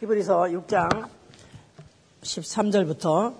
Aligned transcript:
히브리서 0.00 0.44
6장 0.44 0.88
13절부터 2.22 3.34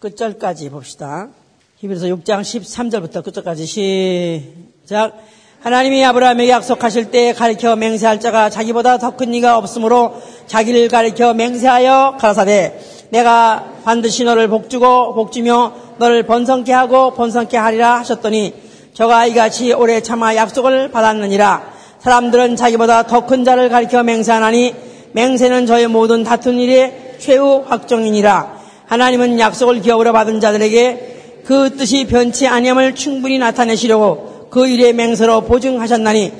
끝절까지 0.00 0.68
봅시다. 0.70 1.28
히브리서 1.76 2.06
6장 2.06 2.40
13절부터 2.40 3.22
끝절까지 3.22 3.66
시작. 3.66 5.16
하나님이 5.60 6.04
아브라함에게 6.04 6.50
약속하실 6.50 7.12
때 7.12 7.32
가리켜 7.32 7.76
맹세할 7.76 8.18
자가 8.18 8.50
자기보다 8.50 8.98
더 8.98 9.12
큰 9.12 9.32
이가 9.32 9.56
없으므로 9.58 10.20
자기를 10.48 10.88
가리켜 10.88 11.34
맹세하여 11.34 12.16
가라사대 12.18 12.80
내가 13.10 13.72
반드시 13.84 14.24
너를 14.24 14.48
복주고 14.48 15.14
복주며 15.14 15.72
너를 15.98 16.24
번성케 16.24 16.72
하고 16.72 17.12
번성케 17.14 17.56
하리라 17.56 18.00
하셨더니 18.00 18.54
저가 18.94 19.26
이같이 19.26 19.72
오래 19.72 20.00
참아 20.00 20.34
약속을 20.34 20.90
받았느니라 20.90 21.70
사람들은 22.00 22.56
자기보다 22.56 23.04
더 23.04 23.26
큰 23.26 23.44
자를 23.44 23.68
가리켜 23.68 24.02
맹세하나니 24.02 24.90
맹세는 25.12 25.66
저의 25.66 25.88
모든 25.88 26.24
다툰 26.24 26.58
일의 26.58 27.16
최후 27.18 27.64
확정이니라. 27.66 28.60
하나님은 28.86 29.38
약속을 29.38 29.80
기업으로 29.80 30.12
받은 30.12 30.40
자들에게 30.40 31.42
그 31.44 31.76
뜻이 31.76 32.06
변치 32.06 32.46
아니함을 32.46 32.94
충분히 32.94 33.38
나타내시려고 33.38 34.48
그 34.50 34.66
일의 34.68 34.92
맹세로 34.92 35.42
보증하셨나니 35.42 36.32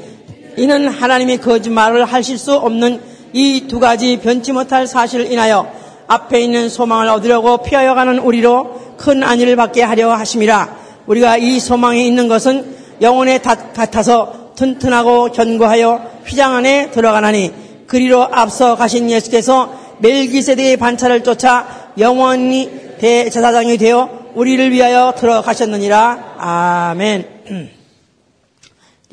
이는 0.57 0.89
하나님이 0.89 1.39
거짓말을 1.39 2.05
하실 2.05 2.39
수 2.39 2.55
없는 2.55 3.01
이 3.33 3.67
두 3.69 3.81
가지 3.81 4.19
변치 4.19 4.53
못할 4.53 4.87
사실을 4.87 5.33
인하여 5.33 5.67
앞에 6.07 6.41
있는 6.41 6.69
소망을 6.69 7.09
얻으려고 7.09 7.59
피하여 7.59 7.95
가는 7.95 8.19
우리로 8.19 8.81
큰 8.99 9.23
안위를 9.23 9.57
받게 9.57 9.83
하려 9.83 10.13
하심이라. 10.13 10.77
우리가 11.07 11.39
이 11.39 11.59
소망에 11.59 12.05
있는 12.05 12.29
것은 12.29 12.77
영혼의 13.01 13.43
닷 13.43 13.73
같아서 13.73 14.53
튼튼하고 14.57 15.33
견고하여 15.33 16.03
휘장 16.27 16.55
안에 16.55 16.91
들어가나니 16.91 17.51
그리로 17.93 18.23
앞서 18.23 18.75
가신 18.75 19.11
예수께서 19.11 19.71
멜기세덱의 19.99 20.79
반차를 20.79 21.23
쫓아 21.23 21.93
영원히 21.99 22.71
대제사장이 22.97 23.77
되어 23.77 24.09
우리를 24.35 24.73
위하여 24.73 25.13
들어가셨느니라. 25.15 26.37
아멘. 26.39 27.71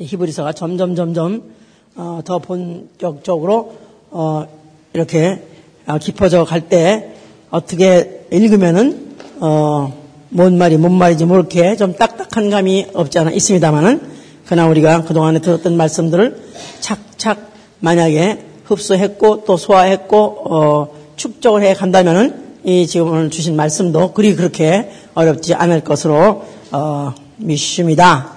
히브리서가 0.00 0.54
점점 0.54 0.94
점점 0.94 1.42
어, 1.94 2.20
더 2.24 2.38
본격적으로 2.38 3.74
어, 4.12 4.46
이렇게 4.94 5.42
어, 5.86 5.98
깊어져 5.98 6.46
갈 6.46 6.70
때 6.70 7.12
어떻게 7.50 8.24
읽으면은 8.32 9.14
어, 9.40 9.92
뭔 10.30 10.56
말이 10.56 10.78
뭔 10.78 10.94
말인지 10.94 11.26
모르게 11.26 11.76
좀 11.76 11.92
딱딱한 11.92 12.48
감이 12.48 12.86
없지 12.94 13.18
않아 13.18 13.30
있습니다만은 13.32 14.00
그러나 14.46 14.66
우리가 14.68 15.02
그동안에 15.02 15.40
들었던 15.40 15.76
말씀들을 15.76 16.40
착착 16.80 17.50
만약에 17.80 18.49
흡수했고 18.70 19.44
또 19.44 19.56
소화했고 19.56 20.16
어, 20.44 20.88
축적을 21.16 21.62
해 21.62 21.74
간다면은 21.74 22.50
이 22.64 22.86
지금 22.86 23.08
오늘 23.08 23.30
주신 23.30 23.56
말씀도 23.56 24.12
그리 24.12 24.36
그렇게 24.36 24.90
어렵지 25.14 25.54
않을 25.54 25.82
것으로 25.82 26.44
어, 26.72 27.14
믿습니다. 27.36 28.32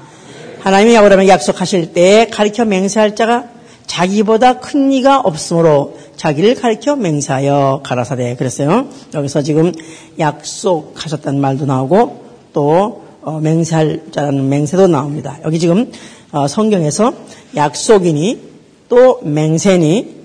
하나님이 0.62 0.98
아브라함에게 0.98 1.30
약속하실 1.30 1.94
때 1.94 2.28
가르쳐 2.32 2.64
맹세할 2.66 3.16
자가 3.16 3.50
자기보다 3.86 4.60
큰 4.60 4.92
이가 4.92 5.20
없으므로 5.20 5.98
자기를 6.16 6.56
가르쳐 6.56 6.96
맹세하여 6.96 7.82
가라사대 7.84 8.36
그랬어요. 8.38 8.88
여기서 9.14 9.42
지금 9.42 9.74
약속하셨다는 10.18 11.42
말도 11.42 11.66
나오고 11.66 12.24
또 12.54 13.04
어, 13.22 13.40
맹세할 13.40 14.04
자라는 14.12 14.50
맹세도 14.50 14.88
나옵니다. 14.88 15.38
여기 15.46 15.60
지금 15.60 15.92
어, 16.32 16.48
성경에서 16.48 17.14
약속이니 17.56 18.42
또 18.90 19.20
맹세니 19.24 20.23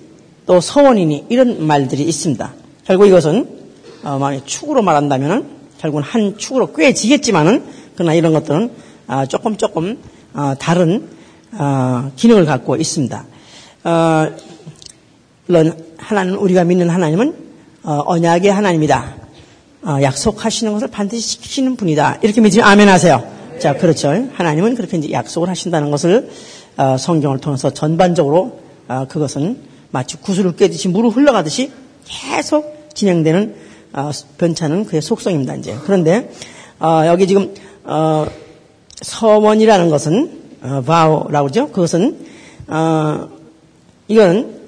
또 0.49 0.63
서원이니 0.63 1.27
이런 1.29 1.67
말들이 1.67 2.05
있습니다. 2.05 2.55
결국 2.87 3.07
이것은 3.07 3.47
어, 4.03 4.19
만약 4.19 4.47
축으로 4.47 4.81
말한다면 4.81 5.47
결국은 5.77 6.03
한 6.03 6.39
축으로 6.39 6.73
꿰지겠지만은 6.73 7.65
그러나 7.95 8.15
이런 8.15 8.33
것들은 8.33 8.71
어, 9.09 9.27
조금 9.27 9.59
조금 9.59 9.99
어, 10.33 10.55
다른 10.59 11.07
어, 11.53 12.11
기능을 12.17 12.47
갖고 12.47 12.77
있습니다. 12.77 13.27
어, 13.85 14.27
물론 15.47 15.85
하나님 15.99 16.39
우리가 16.39 16.65
믿는 16.65 16.89
하나님은 16.89 17.35
어, 17.83 18.03
언약의 18.07 18.51
하나님이다. 18.51 19.17
약속하시는 20.03 20.73
것을 20.73 20.89
반드시 20.89 21.29
지키시는 21.29 21.77
분이다. 21.77 22.19
이렇게 22.23 22.41
믿으면 22.41 22.67
아멘 22.67 22.89
하세요. 22.89 23.23
자, 23.61 23.75
그렇죠. 23.75 24.09
하나님은 24.33 24.75
그렇게 24.75 24.97
이제 24.99 25.13
약속을 25.13 25.49
하신다는 25.49 25.91
것을 25.91 26.31
성경을 26.99 27.39
통해서 27.39 27.71
전반적으로 27.71 28.61
그것은 29.09 29.57
마치 29.91 30.17
구슬을 30.17 30.57
꿰듯이 30.57 30.89
물을 30.89 31.11
흘러가듯이 31.11 31.71
계속 32.05 32.89
진행되는 32.95 33.55
어, 33.95 34.11
변차는 34.37 34.85
그의 34.85 35.01
속성입니다. 35.03 35.57
이제 35.57 35.77
그런데 35.85 36.31
어, 36.79 37.03
여기 37.07 37.27
지금 37.27 37.55
어, 37.85 38.27
서원이라는 39.03 39.89
것은 39.91 40.41
어, 40.63 40.83
바오라고 40.85 41.49
그러죠. 41.49 41.69
그것은 41.69 42.27
어, 42.67 43.29
이거는 44.09 44.59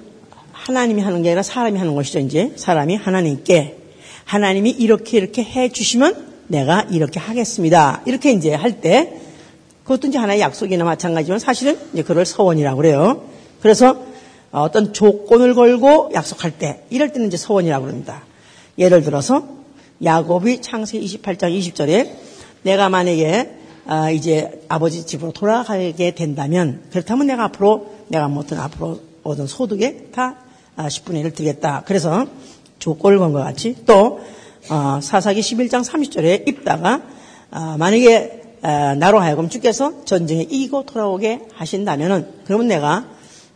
하나님이 0.52 1.02
하는 1.02 1.22
게 1.22 1.30
아니라 1.30 1.42
사람이 1.42 1.78
하는 1.78 1.94
것이죠. 1.94 2.18
이제 2.20 2.52
사람이 2.56 2.96
하나님께 2.96 3.76
하나님이 4.24 4.70
이렇게 4.70 5.18
이렇게 5.18 5.42
해 5.42 5.68
주시면 5.70 6.28
내가 6.48 6.82
이렇게 6.90 7.18
하겠습니다. 7.20 8.02
이렇게 8.06 8.32
이제 8.32 8.54
할 8.54 8.80
때 8.80 9.14
그것도 9.84 10.08
이제 10.08 10.18
하나의 10.18 10.40
약속이나 10.40 10.84
마찬가지지만 10.84 11.40
사실은 11.40 11.76
이제 11.92 12.02
그걸 12.02 12.24
서원이라고 12.24 12.76
그래요. 12.76 13.22
그래서 13.60 14.09
어떤 14.52 14.92
조건을 14.92 15.54
걸고 15.54 16.10
약속할 16.14 16.58
때 16.58 16.84
이럴 16.90 17.12
때는 17.12 17.28
이제 17.28 17.36
서원이라고 17.36 17.84
그럽니다. 17.84 18.22
예를 18.78 19.02
들어서 19.02 19.46
야곱이 20.02 20.62
창세기 20.62 21.04
28장 21.18 21.56
20절에 21.56 22.10
내가 22.62 22.88
만약에 22.88 23.56
아, 23.86 24.10
이제 24.10 24.62
아버지 24.68 25.06
집으로 25.06 25.32
돌아가게 25.32 26.14
된다면 26.14 26.82
그렇다면 26.90 27.26
내가 27.26 27.44
앞으로 27.44 27.90
내가 28.08 28.28
못든 28.28 28.58
앞으로 28.58 29.00
얻은 29.22 29.46
소득에 29.46 30.08
다 30.12 30.36
10분의 30.76 31.24
아, 31.24 31.28
1을 31.28 31.34
드리겠다. 31.34 31.82
그래서 31.86 32.26
조건을 32.78 33.18
건 33.18 33.32
것 33.32 33.40
같이 33.40 33.76
또 33.86 34.20
어, 34.70 35.00
사사기 35.02 35.40
11장 35.40 35.84
30절에 35.84 36.48
입다가 36.48 37.02
아, 37.50 37.76
만약에 37.78 38.38
나로 38.98 39.20
하여금 39.20 39.48
주께서 39.48 40.04
전쟁에 40.04 40.42
이기고 40.42 40.84
돌아오게 40.84 41.40
하신다면은 41.54 42.26
그러면 42.44 42.68
내가 42.68 43.06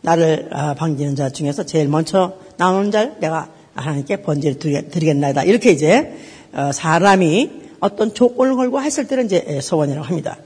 나를 0.05 0.49
아, 0.51 0.75
반기는 0.75 1.15
자 1.15 1.29
중에서 1.31 1.65
제일 1.65 1.87
먼저 1.87 2.33
나오는 2.57 2.91
자를 2.91 3.15
내가 3.19 3.49
하나님께 3.73 4.21
번제를 4.21 4.59
드리겠나이다. 4.89 5.43
이렇게 5.43 5.71
이제 5.71 6.15
어, 6.53 6.71
사람이 6.71 7.49
어떤 7.79 8.13
조건을 8.13 8.55
걸고 8.55 8.81
했을 8.81 9.07
때는 9.07 9.25
이제 9.25 9.59
소원이라고 9.61 10.05
합니다. 10.07 10.37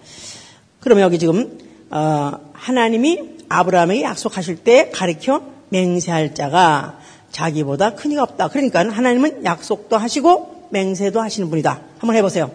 그러면 0.79 1.03
여기 1.03 1.19
지금 1.19 1.59
어, 1.91 2.31
하나님이 2.53 3.19
아브라함에게 3.49 4.01
약속하실 4.03 4.57
때 4.63 4.89
가리켜 4.91 5.41
맹세할 5.69 6.33
자가 6.33 6.97
자기보다 7.31 7.95
큰 7.95 8.13
이가 8.13 8.23
없다. 8.23 8.47
그러니까 8.47 8.79
하나님은 8.89 9.43
약속도 9.43 9.97
하시고 9.97 10.67
맹세도 10.71 11.19
하시는 11.19 11.49
분이다. 11.49 11.81
한번 11.99 12.15
해보세요. 12.15 12.49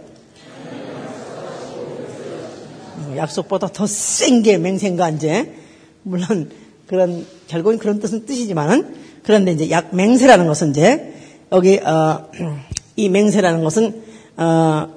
어, 2.97 3.15
약속보다 3.17 3.69
더 3.69 3.85
센 3.87 4.43
게 4.43 4.57
맹세인가 4.57 5.11
이제 5.11 5.55
물론 6.03 6.51
그런 6.87 7.27
결국은 7.49 7.79
그런 7.79 7.99
뜻은 7.99 8.27
뜻이지만은 8.27 8.95
그런데 9.23 9.53
이제 9.53 9.71
약 9.71 9.95
맹세라는 9.95 10.47
것은 10.47 10.71
이제 10.71 11.15
여기 11.51 11.79
어, 11.79 12.31
이 12.97 13.09
맹세라는 13.09 13.65
것은 13.65 14.03
어, 14.37 14.89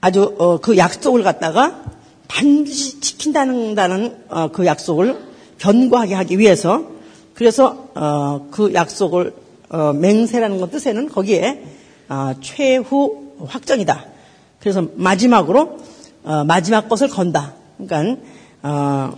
아주 0.00 0.34
어, 0.38 0.58
그 0.58 0.76
약속을 0.76 1.22
갖다가 1.22 1.84
반드시 2.26 2.98
지킨다는 3.00 4.16
어, 4.28 4.48
그 4.48 4.66
약속을 4.66 5.18
견고하게 5.58 6.14
하기 6.14 6.38
위해서 6.38 6.84
그래서 7.34 7.88
어, 7.94 8.48
그 8.50 8.74
약속을 8.74 9.34
어, 9.70 9.92
맹세라는 9.92 10.58
것 10.58 10.70
뜻에는 10.70 11.08
거기에 11.08 11.62
최후 12.42 13.32
확정이다. 13.46 14.04
그래서 14.60 14.86
마지막으로 14.96 15.78
마지막 16.46 16.90
것을 16.90 17.08
건다. 17.08 17.54
그러니까 17.78 18.22
어, 18.62 19.12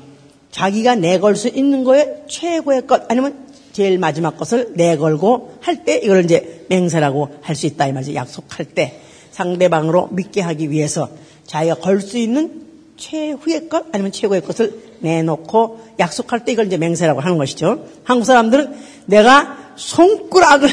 자기가 0.50 0.94
내걸 0.96 1.36
수 1.36 1.48
있는 1.48 1.84
거에 1.84 2.24
최고의 2.28 2.86
것 2.86 3.02
아니면 3.10 3.44
제일 3.72 3.98
마지막 3.98 4.38
것을 4.38 4.72
내걸고 4.74 5.56
할 5.60 5.84
때 5.84 5.96
이걸 6.02 6.24
이제 6.24 6.64
맹세라고 6.68 7.28
할 7.42 7.56
수 7.56 7.66
있다 7.66 7.86
이 7.86 7.92
말이죠. 7.92 8.14
약속할 8.14 8.66
때 8.66 9.00
상대방으로 9.32 10.08
믿게 10.12 10.40
하기 10.42 10.70
위해서 10.70 11.08
자기가 11.46 11.76
걸 11.76 12.00
수 12.00 12.18
있는 12.18 12.62
최후의 12.96 13.68
것 13.68 13.86
아니면 13.92 14.12
최고의 14.12 14.42
것을 14.42 14.78
내놓고 15.00 15.80
약속할 15.98 16.44
때 16.44 16.52
이걸 16.52 16.66
이제 16.66 16.76
맹세라고 16.76 17.20
하는 17.20 17.36
것이죠. 17.38 17.84
한국 18.04 18.24
사람들은 18.24 18.74
내가 19.06 19.58
손가락을 19.76 20.68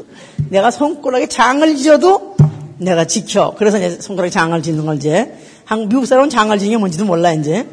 내가 0.48 0.70
손가락에 0.70 1.26
장을 1.26 1.76
지어도 1.76 2.36
내가 2.78 3.06
지켜. 3.06 3.54
그래서 3.56 3.76
이제 3.76 4.00
손가락에 4.00 4.30
장을 4.30 4.60
짓는 4.62 4.86
걸 4.86 4.96
이제 4.96 5.34
한국 5.64 5.88
미국 5.88 6.06
사람은 6.06 6.30
장을 6.30 6.58
지는 6.58 6.70
게 6.72 6.76
뭔지도 6.78 7.04
몰라 7.04 7.32
이제. 7.34 7.66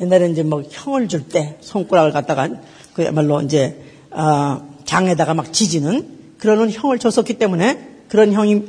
옛날에 0.00 0.28
이제 0.28 0.42
뭐 0.42 0.62
형을 0.68 1.08
줄 1.08 1.28
때 1.28 1.56
손가락을 1.60 2.12
갖다가 2.12 2.48
그야말로 2.94 3.40
이제 3.42 3.82
어, 4.10 4.60
장에다가 4.84 5.34
막 5.34 5.52
지지는 5.52 6.06
그러는 6.38 6.70
형을 6.70 6.98
줬었기 6.98 7.34
때문에 7.34 7.78
그런 8.08 8.32
형이 8.32 8.64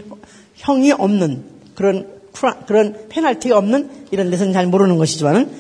형이 0.56 0.92
없는 0.94 1.44
그런 1.76 2.08
그런 2.66 3.08
페널티가 3.10 3.58
없는 3.58 4.08
이런 4.12 4.30
데서는 4.30 4.54
잘 4.54 4.68
모르는 4.68 4.98
것이지만은 4.98 5.52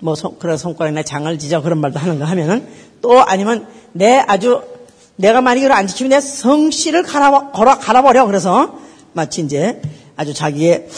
뭐 0.00 0.14
손, 0.14 0.38
그런 0.38 0.56
손가락이나 0.58 1.02
장을 1.02 1.38
지져 1.38 1.62
그런 1.62 1.80
말도 1.80 1.98
하는가 1.98 2.24
하면은 2.26 2.66
또 3.00 3.20
아니면 3.22 3.66
내 3.92 4.16
아주 4.26 4.62
내가 5.16 5.40
만약 5.40 5.60
이걸 5.60 5.72
안 5.72 5.86
지키면 5.86 6.10
내 6.10 6.20
성씨를 6.20 7.02
갈아, 7.02 7.50
걸어, 7.50 7.78
갈아버려. 7.78 8.26
그래서 8.26 8.78
마치 9.12 9.40
이제 9.40 9.80
아주 10.16 10.34
자기의 10.34 10.88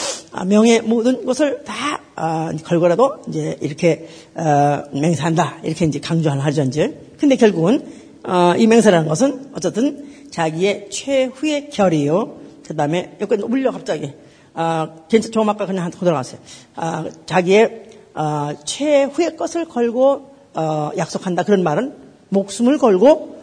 명예 0.46 0.80
모든 0.80 1.26
것을 1.26 1.64
다 1.64 2.00
어, 2.16 2.50
걸고라도 2.64 3.22
이제 3.28 3.56
이렇게 3.60 4.08
어, 4.34 4.82
맹세한다. 4.92 5.58
이렇게 5.62 5.84
이제 5.86 6.00
강조하는 6.00 6.42
이제. 6.64 7.00
근데 7.18 7.36
결국은 7.36 7.86
어, 8.24 8.54
이 8.56 8.66
맹세라는 8.66 9.08
것은 9.08 9.50
어쨌든 9.54 10.08
자기의 10.30 10.90
최후의 10.90 11.70
결이요. 11.70 12.38
그 12.66 12.76
다음에 12.76 13.16
여기 13.20 13.36
울려 13.36 13.70
갑자기. 13.70 14.12
아, 14.54 14.88
괜찮, 15.08 15.30
좀 15.30 15.48
아까 15.48 15.66
그냥 15.66 15.84
한번 15.84 16.00
돌아갔어요. 16.00 16.40
아, 16.74 17.04
자기의 17.26 17.84
어, 18.14 18.50
최후의 18.64 19.36
것을 19.36 19.66
걸고 19.66 20.34
어, 20.54 20.90
약속한다. 20.96 21.44
그런 21.44 21.62
말은 21.62 21.94
목숨을 22.30 22.78
걸고 22.78 23.38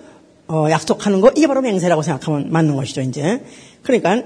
어, 0.47 0.67
약속하는 0.69 1.21
거 1.21 1.31
이게 1.35 1.47
바로 1.47 1.61
맹세라고 1.61 2.01
생각하면 2.01 2.51
맞는 2.51 2.75
것이죠. 2.75 3.01
이제 3.01 3.43
그러니까 3.81 4.23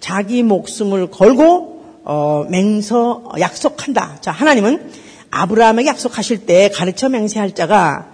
자기 0.00 0.42
목숨을 0.42 1.10
걸고 1.10 1.84
어, 2.04 2.44
맹서 2.48 3.24
약속한다. 3.38 4.18
자 4.20 4.30
하나님은 4.30 4.92
아브라함에게 5.30 5.88
약속하실 5.88 6.46
때 6.46 6.70
가르쳐 6.70 7.08
맹세할 7.08 7.54
자가 7.54 8.12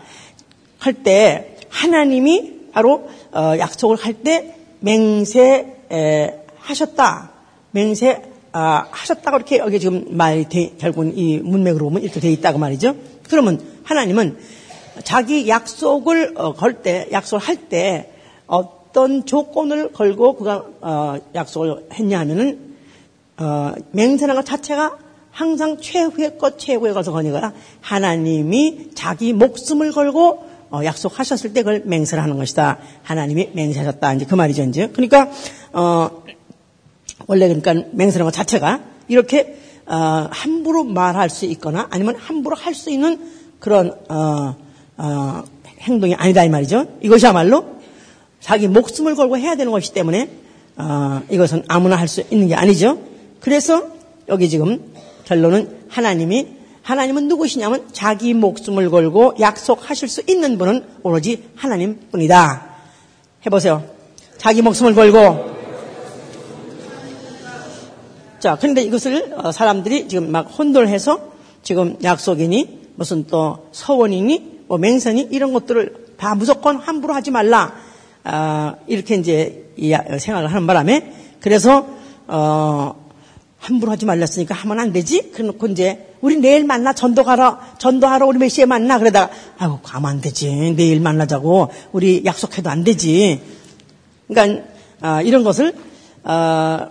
할 0.78 0.94
때 1.04 1.56
하나님이 1.68 2.52
바로 2.72 3.08
어, 3.32 3.54
약속을 3.58 3.96
할 3.96 4.14
때 4.22 4.56
맹세 4.80 5.66
에, 5.92 6.44
하셨다. 6.58 7.30
맹세 7.72 8.22
아, 8.52 8.86
하셨다고 8.90 9.36
이렇게 9.38 9.58
여기 9.58 9.80
지금 9.80 10.04
말이 10.10 10.46
돼, 10.48 10.72
결국은 10.78 11.16
이 11.16 11.38
문맥으로 11.38 11.86
보면 11.86 12.02
이렇게 12.02 12.20
돼 12.20 12.30
있다고 12.32 12.58
말이죠. 12.58 12.94
그러면 13.28 13.62
하나님은 13.84 14.38
자기 15.04 15.48
약속을 15.48 16.34
어, 16.36 16.52
걸 16.54 16.82
때, 16.82 17.08
약속을 17.12 17.46
할 17.46 17.56
때 17.68 18.12
어떤 18.92 19.24
조건을 19.24 19.92
걸고 19.92 20.36
그가 20.36 20.64
어, 20.82 21.16
약속을 21.34 21.88
했냐 21.94 22.20
하면은 22.20 22.74
어, 23.38 23.72
맹세라는 23.92 24.38
것 24.38 24.44
자체가 24.44 24.98
항상 25.30 25.78
최후의 25.78 26.36
것, 26.36 26.58
최후의 26.58 26.92
것을 26.92 27.14
거니까 27.14 27.54
하나님이 27.80 28.90
자기 28.94 29.32
목숨을 29.32 29.92
걸고 29.92 30.44
어, 30.70 30.84
약속하셨을 30.84 31.54
때 31.54 31.62
그걸 31.62 31.82
맹세를 31.86 32.22
하는 32.22 32.36
것이다. 32.36 32.78
하나님이 33.02 33.50
맹세하셨다. 33.54 34.12
이제 34.14 34.26
그 34.26 34.34
말이죠, 34.34 34.62
이제. 34.64 34.88
그러니까, 34.88 35.30
어, 35.72 36.22
원래 37.26 37.46
그러니까 37.46 37.74
맹세라는 37.92 38.24
것 38.24 38.32
자체가 38.32 38.80
이렇게, 39.08 39.58
어, 39.86 40.28
함부로 40.30 40.84
말할 40.84 41.28
수 41.28 41.44
있거나 41.44 41.88
아니면 41.90 42.16
함부로 42.16 42.56
할 42.56 42.74
수 42.74 42.90
있는 42.90 43.20
그런, 43.58 43.94
어, 44.08 44.56
어, 44.96 45.44
행동이 45.80 46.14
아니다 46.14 46.42
이 46.42 46.48
말이죠. 46.48 46.86
이것이야말로 47.02 47.81
자기 48.42 48.68
목숨을 48.68 49.14
걸고 49.14 49.38
해야 49.38 49.54
되는 49.54 49.70
것이기 49.72 49.94
때문에 49.94 50.28
어, 50.76 51.22
이것은 51.30 51.64
아무나 51.68 51.96
할 51.96 52.08
수 52.08 52.22
있는 52.30 52.48
게 52.48 52.54
아니죠. 52.54 52.98
그래서 53.40 53.84
여기 54.28 54.48
지금 54.48 54.92
결론은 55.24 55.84
하나님이 55.88 56.48
하나님은 56.82 57.28
누구시냐면 57.28 57.86
자기 57.92 58.34
목숨을 58.34 58.90
걸고 58.90 59.34
약속하실 59.38 60.08
수 60.08 60.22
있는 60.26 60.58
분은 60.58 60.84
오로지 61.04 61.44
하나님뿐이다. 61.54 62.66
해보세요. 63.46 63.84
자기 64.38 64.60
목숨을 64.62 64.94
걸고 64.94 65.52
자, 68.40 68.58
그런데 68.60 68.82
이것을 68.82 69.34
어, 69.36 69.52
사람들이 69.52 70.08
지금 70.08 70.32
막 70.32 70.42
혼돈해서 70.58 71.30
지금 71.62 71.96
약속이니 72.02 72.80
무슨 72.96 73.24
또 73.28 73.68
서원이니 73.70 74.64
뭐 74.66 74.78
맹선이 74.78 75.28
이런 75.30 75.52
것들을 75.52 76.14
다 76.16 76.34
무조건 76.34 76.76
함부로 76.78 77.14
하지 77.14 77.30
말라. 77.30 77.72
아, 78.24 78.76
이렇게 78.86 79.16
이제 79.16 79.72
생각을 80.18 80.48
하는 80.48 80.66
바람에 80.66 81.12
그래서 81.40 81.86
어, 82.28 82.94
함부로 83.58 83.92
하지 83.92 84.06
말랐으니까 84.06 84.54
하면 84.54 84.80
안 84.80 84.92
되지. 84.92 85.30
그래놓고 85.32 85.68
이제 85.68 86.14
우리 86.20 86.36
내일 86.36 86.64
만나 86.64 86.92
전도하러 86.92 87.58
전도하러 87.78 88.26
우리 88.26 88.38
몇 88.38 88.48
시에 88.48 88.64
만나 88.64 88.98
그러다가 88.98 89.32
아유 89.58 89.78
가면 89.82 90.10
안 90.10 90.20
되지. 90.20 90.74
내일 90.76 91.00
만나자고 91.00 91.70
우리 91.92 92.22
약속해도 92.24 92.70
안 92.70 92.84
되지. 92.84 93.40
그러니까 94.28 94.64
아, 95.00 95.22
이런 95.22 95.44
것을 95.44 95.74
아, 96.24 96.88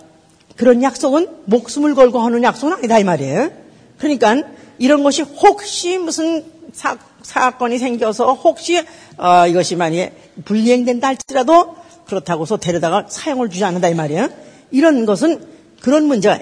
그런 0.56 0.82
약속은 0.82 1.28
목숨을 1.46 1.94
걸고 1.94 2.20
하는 2.20 2.42
약속은 2.42 2.74
아니다 2.74 2.98
이 2.98 3.04
말이에요. 3.04 3.50
그러니까 3.98 4.42
이런 4.78 5.02
것이 5.02 5.22
혹시 5.22 5.98
무슨 5.98 6.44
사, 6.72 6.96
사건이 7.22 7.78
생겨서 7.78 8.32
혹시 8.34 8.82
어, 9.18 9.46
이것이 9.46 9.76
만약에 9.76 10.12
불이행된다 10.44 11.08
할지라도 11.08 11.76
그렇다고서 12.06 12.56
데려다가 12.56 13.06
사용을 13.08 13.50
주지 13.50 13.64
않는다 13.64 13.88
이 13.88 13.94
말이에요. 13.94 14.28
이런 14.70 15.06
것은 15.06 15.44
그런 15.80 16.04
문제가 16.04 16.38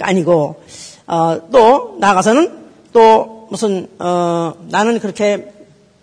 아니고 0.00 0.62
어, 1.06 1.40
또 1.52 1.96
나가서는 1.98 2.64
또 2.92 3.46
무슨 3.50 3.88
어, 3.98 4.54
나는 4.68 4.98
그렇게 4.98 5.52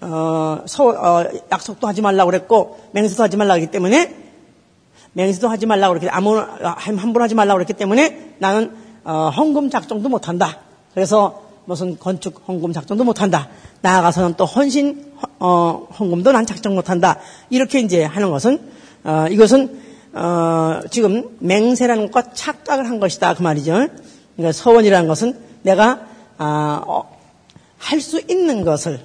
어, 0.01 0.63
서, 0.65 0.87
어, 0.87 1.25
약속도 1.51 1.87
하지 1.87 2.01
말라고 2.01 2.31
그랬고 2.31 2.79
맹세도 2.93 3.23
하지 3.23 3.37
말라고 3.37 3.59
했기 3.59 3.71
때문에 3.71 4.15
맹세도 5.13 5.49
하지 5.49 5.65
말라고 5.65 5.93
그랬기 5.93 6.09
아무 6.09 6.37
함부로 6.37 7.23
하지 7.23 7.35
말라고 7.35 7.57
그랬기 7.57 7.73
때문에 7.73 8.35
나는 8.39 8.75
어, 9.03 9.29
헌금 9.29 9.69
작정도 9.69 10.09
못한다. 10.09 10.59
그래서 10.93 11.50
무슨 11.65 11.97
건축 11.97 12.43
헌금 12.47 12.73
작정도 12.73 13.03
못한다. 13.03 13.49
나아가서는 13.81 14.35
또 14.35 14.45
헌신 14.45 15.13
어, 15.39 15.87
헌금도 15.99 16.31
난 16.31 16.45
작정 16.45 16.75
못한다. 16.75 17.19
이렇게 17.49 17.79
이제 17.79 18.03
하는 18.03 18.29
것은 18.31 18.59
어, 19.03 19.25
이것은 19.29 19.79
어, 20.13 20.81
지금 20.89 21.37
맹세라는 21.39 22.11
것과 22.11 22.33
착각을 22.33 22.89
한 22.89 22.99
것이다 22.99 23.33
그 23.33 23.41
말이죠. 23.41 23.87
그러니까 24.35 24.51
서원이라는 24.51 25.07
것은 25.07 25.37
내가 25.63 26.01
아, 26.37 26.83
어, 26.85 27.17
할수 27.77 28.21
있는 28.27 28.63
것을 28.63 28.99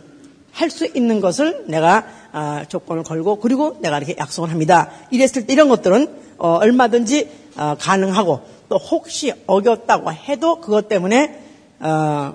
할 0.53 0.71
수 0.71 0.87
있는 0.87 1.21
것을 1.21 1.67
내가 1.69 2.07
아, 2.33 2.65
조건을 2.67 3.03
걸고 3.03 3.41
그리고 3.41 3.79
내가 3.81 3.99
이렇게 3.99 4.17
약속을 4.19 4.51
합니다. 4.51 4.91
이랬을 5.11 5.47
때 5.47 5.53
이런 5.53 5.69
것들은 5.69 6.09
어, 6.39 6.57
얼마든지 6.57 7.29
어, 7.57 7.77
가능하고 7.79 8.41
또 8.69 8.77
혹시 8.77 9.33
어겼다고 9.47 10.13
해도 10.13 10.61
그것 10.61 10.89
때문에 10.89 11.43
어, 11.81 12.35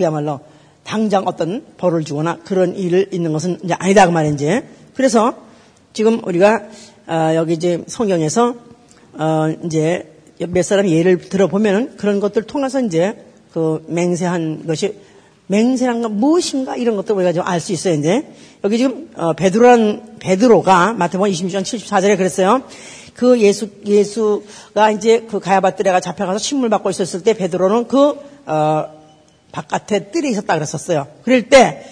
그야말로 0.00 0.40
당장 0.82 1.24
어떤 1.26 1.62
벌을 1.76 2.04
주거나 2.04 2.38
그런 2.46 2.74
일을 2.74 3.08
있는 3.12 3.32
것은 3.34 3.58
이제 3.62 3.74
아니다 3.78 4.06
그 4.06 4.12
말인지. 4.12 4.62
그래서 4.94 5.34
지금 5.92 6.24
우리가 6.24 6.62
어, 7.06 7.34
여기 7.34 7.52
이제 7.52 7.84
성경에서 7.86 8.54
어, 9.12 9.54
이제 9.64 10.10
몇 10.38 10.62
사람 10.62 10.88
예를 10.88 11.18
들어보면은 11.18 11.98
그런 11.98 12.18
것들 12.18 12.44
통해서 12.44 12.80
이제 12.80 13.26
그 13.52 13.84
맹세한 13.88 14.66
것이 14.66 14.94
맹세한 15.48 16.00
건 16.00 16.16
무엇인가 16.16 16.76
이런 16.76 16.96
것들 16.96 17.14
우리가 17.14 17.34
좀 17.34 17.44
알 17.44 17.60
수 17.60 17.72
있어요 17.72 17.94
이제 17.94 18.26
여기 18.64 18.78
지금 18.78 19.10
어, 19.16 19.34
베드로란 19.34 20.16
베드로가 20.18 20.94
마태복음 20.94 21.30
26장 21.30 21.60
74절에 21.60 22.16
그랬어요. 22.16 22.62
그 23.12 23.38
예수 23.40 23.68
예수가 23.84 24.92
이제 24.92 25.26
그 25.30 25.40
가야바들에가 25.40 26.00
잡혀가서 26.00 26.38
신물 26.38 26.70
받고 26.70 26.88
있었을 26.88 27.22
때 27.22 27.34
베드로는 27.34 27.86
그 27.86 28.14
어, 28.46 28.99
바깥에 29.52 30.10
뜰이 30.10 30.30
있었다 30.30 30.54
그랬었어요. 30.54 31.08
그럴 31.22 31.48
때 31.48 31.84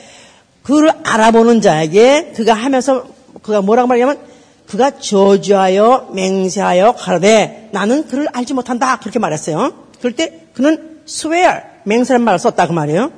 그를 0.63 0.93
알아보는 1.05 1.61
자에게 1.61 2.33
그가 2.37 2.55
하면서 2.55 3.07
그가 3.43 3.63
뭐라고 3.63 3.89
말하냐면 3.89 4.19
그가 4.67 4.99
저주하여 4.99 6.11
맹세하여 6.13 6.93
가로되 6.93 7.71
나는 7.73 8.07
그를 8.07 8.29
알지 8.33 8.55
못한다 8.55 8.99
그렇게 8.99 9.19
말했어요. 9.19 9.73
그럴 9.99 10.15
때 10.15 10.43
그는 10.53 11.01
swear 11.09 11.63
맹세란 11.85 12.23
말을 12.23 12.39
썼다 12.39 12.67
그 12.67 12.73
말이에요. 12.73 13.11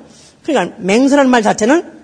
그러니까 0.43 0.77
맹세란 0.79 1.29
말 1.29 1.43
자체는 1.43 2.01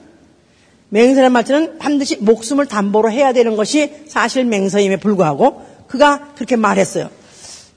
맹세란 0.89 1.31
말 1.31 1.43
자체는 1.43 1.77
반드시 1.79 2.17
목숨을 2.17 2.65
담보로 2.65 3.09
해야 3.09 3.31
되는 3.33 3.55
것이 3.55 3.93
사실 4.07 4.43
맹세임에 4.45 4.97
불구하고 4.97 5.65
그가 5.87 6.33
그렇게 6.35 6.57
말했어요. 6.57 7.09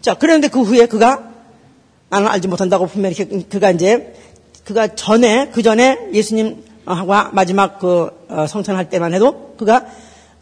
자 0.01 0.15
그런데 0.15 0.49
그 0.49 0.63
후에 0.63 0.87
그가 0.87 1.31
나는 2.09 2.27
알지 2.27 2.49
못한다고 2.49 2.89
분명히 2.89 3.15
그가 3.49 3.71
이제 3.71 4.15
그가 4.71 4.95
전에 4.95 5.51
그 5.53 5.63
전에 5.63 5.99
예수님과 6.15 7.31
마지막 7.33 7.81
그 7.81 8.09
어, 8.29 8.47
성찬할 8.47 8.89
때만 8.89 9.13
해도 9.15 9.57
그가 9.59 9.85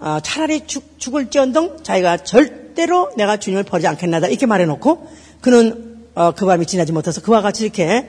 어, 0.00 0.18
차라리 0.22 0.66
죽, 0.66 0.98
죽을지언정 0.98 1.78
자기가 1.82 2.18
절대로 2.18 3.10
내가 3.16 3.38
주님을 3.38 3.62
버리지 3.62 3.88
않겠나다. 3.88 4.26
이렇게 4.26 4.44
말해놓고 4.44 5.08
그는 5.40 6.04
어, 6.14 6.32
그 6.32 6.44
밤이 6.44 6.66
지나지 6.66 6.92
못해서 6.92 7.22
그와 7.22 7.40
같이 7.40 7.64
이렇게 7.64 8.06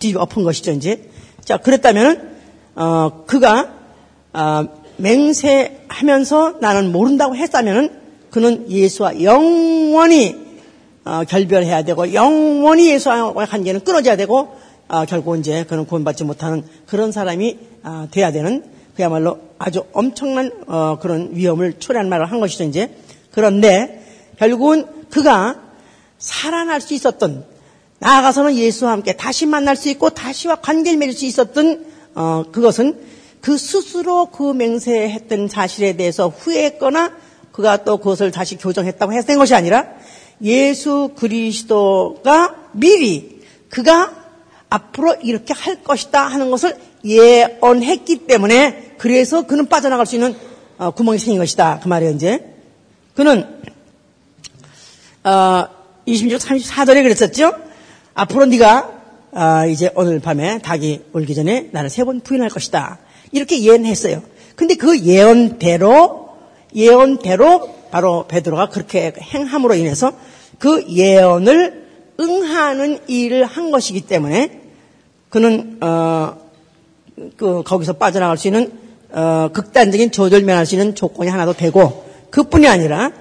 뒤엎은 0.00 0.42
것이죠 0.42 0.72
이제. 0.72 1.08
자, 1.44 1.58
그랬다면, 1.58 2.36
어, 2.74 3.24
그가, 3.26 3.72
어, 4.32 4.64
맹세하면서 4.96 6.56
나는 6.60 6.90
모른다고 6.90 7.36
했다면 7.36 8.00
그는 8.30 8.68
예수와 8.68 9.22
영원히 9.22 10.34
어, 11.04 11.22
결별해야 11.22 11.84
되고 11.84 12.12
영원히 12.12 12.90
예수와 12.90 13.32
관계는 13.32 13.84
끊어져야 13.84 14.16
되고 14.16 14.57
어, 14.88 15.04
결국 15.04 15.38
이제 15.38 15.64
그는 15.64 15.86
구원받지 15.86 16.24
못하는 16.24 16.64
그런 16.86 17.12
사람이 17.12 17.58
어, 17.84 18.08
돼야 18.10 18.32
되는 18.32 18.64
그야말로 18.96 19.38
아주 19.58 19.84
엄청난 19.92 20.50
어, 20.66 20.98
그런 21.00 21.30
위험을 21.32 21.74
초래한 21.78 22.08
말을 22.08 22.26
한 22.26 22.40
것이죠 22.40 22.64
이제. 22.64 22.96
그런데 23.30 24.04
결국은 24.38 24.86
그가 25.10 25.60
살아날 26.18 26.80
수 26.80 26.94
있었던 26.94 27.44
나아가서는 28.00 28.56
예수와 28.56 28.92
함께 28.92 29.12
다시 29.12 29.46
만날 29.46 29.76
수 29.76 29.88
있고 29.88 30.10
다시와 30.10 30.56
관계를 30.56 30.98
맺을 30.98 31.12
수 31.12 31.26
있었던 31.26 31.86
어, 32.14 32.44
그것은 32.50 32.98
그 33.40 33.56
스스로 33.56 34.26
그 34.26 34.52
맹세했던 34.52 35.48
사실에 35.48 35.96
대해서 35.96 36.28
후회했거나 36.28 37.12
그가 37.52 37.84
또 37.84 37.98
그것을 37.98 38.30
다시 38.30 38.56
교정했다고 38.56 39.12
해서 39.12 39.26
된 39.26 39.38
것이 39.38 39.54
아니라 39.54 39.86
예수 40.42 41.10
그리스도가 41.16 42.54
미리 42.72 43.42
그가 43.68 44.17
앞으로 44.70 45.16
이렇게 45.22 45.54
할 45.54 45.82
것이다 45.82 46.22
하는 46.22 46.50
것을 46.50 46.76
예언했기 47.04 48.26
때문에 48.26 48.94
그래서 48.98 49.46
그는 49.46 49.66
빠져나갈 49.66 50.06
수 50.06 50.16
있는 50.16 50.34
어, 50.78 50.90
구멍이 50.90 51.18
생긴 51.18 51.38
것이다. 51.40 51.80
그 51.82 51.88
말이에요, 51.88 52.14
이제. 52.14 52.54
그는, 53.14 53.44
어, 55.24 55.64
26, 56.06 56.38
34절에 56.40 57.02
그랬었죠? 57.02 57.52
앞으로 58.14 58.46
네가 58.46 58.92
어, 59.32 59.66
이제 59.68 59.90
오늘 59.94 60.20
밤에 60.20 60.58
닭이 60.58 61.02
울기 61.12 61.34
전에 61.34 61.68
나를 61.72 61.90
세 61.90 62.04
번 62.04 62.20
부인할 62.20 62.48
것이다. 62.48 62.98
이렇게 63.32 63.60
예언했어요. 63.60 64.22
근데 64.56 64.74
그 64.74 65.00
예언대로 65.00 66.28
예언대로 66.74 67.74
바로 67.90 68.26
베드로가 68.26 68.68
그렇게 68.68 69.12
행함으로 69.20 69.74
인해서 69.74 70.12
그 70.58 70.86
예언을 70.88 71.86
응하는 72.20 73.00
일을 73.06 73.44
한 73.44 73.70
것이기 73.70 74.02
때문에 74.02 74.57
그는 75.28 75.78
어, 75.80 76.36
그 77.36 77.62
거기서 77.64 77.94
빠져나갈 77.94 78.38
수 78.38 78.48
있는 78.48 78.72
어, 79.10 79.48
극단적인 79.52 80.10
조절면할 80.10 80.66
수 80.66 80.74
있는 80.74 80.94
조건이 80.94 81.30
하나도 81.30 81.54
되고 81.54 82.04
그뿐이 82.30 82.66
아니라 82.66 83.12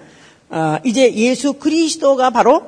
어, 0.50 0.78
이제 0.84 1.14
예수 1.14 1.54
그리스도가 1.54 2.30
바로 2.30 2.62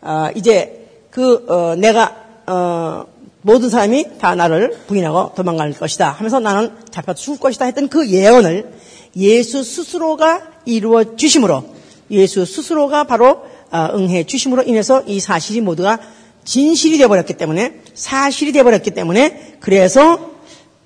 어, 0.00 0.28
이제 0.34 0.86
그 1.10 1.46
어, 1.48 1.74
내가 1.76 2.16
어, 2.46 3.06
모든 3.42 3.68
사람이 3.68 4.18
다 4.18 4.34
나를 4.34 4.76
부인하고 4.86 5.34
도망갈 5.34 5.72
것이다 5.72 6.10
하면서 6.10 6.40
나는 6.40 6.72
잡혀 6.90 7.14
죽을 7.14 7.38
것이다 7.38 7.66
했던 7.66 7.88
그 7.88 8.08
예언을 8.08 8.72
예수 9.16 9.62
스스로가 9.62 10.42
이루어 10.64 11.16
주심으로 11.16 11.64
예수 12.10 12.44
스스로가 12.44 13.04
바로 13.04 13.44
어, 13.70 13.88
응해 13.94 14.24
주심으로 14.24 14.62
인해서 14.62 15.02
이 15.06 15.20
사실이 15.20 15.60
모두가 15.60 15.98
진실이 16.44 16.98
되어버렸기 16.98 17.34
때문에 17.34 17.80
사실이 17.94 18.52
되어버렸기 18.52 18.90
때문에 18.90 19.56
그래서 19.60 20.32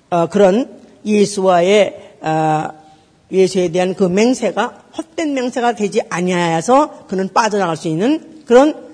어, 0.09 0.27
그런 0.27 0.79
예수와의 1.05 2.15
어, 2.21 2.67
예수에 3.31 3.71
대한 3.71 3.93
그 3.93 4.03
맹세가 4.05 4.83
헛된 4.97 5.33
맹세가 5.33 5.73
되지 5.75 6.01
아니하여서 6.09 7.05
그는 7.07 7.29
빠져나갈 7.33 7.77
수 7.77 7.87
있는 7.87 8.43
그런 8.45 8.89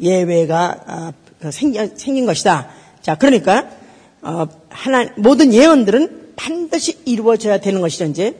예외가 0.00 1.12
생긴, 1.50 1.96
생긴 1.96 2.26
것이다. 2.26 2.68
자, 3.00 3.16
그러니까 3.16 3.68
어, 4.22 4.46
하나 4.68 5.08
모든 5.16 5.52
예언들은 5.52 6.34
반드시 6.36 6.98
이루어져야 7.04 7.58
되는. 7.58 7.84
이제 7.86 8.36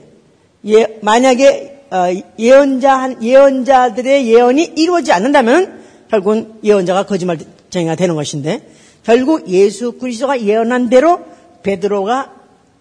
예, 0.67 0.99
만약에 1.03 1.87
어, 1.91 2.07
예언자 2.39 3.17
예언자들의 3.21 4.29
예언이 4.33 4.75
이루어지지 4.77 5.13
않는다면 5.13 5.82
결국은 6.13 6.59
예언자가 6.63 7.07
거짓말쟁이가 7.07 7.95
되는 7.97 8.15
것인데 8.15 8.69
결국 9.03 9.49
예수 9.49 9.93
그리스도가 9.93 10.43
예언한 10.43 10.91
대로 10.91 11.21
베드로가 11.63 12.33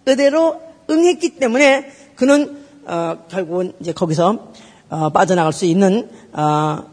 그대로 0.04 0.60
응했기 0.90 1.36
때문에 1.36 1.90
그는 2.14 2.58
어, 2.84 3.24
결국은 3.30 3.72
이제 3.80 3.92
거기서 3.92 4.52
어, 4.90 5.08
빠져나갈 5.08 5.54
수 5.54 5.64
있는 5.64 6.10
어, 6.34 6.84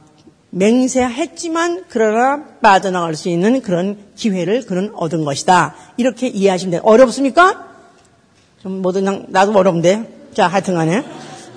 맹세했지만 0.51 1.84
그러나 1.89 2.46
빠져나갈 2.62 3.15
수 3.15 3.27
있는 3.27 3.62
그런 3.62 3.98
기회를 4.15 4.65
그는 4.65 4.91
얻은 4.96 5.25
것이다. 5.25 5.75
이렇게 5.98 6.27
이해하시면 6.27 6.72
돼요. 6.72 6.81
어렵습니까? 6.86 7.67
좀 8.63 8.81
뭐든 8.81 9.25
나도 9.27 9.51
어려운데. 9.51 10.29
자, 10.34 10.48
하여튼 10.48 10.75
간에 10.75 11.03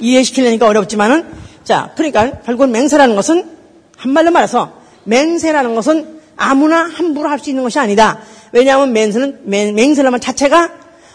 이해시키려니까 0.00 0.66
어렵지만은 0.66 1.26
자, 1.62 1.92
그러니까 1.94 2.40
결국은 2.40 2.72
맹세라는 2.72 3.14
것은 3.14 3.61
한말로 3.96 4.30
말해서 4.30 4.72
맹세라는 5.04 5.74
것은 5.74 6.20
아무나 6.36 6.84
함부로 6.84 7.28
할 7.28 7.38
수 7.38 7.50
있는 7.50 7.62
것이 7.62 7.78
아니다. 7.78 8.20
왜냐하면 8.52 8.92
맹세는 8.92 9.42
맹세라는 9.44 10.20
자체가 10.20 10.70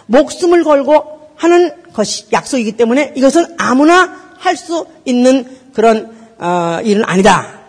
목숨을 0.08 0.64
걸고 0.64 1.32
하는 1.36 1.72
것이 1.94 2.26
약속이기 2.32 2.74
때문에 2.74 3.14
이것은 3.16 3.56
아무나 3.58 4.28
할 4.38 4.56
수 4.56 4.86
있는 5.06 5.46
그런 5.74 6.16
어, 6.40 6.80
일은 6.84 7.04
아니다. 7.06 7.60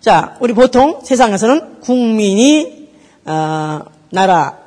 자, 0.00 0.36
우리 0.40 0.52
보통 0.52 1.00
세상에서는 1.02 1.80
국민이 1.80 2.88
어, 3.24 3.80
나라 4.10 4.58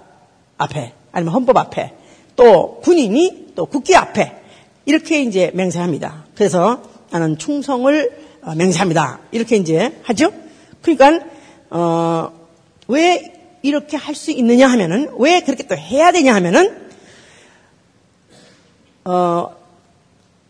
앞에 0.57 0.93
아니면 1.11 1.33
헌법 1.33 1.57
앞에 1.57 1.93
또 2.35 2.79
군인이 2.83 3.53
또 3.55 3.65
국기 3.65 3.95
앞에 3.95 4.41
이렇게 4.85 5.21
이제 5.21 5.51
맹세합니다. 5.53 6.25
그래서 6.35 6.81
나는 7.11 7.37
충성을 7.37 8.11
어, 8.11 8.30
맹세합니다. 8.55 9.19
이렇게 9.31 9.55
이제 9.57 9.99
하죠. 10.03 10.31
그러니까 10.81 11.25
어, 11.69 12.31
왜 12.87 13.33
이렇게 13.61 13.97
할 13.97 14.15
수 14.15 14.31
있느냐 14.31 14.67
하면은 14.67 15.11
왜 15.19 15.41
그렇게 15.41 15.63
또 15.63 15.75
해야 15.77 16.11
되냐 16.11 16.33
하면은 16.35 16.89
어, 19.05 19.55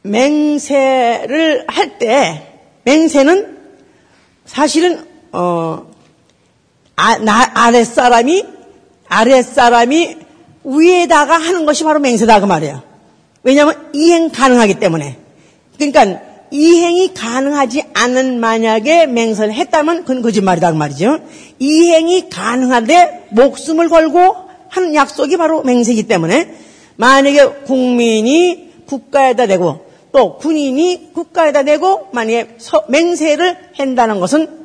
맹세를 0.03 1.65
할 1.67 1.97
때 1.99 2.59
맹세는 2.83 3.57
사실은 4.45 5.05
어, 5.33 5.91
아, 6.95 7.17
나, 7.17 7.51
아랫사람이 7.53 8.45
아랫사람이 9.07 10.17
위에다가 10.63 11.37
하는 11.37 11.65
것이 11.65 11.83
바로 11.83 11.99
맹세다 11.99 12.39
그 12.39 12.45
말이에요. 12.45 12.83
왜냐하면 13.43 13.89
이행 13.93 14.29
가능하기 14.29 14.75
때문에. 14.75 15.17
그러니까 15.77 16.21
이행이 16.51 17.13
가능하지 17.13 17.85
않은 17.93 18.39
만약에 18.39 19.07
맹세를 19.07 19.53
했다면 19.53 20.01
그건 20.01 20.21
거짓말이다 20.21 20.71
그 20.71 20.77
말이죠. 20.77 21.19
이행이 21.59 22.29
가능한데 22.29 23.29
목숨을 23.31 23.89
걸고 23.89 24.35
하는 24.69 24.93
약속이 24.93 25.37
바로 25.37 25.63
맹세이기 25.63 26.03
때문에 26.03 26.53
만약에 26.97 27.63
국민이 27.65 28.71
국가에다 28.85 29.47
대고 29.47 29.85
또 30.11 30.37
군인이 30.37 31.11
국가에다 31.13 31.63
내고 31.63 32.07
만약에 32.11 32.57
맹세를 32.89 33.57
한다는 33.77 34.19
것은 34.19 34.61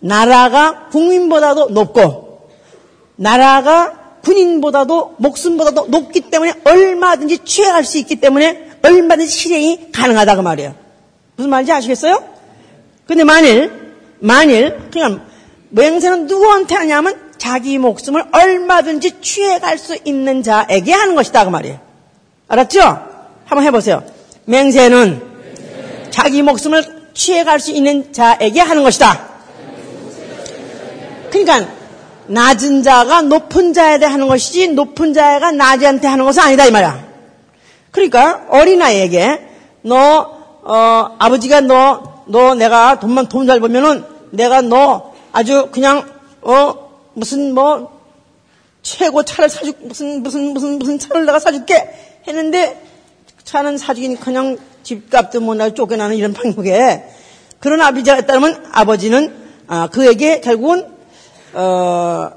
나라가 0.00 0.88
국민보다도 0.90 1.70
높고 1.70 2.48
나라가 3.16 4.18
군인보다도 4.22 5.14
목숨보다도 5.18 5.86
높기 5.86 6.20
때문에 6.20 6.54
얼마든지 6.64 7.38
취해갈 7.44 7.84
수 7.84 7.98
있기 7.98 8.16
때문에 8.16 8.70
얼마든지 8.82 9.30
실행이 9.30 9.92
가능하다 9.92 10.36
그 10.36 10.40
말이에요. 10.40 10.87
무슨 11.38 11.50
말인지 11.50 11.70
아시겠어요? 11.70 12.22
근데 13.06 13.22
만일 13.22 13.94
만일 14.18 14.76
그냥 14.92 15.24
맹세는 15.70 16.26
누구한테 16.26 16.74
하냐면 16.74 17.16
자기 17.38 17.78
목숨을 17.78 18.24
얼마든지 18.32 19.20
취해갈 19.20 19.78
수 19.78 19.96
있는 20.04 20.42
자에게 20.42 20.92
하는 20.92 21.14
것이다 21.14 21.44
그 21.44 21.50
말이에요. 21.50 21.78
알았죠? 22.48 22.80
한번 23.44 23.62
해보세요. 23.64 24.02
맹세는 24.46 25.22
자기 26.10 26.42
목숨을 26.42 26.82
취해갈 27.14 27.60
수 27.60 27.70
있는 27.70 28.12
자에게 28.12 28.60
하는 28.60 28.82
것이다. 28.82 29.28
그러니까 31.30 31.68
낮은 32.26 32.82
자가 32.82 33.22
높은 33.22 33.72
자에 33.72 34.00
대해 34.00 34.10
하는 34.10 34.26
것이지 34.26 34.68
높은 34.68 35.14
자가 35.14 35.52
낮이한테 35.52 36.08
하는 36.08 36.24
것은 36.24 36.42
아니다 36.42 36.66
이 36.66 36.72
말이야. 36.72 37.06
그러니까 37.92 38.44
어린아이에게 38.48 39.40
너 39.82 40.37
어, 40.68 41.16
아버지가 41.18 41.62
너 41.62 42.18
너 42.28 42.54
내가 42.54 43.00
돈만 43.00 43.28
돈 43.28 43.46
잘 43.46 43.58
벌면은 43.60 44.04
내가 44.30 44.60
너 44.60 45.14
아주 45.32 45.68
그냥 45.72 46.06
어 46.42 46.90
무슨 47.14 47.54
뭐 47.54 47.98
최고 48.82 49.22
차를 49.24 49.48
사줄 49.48 49.74
무슨 49.80 50.22
무슨 50.22 50.52
무슨 50.52 50.78
무슨 50.78 50.98
차를 50.98 51.24
내가 51.24 51.38
사줄게 51.38 51.88
했는데 52.26 52.80
차는 53.44 53.78
사주긴 53.78 54.18
그냥 54.18 54.58
집값도 54.82 55.40
못 55.40 55.54
나고 55.54 55.74
쫓겨나는 55.74 56.16
이런 56.16 56.34
방식에 56.34 57.04
그런 57.60 57.80
아버지가 57.80 58.18
있다면 58.18 58.66
아버지는 58.72 59.34
아, 59.66 59.88
그에게 59.88 60.40
결국은 60.40 60.86
어, 61.54 62.30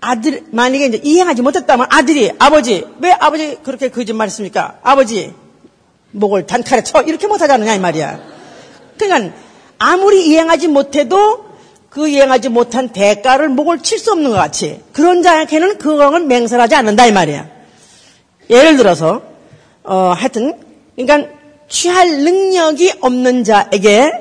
아들, 0.00 0.44
만약에 0.50 0.86
이제 0.86 1.00
이행하지 1.02 1.40
못했다면 1.40 1.86
아들이, 1.88 2.30
아버지, 2.38 2.84
왜 3.00 3.12
아버지 3.12 3.56
그렇게 3.62 3.88
거짓말 3.88 4.26
했습니까? 4.26 4.78
아버지, 4.82 5.32
목을 6.14 6.46
단칼에 6.46 6.82
쳐. 6.82 7.02
이렇게 7.02 7.26
못하지 7.26 7.52
않느냐, 7.52 7.74
이 7.74 7.78
말이야. 7.78 8.20
그러니까, 8.98 9.36
아무리 9.78 10.26
이행하지 10.28 10.68
못해도 10.68 11.44
그 11.90 12.08
이행하지 12.08 12.48
못한 12.48 12.88
대가를 12.88 13.48
목을 13.50 13.80
칠 13.80 13.98
수 13.98 14.12
없는 14.12 14.30
것 14.30 14.36
같이. 14.36 14.80
그런 14.92 15.22
자에게는 15.22 15.78
그거는 15.78 16.28
맹설하지 16.28 16.74
않는다, 16.74 17.06
이 17.06 17.12
말이야. 17.12 17.48
예를 18.50 18.76
들어서, 18.76 19.22
어, 19.82 20.12
하여튼, 20.16 20.58
그러니까, 20.96 21.30
취할 21.68 22.18
능력이 22.22 22.94
없는 23.00 23.44
자에게 23.44 24.12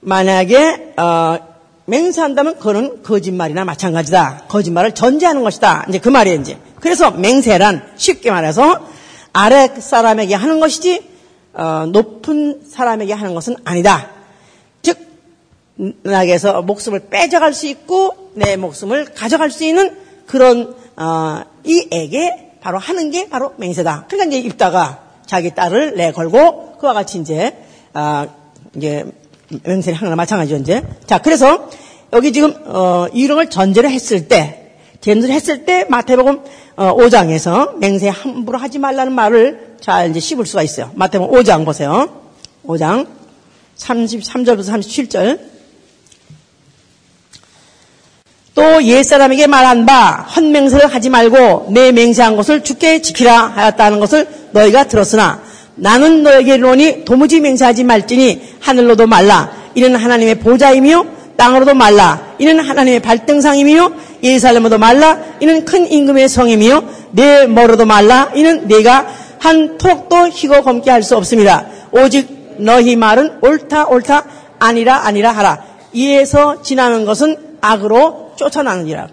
만약에, 0.00 0.94
어, 0.96 1.38
맹세한다면 1.84 2.58
그거는 2.58 3.02
거짓말이나 3.02 3.64
마찬가지다. 3.64 4.44
거짓말을 4.48 4.92
전제하는 4.92 5.42
것이다. 5.42 5.86
이제 5.88 5.98
그 5.98 6.08
말이에요, 6.08 6.40
이제. 6.40 6.56
그래서 6.80 7.10
맹세란 7.10 7.92
쉽게 7.96 8.30
말해서 8.30 8.86
아래 9.32 9.68
사람에게 9.68 10.34
하는 10.34 10.60
것이지 10.60 11.10
어, 11.54 11.86
높은 11.86 12.62
사람에게 12.68 13.12
하는 13.12 13.34
것은 13.34 13.56
아니다. 13.64 14.10
즉 14.82 14.98
나에게서 16.02 16.62
목숨을 16.62 17.08
빼져갈 17.10 17.52
수 17.52 17.66
있고 17.66 18.30
내 18.34 18.56
목숨을 18.56 19.14
가져갈 19.14 19.50
수 19.50 19.64
있는 19.64 19.96
그런 20.26 20.74
어, 20.96 21.42
이에게 21.64 22.52
바로 22.60 22.78
하는 22.78 23.10
게 23.10 23.28
바로 23.28 23.54
맹세다. 23.56 24.06
그러니까 24.08 24.36
이제 24.36 24.48
입다가 24.48 25.02
자기 25.26 25.54
딸을 25.54 25.96
내걸고 25.96 26.76
그와 26.78 26.92
같이 26.92 27.18
이제 27.18 27.56
아, 27.94 28.26
이제 28.74 29.04
맹세를 29.62 29.98
하는 29.98 30.10
거나 30.10 30.16
마찬가지죠, 30.16 30.56
이제. 30.56 30.82
자, 31.06 31.18
그래서 31.18 31.68
여기 32.12 32.32
지금, 32.32 32.54
어, 32.66 33.06
이런 33.12 33.48
전제를 33.50 33.90
했을 33.90 34.28
때, 34.28 34.76
전제를 35.00 35.34
했을 35.34 35.64
때 35.64 35.84
마태복음 35.88 36.36
어, 36.36 36.42
5장에서 36.76 37.76
맹세 37.76 38.08
함부로 38.08 38.58
하지 38.58 38.78
말라는 38.78 39.12
말을 39.12 39.76
잘 39.80 40.10
이제 40.10 40.20
씹을 40.20 40.46
수가 40.46 40.62
있어요. 40.62 40.90
마태복음 40.94 41.38
5장 41.38 41.64
보세요. 41.64 42.08
5장 42.66 43.06
33절부터 43.76 44.64
37절. 44.64 45.52
또 48.54 48.82
옛사람에게 48.84 49.46
말한 49.46 49.86
바 49.86 50.26
헌맹세를 50.36 50.86
하지 50.86 51.08
말고 51.08 51.68
내 51.70 51.90
맹세한 51.90 52.36
것을 52.36 52.62
죽게 52.62 53.00
지키라 53.00 53.48
하였다는 53.48 53.98
것을 53.98 54.28
너희가 54.52 54.84
들었으나 54.84 55.42
나는 55.74 56.22
너에게 56.22 56.54
이르노니 56.54 57.04
도무지 57.06 57.40
맹세하지 57.40 57.84
말지니 57.84 58.56
하늘로도 58.60 59.06
말라 59.06 59.50
이는 59.74 59.96
하나님의 59.96 60.36
보좌이며 60.40 61.06
땅으로도 61.42 61.74
말라 61.74 62.34
이는 62.38 62.60
하나님의 62.60 63.00
발등상이며 63.00 63.92
예루살렘으로도 64.22 64.78
말라 64.78 65.18
이는 65.40 65.64
큰 65.64 65.90
임금의 65.90 66.28
성이며 66.28 66.84
내 67.10 67.48
머로도 67.48 67.84
말라 67.84 68.30
이는 68.36 68.68
내가 68.68 69.08
한 69.40 69.76
톡도 69.76 70.28
희고 70.28 70.62
검게 70.62 70.88
할 70.88 71.02
수 71.02 71.16
없습니다. 71.16 71.66
오직 71.90 72.28
너희 72.58 72.94
말은 72.94 73.38
옳다 73.42 73.88
옳다 73.88 74.24
아니라 74.60 75.04
아니라 75.04 75.32
하라. 75.32 75.64
이에서 75.92 76.62
지나는 76.62 77.04
것은 77.04 77.56
악으로 77.60 78.34
쫓아나느니라. 78.36 79.08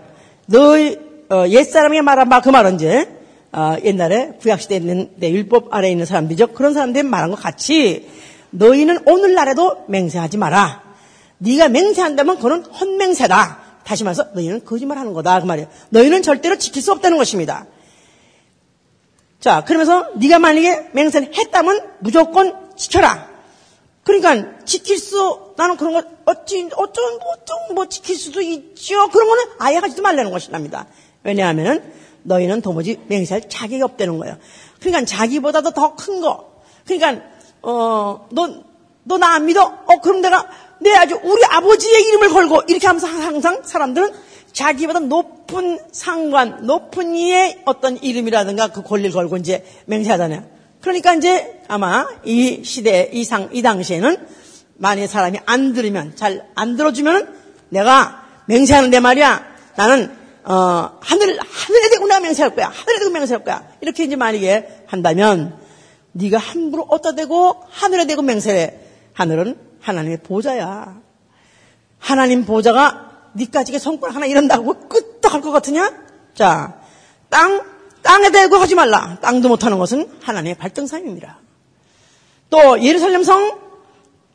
너희 0.45 0.99
어, 1.31 1.45
옛사람이 1.47 1.99
말한 2.01 2.29
바 2.29 2.41
그 2.41 2.49
말은 2.49 2.75
이제 2.75 3.09
어, 3.51 3.75
옛날에 3.83 4.33
구약시대에 4.39 4.77
있는 4.77 5.09
내 5.15 5.31
율법 5.31 5.73
아래에 5.73 5.89
있는 5.89 6.05
사람들이죠. 6.05 6.47
그런 6.49 6.75
사람들이 6.75 7.01
말한 7.03 7.31
것 7.31 7.41
같이 7.41 8.07
너희는 8.51 8.99
오늘날에도 9.07 9.85
맹세하지 9.87 10.37
마라. 10.37 10.88
네가 11.39 11.69
맹세한다면 11.69 12.35
그건 12.37 12.63
헛맹세다. 12.63 13.59
다시 13.83 14.03
말해서 14.03 14.27
너희는 14.33 14.65
거짓말하는 14.65 15.13
거다 15.13 15.39
그 15.41 15.45
말이에요. 15.45 15.67
너희는 15.89 16.21
절대로 16.21 16.57
지킬 16.57 16.81
수 16.81 16.91
없다는 16.91 17.17
것입니다. 17.17 17.65
자, 19.39 19.63
그러면서 19.63 20.09
네가 20.15 20.37
만약에 20.39 20.89
맹세를 20.93 21.33
했다면 21.35 21.91
무조건 21.99 22.75
지켜라. 22.75 23.29
그러니까 24.03 24.63
지킬 24.65 24.97
수 24.97 25.53
나는 25.57 25.77
그런 25.77 25.93
거 25.93 26.03
어찌 26.25 26.69
어쩜 26.75 27.03
어쩜 27.33 27.75
뭐 27.75 27.87
지킬 27.87 28.15
수도 28.15 28.41
있죠. 28.41 29.07
그런 29.09 29.27
거는 29.27 29.43
아예 29.59 29.77
하지도 29.77 30.01
말라는 30.01 30.31
것이랍니다. 30.31 30.87
왜냐하면은 31.23 31.93
너희는 32.23 32.61
도무지 32.61 32.99
맹세할 33.07 33.49
자격이 33.49 33.81
없다는 33.81 34.17
거예요. 34.17 34.37
그러니까 34.79 35.05
자기보다도 35.05 35.71
더 35.71 35.95
큰 35.95 36.21
거. 36.21 36.61
그러니까 36.85 37.23
어너너 37.61 39.17
나 39.19 39.35
안 39.35 39.45
믿어? 39.45 39.63
어 39.63 40.01
그럼 40.01 40.21
내가 40.21 40.47
내 40.81 40.93
아주 40.95 41.19
우리 41.23 41.41
아버지의 41.45 42.03
이름을 42.07 42.29
걸고 42.29 42.63
이렇게 42.67 42.87
하면서 42.87 43.07
항상 43.07 43.61
사람들은 43.63 44.11
자기보다 44.51 44.99
높은 44.99 45.79
상관, 45.91 46.65
높은 46.65 47.15
이의 47.15 47.61
어떤 47.65 47.97
이름이라든가 47.97 48.69
그 48.69 48.81
권리를 48.81 49.11
걸고 49.11 49.37
이제 49.37 49.65
맹세하잖아요. 49.85 50.43
그러니까 50.81 51.13
이제 51.13 51.61
아마 51.67 52.07
이 52.23 52.63
시대, 52.63 53.09
이 53.13 53.23
상, 53.23 53.49
이 53.51 53.61
당시에는 53.61 54.17
만약 54.77 55.07
사람이 55.07 55.39
안 55.45 55.73
들으면, 55.73 56.15
잘 56.15 56.45
안 56.55 56.77
들어주면은 56.77 57.27
내가 57.69 58.25
맹세하는데 58.47 58.99
말이야. 58.99 59.45
나는 59.75 60.17
어, 60.45 60.97
하늘, 61.01 61.37
하늘에 61.39 61.89
대고 61.91 62.07
내가 62.07 62.21
맹세할 62.21 62.55
거야. 62.55 62.71
하늘에 62.73 62.99
대고 62.99 63.11
맹세할 63.11 63.43
거야. 63.43 63.67
이렇게 63.81 64.05
이제 64.05 64.15
만약에 64.15 64.85
한다면, 64.87 65.59
네가 66.13 66.37
함부로 66.39 66.83
어디다 66.89 67.13
대고 67.13 67.55
하늘에 67.69 68.07
대고 68.07 68.23
맹세해. 68.23 68.73
하늘은 69.13 69.68
하나님의 69.81 70.19
보좌야. 70.23 71.01
하나님 71.97 72.45
보좌가 72.45 73.09
니까지게 73.35 73.79
손가락 73.79 74.15
하나 74.15 74.25
이런다고 74.25 74.87
끄떡할 74.87 75.41
것 75.41 75.51
같으냐? 75.51 75.93
자, 76.33 76.79
땅, 77.29 77.61
땅에 78.01 78.31
대고 78.31 78.55
하지 78.55 78.75
말라. 78.75 79.17
땅도 79.21 79.49
못하는 79.49 79.77
것은 79.77 80.09
하나님의 80.21 80.55
발등상입니다. 80.55 81.39
또 82.49 82.81
예루살렘 82.83 83.23
성 83.23 83.59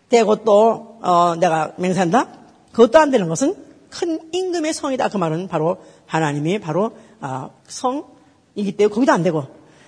대고 0.09 0.45
또 0.45 0.99
어, 1.03 1.35
내가 1.37 1.73
맹세한다. 1.77 2.29
그것도 2.73 2.99
안 2.99 3.11
되는 3.11 3.29
것은 3.29 3.57
큰 3.91 4.21
임금의 4.33 4.73
성이다. 4.73 5.09
그 5.09 5.17
말은 5.17 5.49
바로 5.49 5.79
하나님이 6.07 6.61
바로 6.61 6.93
아, 7.21 7.51
성이기 7.67 8.77
때문에 8.77 8.95
거기도 8.95 9.13
안 9.13 9.23
되고 9.23 9.47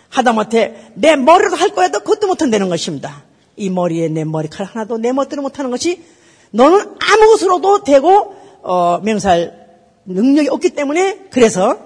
하다못해 0.09 0.93
내 0.95 1.17
머리로 1.17 1.57
할 1.57 1.71
거야도 1.71 2.01
그것도 2.01 2.27
못한다는 2.27 2.69
것입니다. 2.69 3.25
이 3.57 3.71
머리에 3.71 4.09
내 4.09 4.25
머리칼 4.25 4.67
하나도 4.67 4.99
내 4.99 5.13
멋대로 5.13 5.43
못하는 5.43 5.71
것이 5.71 6.03
너는 6.51 6.79
아무 6.79 7.27
것으로도 7.31 7.85
되고 7.85 8.35
어, 8.63 9.01
맹살 9.03 9.67
능력이 10.05 10.49
없기 10.49 10.71
때문에 10.71 11.27
그래서 11.31 11.79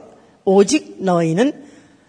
오직 0.44 0.96
너희는 0.98 1.64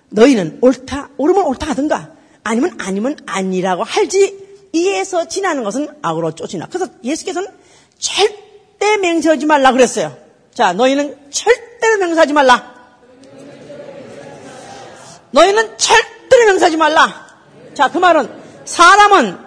너희는 0.09 0.59
옳다 0.61 1.09
옳으면 1.17 1.45
옳다 1.45 1.69
하든가 1.69 2.11
아니면 2.43 2.75
아니면 2.79 3.17
아니라고 3.25 3.83
할지 3.83 4.37
이에서 4.73 5.27
지나는 5.27 5.63
것은 5.63 5.87
악으로 6.01 6.33
쫓이나 6.33 6.67
그래서 6.67 6.87
예수께서는 7.03 7.49
절대 7.99 8.97
맹세하지 8.97 9.45
말라 9.45 9.71
그랬어요. 9.71 10.15
자 10.53 10.73
너희는 10.73 11.17
절대로 11.29 11.97
맹세하지 11.99 12.33
말라. 12.33 12.71
너희는 15.31 15.77
절대로 15.77 16.45
맹세하지 16.47 16.77
말라. 16.77 17.27
자, 17.73 17.89
그 17.89 17.97
말은 17.97 18.29
사람은 18.65 19.37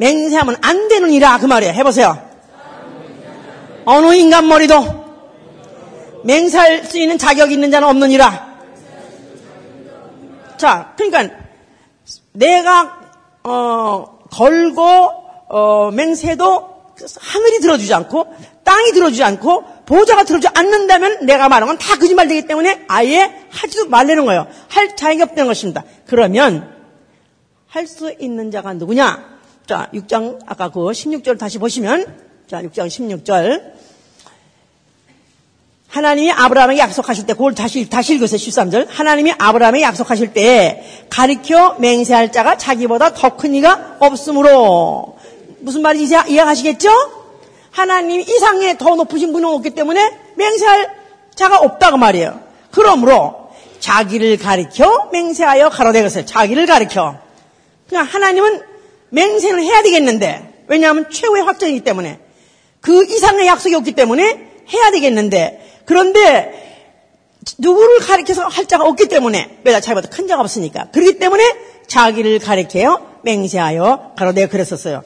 맹세하면 0.00 0.56
안 0.62 0.88
되느니라 0.88 1.38
그 1.38 1.46
말이에요. 1.46 1.74
해보세요. 1.74 2.18
어느 3.84 4.14
인간 4.14 4.48
머리도 4.48 5.00
맹세할 6.24 6.84
수 6.84 6.98
있는 6.98 7.18
자격이 7.18 7.52
있는 7.54 7.70
자는 7.70 7.86
없느니라. 7.86 8.48
자, 10.56 10.94
그러니까 10.96 11.34
내가 12.32 12.98
어, 13.44 14.18
걸고 14.30 14.82
어, 15.50 15.90
맹세도 15.92 16.70
하늘이 17.18 17.60
들어주지 17.60 17.92
않고 17.94 18.26
땅이 18.64 18.92
들어주지 18.92 19.22
않고 19.24 19.64
보좌가 19.86 20.24
들어주지 20.24 20.48
않는다면 20.54 21.26
내가 21.26 21.48
말한 21.48 21.66
건 21.66 21.78
다 21.78 21.96
거짓말 21.98 22.28
되기 22.28 22.46
때문에 22.46 22.84
아예 22.88 23.34
하지도 23.50 23.88
말라는 23.88 24.24
거예요. 24.24 24.46
할 24.68 24.96
자격이 24.96 25.22
없다는 25.22 25.46
것입니다. 25.46 25.84
그러면 26.06 26.72
할 27.66 27.86
수 27.86 28.14
있는 28.18 28.50
자가 28.50 28.72
누구냐? 28.74 29.39
자, 29.70 29.88
6장 29.94 30.40
아까 30.46 30.68
그 30.68 30.80
16절 30.80 31.38
다시 31.38 31.58
보시면 31.58 32.04
자, 32.48 32.60
6장 32.60 32.88
16절 32.88 33.72
하나님이 35.86 36.32
아브라함에게 36.32 36.80
약속하실 36.80 37.26
때, 37.26 37.34
그걸 37.34 37.54
다시, 37.54 37.88
다시 37.88 38.14
읽으세요, 38.14 38.36
13절. 38.36 38.88
하나님이 38.90 39.32
아브라함에게 39.38 39.84
약속하실 39.84 40.32
때, 40.32 40.84
가리켜 41.08 41.76
맹세할 41.78 42.32
자가 42.32 42.58
자기보다 42.58 43.14
더 43.14 43.36
큰 43.36 43.54
이가 43.54 43.98
없으므로. 44.00 45.16
무슨 45.60 45.82
말인지 45.82 46.16
이해하시겠죠? 46.28 46.90
하나님 47.70 48.20
이상에 48.20 48.76
더 48.76 48.96
높으신 48.96 49.32
분은 49.32 49.48
없기 49.48 49.70
때문에 49.70 50.18
맹세할 50.34 50.96
자가 51.36 51.60
없다고 51.60 51.96
말이에요. 51.96 52.40
그러므로 52.72 53.50
자기를 53.78 54.36
가리켜 54.38 55.10
맹세하여 55.12 55.68
가로되 55.68 56.02
것을 56.02 56.26
자기를 56.26 56.66
가리켜. 56.66 57.18
그냥 57.88 58.04
하나님은 58.04 58.69
맹세를 59.10 59.62
해야 59.62 59.82
되겠는데. 59.82 60.64
왜냐하면 60.66 61.10
최후의 61.10 61.44
확정이기 61.44 61.80
때문에. 61.80 62.18
그 62.80 63.04
이상의 63.04 63.46
약속이 63.46 63.74
없기 63.74 63.92
때문에 63.92 64.24
해야 64.72 64.90
되겠는데. 64.90 65.82
그런데 65.84 66.70
누구를 67.58 67.98
가리켜서 68.00 68.46
할 68.46 68.66
자가 68.66 68.84
없기 68.84 69.08
때문에 69.08 69.60
왜냐 69.64 69.80
자기보다 69.80 70.08
큰 70.08 70.26
자가 70.26 70.42
없으니까. 70.42 70.88
그렇기 70.92 71.18
때문에 71.18 71.42
자기를 71.86 72.38
가리켜요. 72.38 73.18
맹세하여. 73.22 74.12
가로되 74.16 74.46
그랬었어요. 74.46 75.02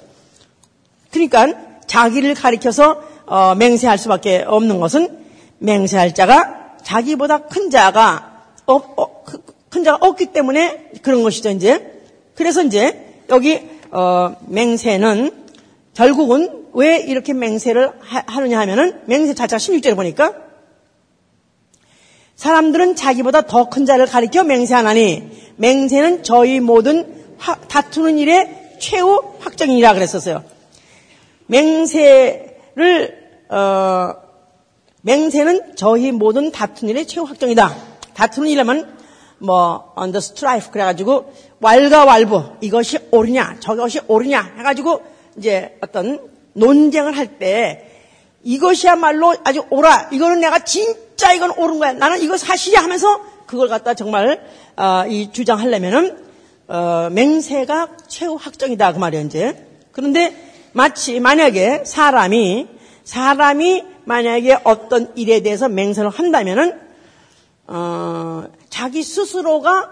그러니까 1.10 1.48
자기를 1.86 2.34
가리켜서 2.34 3.02
어, 3.26 3.54
맹세할 3.54 3.96
수밖에 3.98 4.44
없는 4.46 4.80
것은 4.80 5.24
맹세할 5.58 6.14
자가 6.14 6.76
자기보다 6.82 7.46
큰 7.46 7.70
자가 7.70 8.42
어, 8.66 8.74
어, 8.74 9.24
큰 9.70 9.84
자가 9.84 9.98
없기 10.06 10.26
때문에 10.26 10.90
그런 11.02 11.22
것이죠 11.22 11.50
이제. 11.50 11.92
그래서 12.34 12.62
이제 12.62 13.22
여기 13.30 13.62
어, 13.94 14.34
맹세는 14.48 15.30
결국은 15.94 16.64
왜 16.72 16.98
이렇게 16.98 17.32
맹세를 17.32 17.92
하, 18.00 18.40
느냐 18.40 18.58
하면은 18.60 19.00
맹세 19.06 19.34
자체가 19.34 19.58
16절에 19.58 19.94
보니까 19.94 20.34
사람들은 22.34 22.96
자기보다 22.96 23.42
더 23.42 23.70
큰 23.70 23.86
자를 23.86 24.06
가리켜 24.06 24.42
맹세하나니 24.42 25.54
맹세는 25.56 26.24
저희 26.24 26.58
모든 26.58 27.24
하, 27.38 27.54
다투는 27.54 28.18
일의 28.18 28.76
최후 28.80 29.22
확정이라 29.38 29.94
그랬었어요. 29.94 30.42
맹세를 31.46 33.24
어, 33.50 34.14
맹세는 35.02 35.76
저희 35.76 36.10
모든 36.10 36.50
다투는 36.50 36.90
일의 36.90 37.06
최후 37.06 37.26
확정이다. 37.26 37.72
다투는 38.14 38.48
일하면 38.48 38.96
뭐 39.38 39.92
on 39.96 40.12
the 40.12 40.18
strife 40.18 40.70
그래가지고 40.70 41.32
왈가왈부 41.60 42.56
이것이 42.60 42.98
옳으냐 43.10 43.56
저것이 43.60 44.00
옳으냐 44.06 44.54
해가지고 44.58 45.02
이제 45.36 45.76
어떤 45.80 46.20
논쟁을 46.52 47.16
할 47.16 47.38
때 47.38 47.90
이것이야말로 48.44 49.34
아주 49.42 49.64
옳아 49.70 50.10
이거는 50.12 50.40
내가 50.40 50.60
진짜 50.60 51.32
이건 51.32 51.50
옳은 51.56 51.78
거야 51.78 51.92
나는 51.94 52.20
이거 52.20 52.36
사실이야 52.36 52.82
하면서 52.82 53.20
그걸 53.46 53.68
갖다 53.68 53.94
정말 53.94 54.46
어, 54.76 55.04
이 55.08 55.32
주장하려면은 55.32 56.24
어, 56.68 57.08
맹세가 57.10 57.88
최후 58.06 58.36
확정이다 58.36 58.92
그 58.92 58.98
말이에요 58.98 59.24
이제. 59.26 59.66
그런데 59.92 60.34
마치 60.72 61.20
만약에 61.20 61.84
사람이 61.84 62.68
사람이 63.04 63.84
만약에 64.04 64.58
어떤 64.64 65.12
일에 65.16 65.40
대해서 65.40 65.68
맹세를 65.68 66.10
한다면은 66.10 66.78
어, 67.66 68.44
자기 68.74 69.04
스스로가 69.04 69.88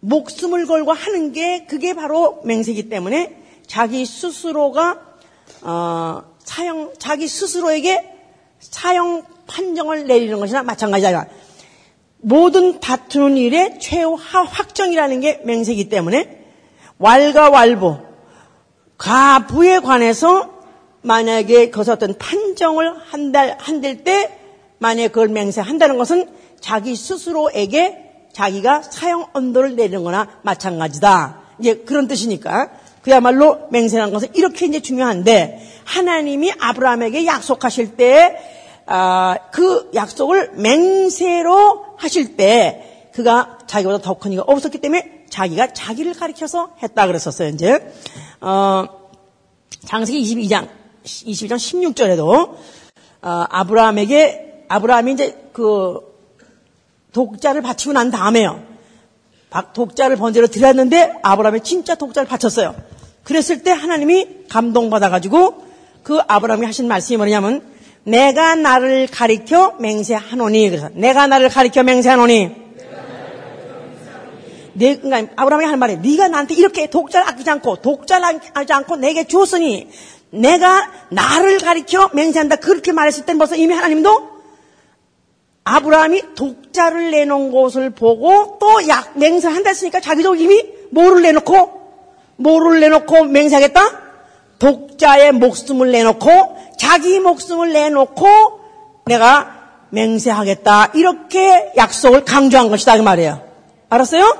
목숨을 0.00 0.66
걸고 0.66 0.92
하는 0.92 1.32
게 1.32 1.66
그게 1.66 1.94
바로 1.94 2.40
맹세이기 2.42 2.88
때문에 2.88 3.40
자기 3.64 4.04
스스로가 4.04 4.98
어, 5.62 6.22
사형 6.42 6.94
자기 6.98 7.28
스스로에게 7.28 8.12
사형 8.58 9.22
판정을 9.46 10.08
내리는 10.08 10.40
것이나 10.40 10.64
마찬가지다. 10.64 11.28
모든 12.16 12.80
다투는 12.80 13.36
일의 13.36 13.78
최후 13.78 14.14
확정이라는 14.14 15.20
게 15.20 15.40
맹세이기 15.44 15.88
때문에 15.90 16.44
왈가왈부 16.98 17.98
가부에 18.98 19.78
관해서 19.78 20.58
만약에 21.02 21.70
거기서 21.70 21.92
어떤 21.92 22.18
판정을 22.18 22.98
한달 22.98 23.56
한들 23.60 24.02
때 24.02 24.36
만약에 24.78 25.06
그걸 25.06 25.28
맹세한다는 25.28 25.98
것은 25.98 26.39
자기 26.60 26.94
스스로에게 26.96 28.28
자기가 28.32 28.82
사형 28.82 29.26
언도를 29.32 29.76
내리는 29.76 30.04
거나 30.04 30.28
마찬가지다. 30.42 31.40
이제 31.58 31.74
그런 31.74 32.06
뜻이니까 32.08 32.70
그야말로 33.02 33.68
맹세라는 33.70 34.12
것은 34.12 34.28
이렇게 34.34 34.66
이제 34.66 34.80
중요한데 34.80 35.66
하나님이 35.84 36.52
아브라함에게 36.58 37.26
약속하실 37.26 37.96
때 37.96 38.36
아, 38.86 39.36
그 39.52 39.90
약속을 39.94 40.52
맹세로 40.54 41.84
하실 41.96 42.36
때 42.36 43.08
그가 43.14 43.58
자기보다 43.66 43.98
더 43.98 44.14
큰 44.14 44.32
이가 44.32 44.42
없었기 44.46 44.78
때문에 44.78 45.24
자기가 45.30 45.72
자기를 45.72 46.14
가리켜서 46.14 46.70
했다 46.82 47.06
그랬었어요. 47.06 47.48
이제 47.48 47.92
어, 48.40 48.84
장세기 49.86 50.22
22장 50.22 50.68
22장 51.04 51.54
16절에도 51.54 52.54
어, 53.22 53.44
아브라함에게 53.48 54.64
아브라함이 54.68 55.12
이제 55.12 55.50
그 55.52 56.09
독자를 57.12 57.62
바치고 57.62 57.92
난 57.92 58.10
다음에요. 58.10 58.62
독자를 59.74 60.16
번제로 60.16 60.46
드렸는데 60.46 61.12
아브라함이 61.22 61.62
진짜 61.62 61.94
독자를 61.94 62.28
바쳤어요. 62.28 62.74
그랬을 63.24 63.62
때 63.62 63.70
하나님이 63.70 64.46
감동받아가지고 64.48 65.64
그 66.02 66.20
아브라함이 66.26 66.66
하신 66.66 66.88
말씀이 66.88 67.16
뭐냐면 67.16 67.62
내가 68.04 68.54
나를 68.54 69.08
가리켜 69.08 69.76
맹세하노니 69.78 70.70
그래서 70.70 70.88
내가 70.94 71.26
나를 71.26 71.48
가리켜 71.48 71.82
맹세하노니 71.82 72.60
내, 74.72 74.96
그러니까 74.96 75.32
아브라함이 75.36 75.64
하는 75.64 75.78
말이 75.78 75.96
네가 75.98 76.28
나한테 76.28 76.54
이렇게 76.54 76.88
독자를 76.88 77.28
아끼지 77.28 77.50
않고 77.50 77.76
독자를 77.76 78.40
아끼지 78.54 78.72
않고 78.72 78.96
내게 78.96 79.24
주었으니 79.24 79.88
내가 80.30 80.90
나를 81.10 81.58
가리켜 81.58 82.10
맹세한다 82.14 82.56
그렇게 82.56 82.92
말했을 82.92 83.26
때 83.26 83.36
벌써 83.36 83.56
이미 83.56 83.74
하나님도 83.74 84.29
아브라함이 85.70 86.34
독자를 86.34 87.10
내놓은 87.12 87.52
것을 87.52 87.90
보고 87.90 88.58
또 88.58 88.88
약 88.88 89.16
맹세한다 89.18 89.70
했으니까 89.70 90.00
자기도 90.00 90.34
이미 90.34 90.64
뭐를 90.90 91.22
내놓고 91.22 91.80
뭐를 92.36 92.80
내놓고 92.80 93.24
맹세하겠다? 93.24 93.80
독자의 94.58 95.32
목숨을 95.32 95.92
내놓고 95.92 96.56
자기 96.78 97.20
목숨을 97.20 97.72
내놓고 97.72 98.26
내가 99.06 99.58
맹세하겠다. 99.90 100.92
이렇게 100.94 101.72
약속을 101.76 102.24
강조한 102.24 102.68
것이다. 102.68 102.96
그 102.96 103.02
말이에요. 103.02 103.42
알았어요? 103.90 104.36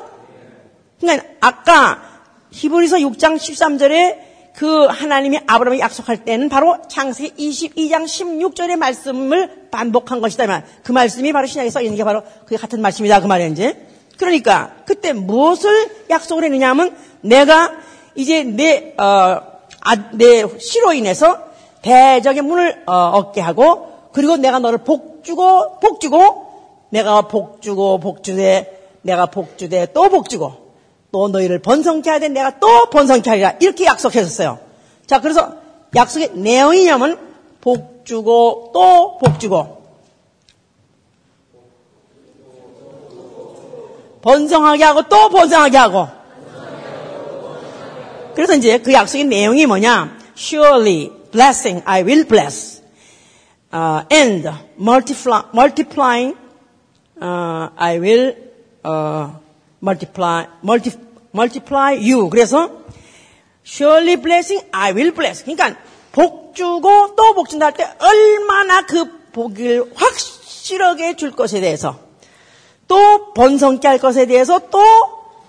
그러니까 1.00 1.26
아까 1.40 2.02
히브리서 2.50 2.96
6장 2.96 3.36
13절에 3.36 4.29
그 4.60 4.84
하나님이 4.84 5.38
아브라함이 5.46 5.80
약속할 5.80 6.22
때는 6.22 6.50
바로 6.50 6.76
창세기 6.86 7.48
22장 7.48 8.04
16절의 8.04 8.76
말씀을 8.76 9.68
반복한 9.70 10.20
것이다. 10.20 10.64
그 10.82 10.92
말씀이 10.92 11.32
바로 11.32 11.46
신약에 11.46 11.70
써 11.70 11.80
있는 11.80 11.96
게 11.96 12.04
바로 12.04 12.22
그 12.44 12.58
같은 12.58 12.82
말씀이다. 12.82 13.22
그 13.22 13.26
말이에요, 13.26 13.52
이제. 13.52 13.86
그러니까 14.18 14.74
그때 14.84 15.14
무엇을 15.14 16.10
약속을 16.10 16.44
했느냐 16.44 16.68
하면 16.68 16.94
내가 17.22 17.72
이제 18.14 18.44
내, 18.44 18.92
어, 18.98 19.02
아, 19.02 20.10
내 20.12 20.44
시로 20.58 20.92
인해서 20.92 21.38
대적의 21.80 22.42
문을 22.42 22.82
어, 22.84 22.92
얻게 23.14 23.40
하고 23.40 24.10
그리고 24.12 24.36
내가 24.36 24.58
너를 24.58 24.84
복주고 24.84 25.80
복주고 25.80 26.88
내가 26.90 27.22
복주고 27.22 27.98
복주되 28.00 28.90
내가 29.00 29.24
복주되 29.24 29.86
또 29.94 30.10
복주고 30.10 30.69
또 31.12 31.28
너희를 31.28 31.60
번성케 31.60 32.08
하되 32.10 32.28
내가 32.28 32.58
또 32.58 32.90
번성케 32.90 33.28
하리라. 33.30 33.54
이렇게 33.60 33.84
약속했었어요. 33.84 34.58
자, 35.06 35.20
그래서 35.20 35.54
약속의 35.94 36.32
내용이냐면 36.34 37.18
복 37.60 38.04
주고 38.04 38.70
또 38.72 39.18
복 39.18 39.38
주고 39.38 39.80
번성하게 44.22 44.84
하고 44.84 45.02
또 45.08 45.28
번성하게 45.30 45.76
하고 45.76 46.08
그래서 48.34 48.54
이제 48.54 48.78
그 48.78 48.92
약속의 48.92 49.24
내용이 49.24 49.66
뭐냐? 49.66 50.16
Surely 50.36 51.10
blessing 51.32 51.82
I 51.84 52.02
will 52.02 52.26
bless 52.26 52.82
uh, 53.72 54.04
and 54.10 54.48
multiply, 54.78 55.42
multiplying 55.52 56.36
uh, 57.20 57.68
I 57.76 57.98
will 57.98 58.34
uh, 58.84 59.30
multiply, 59.82 60.46
multi, 60.62 60.90
multiply 61.34 61.94
you. 61.94 62.28
그래서 62.30 62.70
surely 63.64 64.16
blessing, 64.16 64.64
I 64.72 64.92
will 64.92 65.12
bless. 65.14 65.44
그러니까 65.44 65.76
복 66.12 66.54
주고 66.54 67.14
또 67.14 67.34
복 67.34 67.48
준다 67.48 67.66
할 67.66 67.72
때 67.74 67.88
얼마나 68.00 68.82
그 68.86 69.30
복을 69.32 69.92
확실하게 69.94 71.14
줄 71.16 71.30
것에 71.30 71.60
대해서 71.60 71.98
또 72.88 73.32
번성케 73.34 73.86
할 73.86 73.98
것에 73.98 74.26
대해서 74.26 74.58
또 74.70 74.80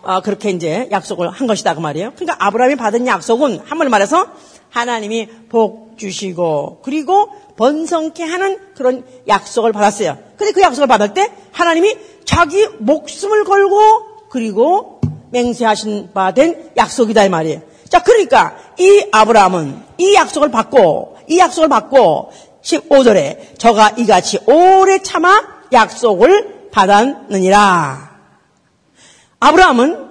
아, 0.04 0.22
그렇게 0.22 0.50
이제 0.50 0.88
약속을 0.92 1.30
한 1.30 1.48
것이다 1.48 1.74
그 1.76 1.80
말이에요. 1.80 2.14
그러니까 2.16 2.46
아브라함이 2.46 2.76
받은 2.76 3.08
약속은 3.08 3.62
한번 3.66 3.90
말해서 3.90 4.28
하나님이 4.70 5.28
복 5.50 5.98
주시고 5.98 6.82
그리고 6.84 7.30
번성케 7.58 8.24
하는 8.24 8.60
그런 8.76 9.04
약속을 9.28 9.72
받았어요. 9.74 10.18
근데 10.38 10.54
그 10.54 10.62
약속을 10.62 10.88
받을 10.88 11.14
때 11.14 11.32
하나님이 11.52 11.96
자기 12.26 12.68
목숨을 12.80 13.44
걸고 13.44 14.11
그리고 14.32 15.00
맹세하신 15.32 16.12
바 16.14 16.32
된 16.32 16.72
약속이다 16.78 17.26
이 17.26 17.30
말이에요. 17.30 17.62
자, 17.90 18.02
그러니까 18.02 18.56
이 18.80 19.06
아브라함은 19.12 19.84
이 19.98 20.16
약속을 20.16 20.50
받고 20.52 21.18
이 21.28 21.38
약속을 21.38 21.68
받고 21.70 22.32
15절에 22.64 23.60
저가 23.60 23.92
이같이 23.98 24.40
오래 24.48 25.00
참아 25.00 25.44
약속을 25.74 26.70
받았느니라. 26.72 28.12
아브라함은 29.40 30.10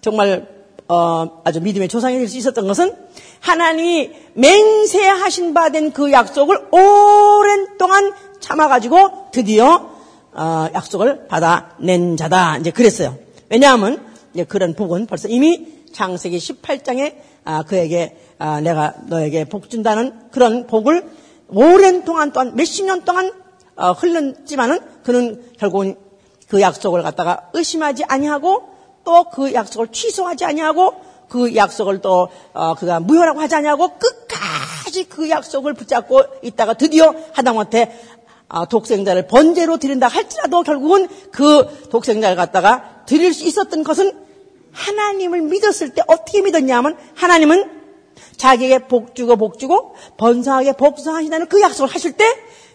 정말 0.00 0.48
어, 0.88 1.42
아주 1.44 1.60
믿음의 1.60 1.88
조상이 1.88 2.18
될 2.18 2.28
수 2.28 2.36
있었던 2.38 2.66
것은 2.66 2.94
하나님이 3.40 4.10
맹세하신 4.34 5.52
바 5.54 5.68
된 5.70 5.92
그 5.92 6.10
약속을 6.12 6.68
오랜 6.70 7.76
동안 7.78 8.12
참아가지고 8.40 9.30
드디어 9.32 9.90
어, 10.32 10.68
약속을 10.74 11.26
받아낸 11.28 12.16
자다. 12.16 12.56
이제 12.58 12.70
그랬어요. 12.70 13.16
왜냐하면 13.52 14.02
그런 14.48 14.72
복은 14.74 15.04
벌써 15.04 15.28
이미 15.28 15.84
창세기 15.92 16.38
18장에 16.38 17.16
아, 17.44 17.62
그에게 17.64 18.16
아, 18.38 18.62
내가 18.62 18.94
너에게 19.08 19.44
복 19.44 19.68
준다는 19.68 20.30
그런 20.30 20.66
복을 20.66 21.06
오랜 21.48 22.02
동안 22.04 22.32
또한 22.32 22.56
몇십 22.56 22.86
년 22.86 23.04
동안 23.04 23.30
어, 23.76 23.92
흘렀지만은 23.92 24.80
그는 25.04 25.44
결국은 25.58 25.96
그 26.48 26.62
약속을 26.62 27.02
갖다가 27.02 27.50
의심하지 27.52 28.04
아니하고 28.04 28.70
또 29.04 29.24
그 29.24 29.52
약속을 29.52 29.88
취소하지 29.88 30.46
아니하고 30.46 30.94
그 31.28 31.54
약속을 31.54 32.00
또 32.00 32.28
어, 32.54 32.74
그가 32.74 33.00
무효라고 33.00 33.40
하지 33.40 33.54
아니하고 33.54 33.98
끝까지 33.98 35.04
그 35.10 35.28
약속을 35.28 35.74
붙잡고 35.74 36.22
있다가 36.42 36.74
드디어 36.74 37.14
하다못해 37.32 37.84
아, 37.84 38.11
독생자를 38.68 39.26
번제로 39.26 39.78
드린다 39.78 40.08
할지라도 40.08 40.62
결국은 40.62 41.08
그 41.30 41.88
독생자를 41.90 42.36
갖다가 42.36 43.02
드릴 43.06 43.32
수 43.32 43.44
있었던 43.44 43.82
것은 43.82 44.12
하나님을 44.72 45.42
믿었을 45.42 45.90
때 45.90 46.02
어떻게 46.06 46.42
믿었냐면 46.42 46.96
하나님은 47.14 47.82
자기에게 48.36 48.86
복 48.88 49.14
주고 49.14 49.36
복 49.36 49.58
주고 49.58 49.94
번성하게 50.16 50.72
복성하신다는 50.72 51.48
그 51.48 51.60
약속을 51.60 51.92
하실 51.92 52.12
때 52.12 52.24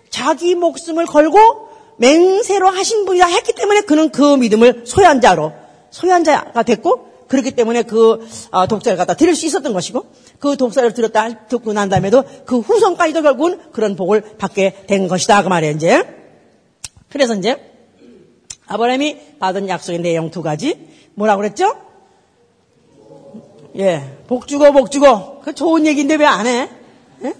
자기 0.10 0.56
목숨을 0.56 1.06
걸고 1.06 1.68
맹세로 1.98 2.70
하신 2.70 3.06
분이라 3.06 3.28
했기 3.28 3.54
때문에 3.54 3.82
그는 3.82 4.10
그 4.10 4.36
믿음을 4.38 4.84
소유한 4.86 5.20
자로 5.20 5.54
소유한 5.90 6.24
자가 6.24 6.63
됐고 6.63 7.08
그렇기 7.28 7.52
때문에 7.52 7.84
그 7.84 8.26
아, 8.52 8.68
독자를 8.68 8.98
갖다 8.98 9.16
드릴 9.16 9.36
수 9.36 9.46
있었던 9.46 9.74
것이고 9.74 10.06
그 10.39 10.56
독사를 10.56 10.93
들었다 10.93 11.47
듣고 11.47 11.73
난 11.73 11.89
다음에도 11.89 12.23
그 12.45 12.60
후손까지도 12.60 13.21
결국은 13.23 13.60
그런 13.71 13.95
복을 13.95 14.38
받게 14.38 14.86
된 14.88 15.08
것이다 15.08 15.43
그 15.43 15.47
말이에요 15.47 15.73
이제 15.76 16.04
그래서 17.10 17.34
이제 17.36 17.58
아브라함이 18.67 19.39
받은 19.39 19.67
약속의 19.69 20.00
내용 20.00 20.30
두 20.30 20.41
가지 20.43 20.88
뭐라고 21.15 21.41
그랬죠? 21.41 21.73
예, 23.78 24.04
복 24.28 24.47
주고 24.47 24.71
복 24.71 24.91
주고 24.91 25.41
그 25.41 25.54
좋은 25.54 25.86
얘기인데 25.86 26.15
왜 26.15 26.26
안 26.26 26.47
해? 26.47 26.69
예? 27.23 27.34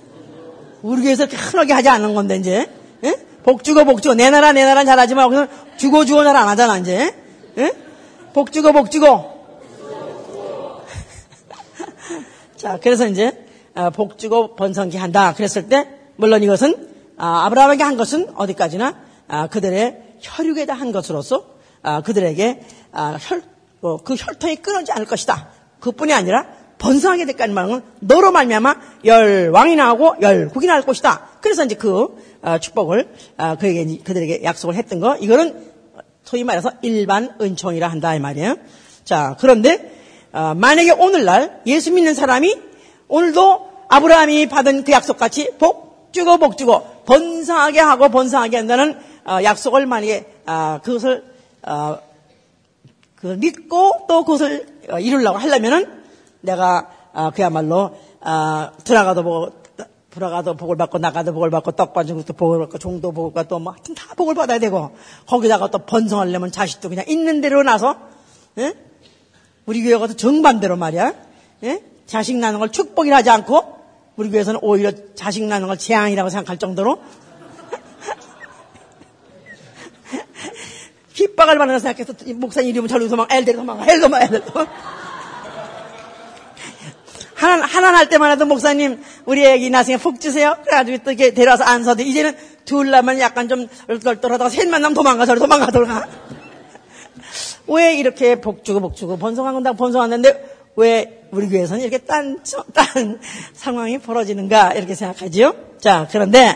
우리 0.84 1.02
교회에서 1.02 1.24
이렇게 1.24 1.38
흔하게 1.38 1.74
하지 1.74 1.90
않는 1.90 2.14
건데 2.14 2.36
이제 2.38 2.70
예? 3.04 3.16
복 3.44 3.64
주고 3.64 3.86
복 3.86 4.02
주고 4.02 4.14
내 4.16 4.30
나라 4.30 4.52
내 4.52 4.64
나라 4.64 4.84
잘하지 4.86 5.16
말고 5.16 5.48
주고 5.78 6.06
주고 6.06 6.24
잘 6.24 6.36
안 6.36 6.48
하잖아 6.48 6.78
이제 6.78 7.14
예? 7.58 7.72
복 8.34 8.52
주고 8.52 8.72
복 8.72 8.92
주고 8.92 9.37
자, 12.58 12.80
그래서 12.82 13.08
이제 13.08 13.46
어, 13.76 13.92
복 13.92 14.18
주고 14.18 14.56
번성케 14.56 14.98
한다. 14.98 15.34
그랬을 15.36 15.70
때 15.70 15.88
물론 16.16 16.42
이것은 16.42 16.90
아, 17.16 17.46
아브라함에게 17.46 17.84
한 17.84 17.98
것은 17.98 18.30
어디까지나 18.36 19.00
아, 19.28 19.48
그들의 19.48 20.16
혈육에다 20.22 20.74
한 20.74 20.92
것으로서 20.92 21.46
아, 21.84 22.02
그들에게 22.02 22.62
혈, 23.20 23.44
어, 23.82 23.98
그 23.98 24.16
혈통이 24.16 24.56
끊어지지 24.58 24.92
않을 24.92 25.06
것이다. 25.06 25.50
그뿐이 25.80 26.12
아니라 26.14 26.48
번성하게 26.80 27.26
될까는 27.26 27.54
말은 27.54 27.82
너로 28.00 28.32
말미암아 28.32 28.76
열 29.06 29.52
왕이 29.52 29.76
나오고 29.76 30.16
열 30.22 30.50
국이 30.50 30.66
나올 30.66 30.82
것이다. 30.82 31.28
그래서 31.42 31.64
이제 31.64 31.76
그 31.76 32.18
어, 32.42 32.58
축복을 32.58 33.08
그에게 33.60 34.00
그들에게 34.04 34.44
약속을 34.44 34.74
했던 34.74 35.00
거 35.00 35.16
이거는 35.18 35.72
소위 36.24 36.44
말해서 36.44 36.72
일반 36.82 37.36
은총이라 37.40 37.88
한다 37.88 38.16
이 38.16 38.20
말이에요. 38.20 38.56
자 39.04 39.38
그런데 39.40 39.97
어, 40.38 40.54
만약에 40.54 40.92
오늘날 40.92 41.64
예수 41.66 41.92
믿는 41.92 42.14
사람이 42.14 42.56
오늘도 43.08 43.72
아브라함이 43.90 44.50
받은 44.50 44.84
그 44.84 44.92
약속 44.92 45.18
같이 45.18 45.52
복 45.58 46.14
주고 46.14 46.38
복 46.38 46.60
주고 46.60 46.84
번성하게 47.08 47.80
하고 47.80 48.10
번성하게 48.10 48.58
한다는 48.58 49.00
어, 49.26 49.40
약속을 49.42 49.88
만약에 49.88 50.32
어, 50.46 50.80
그것을 50.84 51.24
그 53.16 53.28
믿고 53.40 54.06
또 54.08 54.24
그것을 54.24 54.68
이루려고 55.02 55.40
하려면은 55.40 56.04
내가 56.42 56.88
그야말로 57.34 57.98
들어가도 58.84 59.24
보고 59.24 59.52
들어가도 60.12 60.56
복을 60.56 60.78
받고 60.78 61.00
나가도 61.00 61.34
복을 61.34 61.50
받고 61.50 61.72
떡 61.72 61.94
받은 61.94 62.16
것도 62.16 62.34
복을 62.34 62.60
받고 62.60 62.78
종도 62.78 63.12
복을 63.12 63.34
받고 63.34 63.58
뭐 63.58 63.74
하여튼 63.74 63.96
다 63.96 64.14
복을 64.16 64.36
받아야 64.36 64.60
되고 64.60 64.96
거기다가 65.26 65.70
또 65.72 65.80
번성하려면 65.80 66.52
자식도 66.52 66.90
그냥 66.90 67.06
있는 67.08 67.42
대로 67.42 67.64
나서 67.64 67.98
예? 68.60 68.87
우리 69.68 69.84
교회가 69.84 70.08
또 70.08 70.16
정반대로 70.16 70.76
말이야. 70.78 71.14
예? 71.64 71.84
자식 72.08 72.38
낳는 72.38 72.58
걸 72.60 72.72
축복이라 72.72 73.18
하지 73.18 73.30
않고 73.30 73.78
우리 74.16 74.32
교회에서는 74.32 74.62
오히려 74.64 74.92
자식 75.14 75.44
낳는 75.44 75.68
걸 75.68 75.78
재앙이라고 75.78 76.30
생각할 76.30 76.58
정도로 76.58 77.04
핍박을 81.14 81.58
받는 81.58 81.80
생각해서 81.80 82.14
목사님 82.36 82.70
이름을 82.72 82.88
절로 82.88 83.10
도망, 83.10 83.28
엘데로 83.30 83.58
도망가, 83.60 83.92
엘 83.92 84.00
도망가, 84.00 84.26
엘 84.26 84.46
도망가. 84.46 84.72
하나, 87.36 87.66
하나 87.66 87.92
날 87.92 88.08
때만 88.10 88.32
해도 88.32 88.46
목사님, 88.46 89.04
우리 89.26 89.46
애기 89.46 89.70
나중에 89.70 89.98
푹 89.98 90.22
주세요. 90.22 90.56
그래가지고 90.64 91.00
또 91.04 91.12
이렇게 91.12 91.34
데려와서 91.34 91.66
안서도 91.66 92.04
이제는 92.04 92.38
둘 92.64 92.90
나면 92.90 93.20
약간 93.20 93.50
좀 93.50 93.68
얼떨떨하다가 93.90 94.50
셋만 94.50 94.82
나면 94.82 94.96
도망가, 94.96 95.26
저리 95.26 95.40
도망가, 95.40 95.72
도망가. 95.72 96.08
왜 97.68 97.96
이렇게 97.96 98.40
복주고 98.40 98.80
복주고 98.80 99.18
번성한다 99.18 99.74
번성하는데 99.74 100.58
왜 100.76 101.28
우리 101.32 101.48
교회에서는 101.50 101.82
이렇게 101.82 101.98
딴, 102.00 102.40
딴 102.74 103.20
상황이 103.54 103.98
벌어지는가 103.98 104.74
이렇게 104.74 104.96
생각하지요. 104.96 105.54
자 105.80 106.08
그런데 106.12 106.56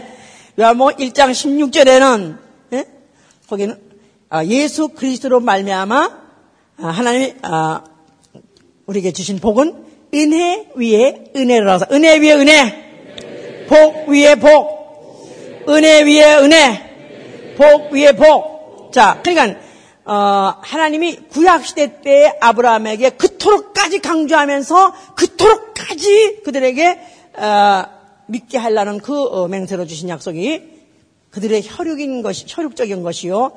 요한복음 0.59 0.95
1장 0.95 1.31
16절에는 1.31 2.37
예? 2.73 2.85
거기는 3.47 3.79
아, 4.29 4.45
예수 4.45 4.89
그리스도로 4.89 5.39
말미암아 5.39 6.21
아, 6.77 6.87
하나님이 6.87 7.35
아, 7.41 7.83
우리에게 8.85 9.11
주신 9.11 9.39
복은 9.39 9.85
은혜 10.13 10.69
위에 10.75 11.31
은혜라서 11.35 11.87
은혜 11.91 12.17
위에 12.17 12.33
은혜 12.33 13.65
복 13.67 14.09
위에 14.09 14.35
복 14.35 15.65
은혜 15.69 16.03
위에 16.03 16.35
은혜 16.37 17.55
복 17.57 17.93
위에 17.93 18.11
복 18.13 18.51
자 18.91 19.19
그러니까 19.23 19.59
어, 20.03 20.55
하나님이 20.61 21.15
구약시대 21.29 22.01
때 22.01 22.37
아브라함에게 22.41 23.11
그토록까지 23.11 23.99
강조하면서 23.99 24.93
그토록까지 25.15 26.41
그들에게 26.43 26.99
어, 27.37 27.83
믿게 28.27 28.57
하려는 28.57 28.99
그 28.99 29.23
어, 29.23 29.47
맹세로 29.47 29.85
주신 29.85 30.09
약속이 30.09 30.71
그들의 31.31 31.63
혈육인 31.65 32.21
것이, 32.21 32.45
혈육적인 32.47 33.03
것이요, 33.03 33.51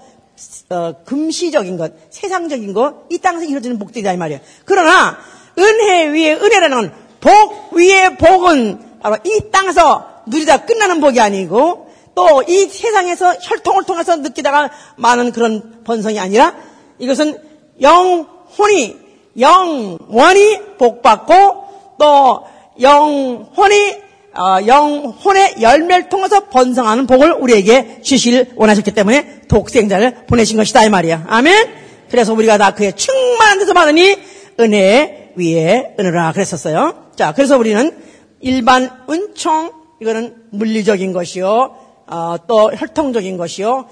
어, 0.71 0.95
금시적인 1.05 1.77
것, 1.77 1.93
세상적인 2.11 2.73
것, 2.73 3.07
이 3.11 3.19
땅에서 3.19 3.45
이루어지는 3.45 3.79
복들이다, 3.79 4.13
이 4.13 4.17
말이에요. 4.17 4.41
그러나, 4.65 5.19
은혜 5.59 6.07
위에 6.07 6.35
은혜라는 6.35 6.93
복 7.21 7.73
위에 7.73 8.17
복은 8.17 9.01
바로 9.01 9.17
이 9.25 9.51
땅에서 9.51 10.23
누리다 10.27 10.67
끝나는 10.67 11.01
복이 11.01 11.21
아니고, 11.21 11.84
또 12.15 12.43
이 12.49 12.69
세상에서 12.69 13.35
혈통을 13.41 13.85
통해서 13.85 14.17
느끼다가 14.17 14.71
많은 14.97 15.33
그런 15.33 15.83
번성이 15.85 16.19
아니라 16.21 16.55
이것은 16.99 17.39
영혼이 17.81 18.97
영원히 19.39 20.59
복받고 20.79 21.65
또 21.99 22.45
영혼이 22.81 24.05
어, 24.37 24.59
영혼의 24.67 25.57
열매를 25.61 26.09
통해서 26.09 26.49
번성하는 26.49 27.07
복을 27.07 27.33
우리에게 27.33 28.01
주실 28.03 28.53
원하셨기 28.57 28.91
때문에 28.91 29.43
독생자를 29.49 30.27
보내신 30.27 30.57
것이다 30.57 30.85
이 30.85 30.91
말이야. 30.91 31.27
아멘. 31.29 31.69
그래서 32.11 32.33
우리가 32.33 32.59
다 32.59 32.75
그의 32.75 32.95
충만한 32.95 33.61
데서 33.61 33.73
받으니 33.75 34.17
은혜 34.59 35.33
위에 35.37 35.95
은혜라 35.99 36.33
그랬었어요. 36.33 37.11
자, 37.15 37.33
그래서 37.33 37.57
우리는 37.57 37.97
일반 38.41 38.91
은총 39.09 39.73
이거는 40.01 40.35
물리적인 40.51 41.13
것이요. 41.13 41.84
어, 42.07 42.37
또 42.47 42.71
혈통적인 42.75 43.37
것이요. 43.37 43.89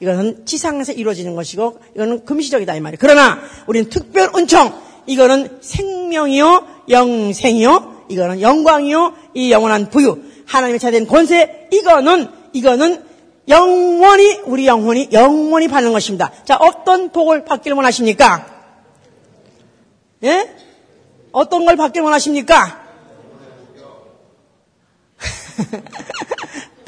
이거는 0.00 0.46
지상에서 0.46 0.92
이루어지는 0.92 1.34
것이고 1.34 1.80
이거는 1.94 2.24
금시적이다 2.24 2.76
이 2.76 2.80
말이에요. 2.80 2.98
그러나 3.00 3.40
우리는 3.66 3.90
특별 3.90 4.30
은총 4.36 4.72
이거는 5.06 5.58
생명이요 5.60 6.84
영생이요 6.88 8.04
이거는 8.08 8.40
영광이요 8.40 9.14
이 9.34 9.50
영원한 9.50 9.90
부유 9.90 10.22
하나님의 10.46 10.78
차된 10.78 11.06
권세 11.06 11.68
이거는 11.72 12.28
이거는 12.52 13.04
영원히 13.48 14.40
우리 14.44 14.66
영혼이 14.66 15.08
영원히 15.12 15.68
받는 15.68 15.92
것입니다. 15.92 16.32
자 16.44 16.56
어떤 16.56 17.10
복을 17.10 17.44
받기를 17.44 17.74
원하십니까? 17.74 18.46
예? 20.22 20.54
어떤 21.32 21.64
걸 21.64 21.76
받기를 21.76 22.04
원하십니까? 22.04 22.86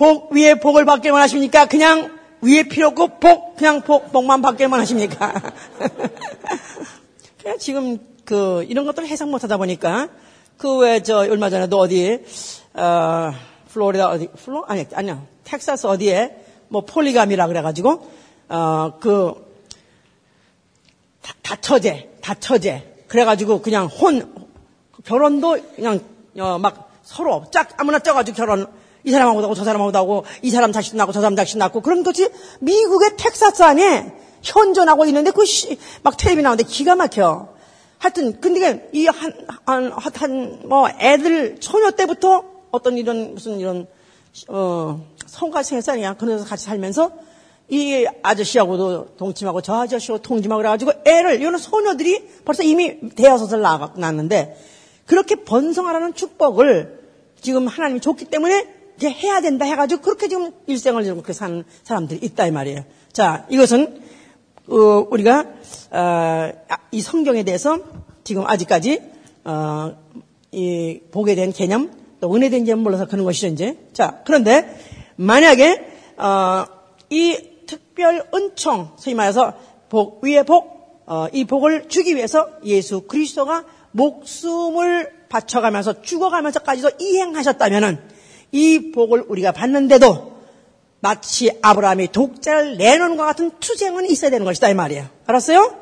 복 0.00 0.32
위에 0.32 0.54
복을 0.54 0.86
받기만 0.86 1.20
하십니까? 1.20 1.66
그냥 1.66 2.18
위에 2.40 2.62
필요 2.62 2.88
없고 2.88 3.20
복 3.20 3.56
그냥 3.56 3.82
복 3.82 4.10
복만 4.12 4.40
받기만 4.40 4.80
하십니까? 4.80 5.34
그냥 7.42 7.58
지금 7.58 7.98
그 8.24 8.64
이런 8.70 8.86
것들 8.86 9.06
해석 9.06 9.28
못하다 9.28 9.58
보니까 9.58 10.08
그왜저 10.56 11.18
얼마 11.18 11.50
전에도 11.50 11.78
어디 11.78 12.24
어 12.72 13.32
플로리다 13.68 14.08
어디 14.08 14.28
플로 14.28 14.64
아니 14.66 14.86
아니요 14.94 15.26
텍사스 15.44 15.86
어디에 15.86 16.34
뭐 16.68 16.86
폴리감이라 16.86 17.46
그래가지고 17.46 18.08
어, 18.50 18.98
그, 18.98 19.32
다, 21.22 21.34
다처제, 21.42 22.16
다처제. 22.20 23.04
그래가지고 23.06 23.62
그냥 23.62 23.86
혼, 23.86 24.34
결혼도 25.04 25.56
그냥, 25.76 26.00
어, 26.38 26.58
막 26.58 26.90
서로 27.04 27.44
짝, 27.52 27.80
아무나 27.80 28.00
쪄가지고 28.00 28.36
결혼, 28.36 28.66
이 29.04 29.10
사람하고도 29.10 29.46
하고 29.46 29.54
저 29.54 29.64
사람하고도 29.64 29.98
하고 29.98 30.24
이 30.42 30.50
사람 30.50 30.72
자식 30.72 30.96
낳고 30.96 31.12
저 31.12 31.20
사람 31.20 31.36
자식 31.36 31.58
낳고 31.58 31.80
그런 31.80 32.02
것이 32.02 32.28
미국의 32.60 33.16
텍사스 33.16 33.62
안에 33.62 34.12
현존하고 34.42 35.06
있는데 35.06 35.30
그막 35.30 36.16
텔레비 36.16 36.42
나오는데 36.42 36.64
기가 36.64 36.94
막혀. 36.94 37.48
하여튼 37.98 38.40
근데 38.40 38.88
이한한한뭐 38.92 40.88
애들 40.98 41.58
소녀 41.60 41.90
때부터 41.90 42.44
어떤 42.70 42.96
이런 42.96 43.34
무슨 43.34 43.58
이런 43.58 43.86
어 44.48 45.04
성가 45.26 45.62
생활이야 45.62 46.14
그래서 46.14 46.44
같이 46.44 46.64
살면서 46.64 47.12
이 47.68 48.06
아저씨하고도 48.22 49.16
동침하고 49.16 49.60
저 49.60 49.74
아저씨하고 49.82 50.22
통침하고 50.22 50.60
그래가지고 50.60 50.92
애를 51.04 51.40
이런 51.40 51.58
소녀들이 51.58 52.26
벌써 52.44 52.62
이미 52.62 52.98
대여섯을 53.10 53.60
낳았는데 53.60 54.56
그렇게 55.06 55.36
번성하라는 55.36 56.14
축복을 56.14 57.00
지금 57.40 57.66
하나님이 57.66 58.00
줬기 58.00 58.24
때문에 58.24 58.79
이제 59.00 59.08
해야 59.08 59.40
된다 59.40 59.64
해가지고 59.64 60.02
그렇게 60.02 60.28
지금 60.28 60.52
일생을 60.66 61.04
그렇게 61.04 61.32
사는 61.32 61.64
사람들이 61.84 62.20
있다 62.22 62.46
이 62.46 62.50
말이에요. 62.50 62.84
자 63.14 63.46
이것은 63.48 64.02
어, 64.68 65.06
우리가 65.10 65.46
어, 65.90 66.52
이 66.92 67.00
성경에 67.00 67.42
대해서 67.42 67.78
지금 68.24 68.46
아직까지 68.46 69.00
어, 69.44 69.96
이 70.52 71.00
보게 71.10 71.34
된 71.34 71.50
개념 71.50 71.90
또 72.20 72.34
은혜된 72.34 72.66
개념 72.66 72.80
몰라서 72.80 73.06
그런 73.06 73.24
것이죠 73.24 73.46
이제. 73.46 73.78
자 73.94 74.20
그런데 74.26 74.78
만약에 75.16 75.80
어, 76.18 76.66
이 77.08 77.38
특별 77.66 78.28
은총 78.34 78.96
소위 78.98 79.14
말해서 79.14 79.54
복 79.88 80.22
위의 80.22 80.44
복, 80.44 81.02
어, 81.06 81.26
이 81.32 81.46
복을 81.46 81.88
주기 81.88 82.16
위해서 82.16 82.50
예수 82.64 83.00
그리스도가 83.06 83.64
목숨을 83.92 85.10
바쳐가면서 85.30 86.02
죽어가면서까지도 86.02 86.90
이행하셨다면은 87.00 88.19
이 88.52 88.92
복을 88.92 89.24
우리가 89.28 89.52
받는데도 89.52 90.30
마치 91.00 91.50
아브라함이 91.62 92.12
독자를 92.12 92.76
내놓은 92.76 93.16
것 93.16 93.24
같은 93.24 93.50
투쟁은 93.58 94.06
있어야 94.06 94.30
되는 94.30 94.44
것이다 94.44 94.68
이 94.68 94.74
말이에요. 94.74 95.06
알았어요? 95.26 95.74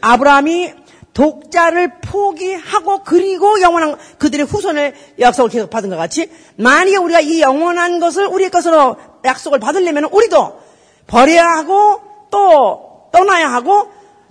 아브라함이 0.00 0.72
독자를 1.14 2.00
포기하고 2.00 3.02
그리고 3.02 3.60
영원한 3.60 3.96
그들의 4.18 4.46
후손을 4.46 4.94
약속을 5.18 5.50
계속 5.50 5.70
받은 5.70 5.90
것 5.90 5.96
같이 5.96 6.30
만약에 6.56 6.96
우리가 6.96 7.20
이 7.20 7.40
영원한 7.40 7.98
것을 7.98 8.26
우리의 8.26 8.50
것으로 8.50 8.96
약속을 9.24 9.58
받으려면 9.58 10.04
우리도 10.04 10.60
버려야 11.06 11.44
하고 11.44 12.00
또 12.30 13.08
떠나야 13.10 13.52
하고 13.52 13.88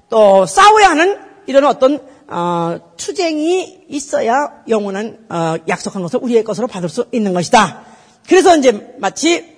또 0.10 0.46
싸워야 0.46 0.92
하는 0.92 1.20
이런 1.48 1.66
어떤 1.66 2.00
어, 2.28 2.80
투쟁이 2.98 3.86
있어야 3.88 4.64
영원한 4.68 5.26
어, 5.30 5.56
약속한 5.68 6.02
것을 6.02 6.20
우리의 6.22 6.44
것으로 6.44 6.68
받을 6.68 6.90
수 6.90 7.06
있는 7.12 7.34
것이다. 7.34 7.86
그래서 8.28 8.58
이제 8.58 8.96
마치 9.00 9.56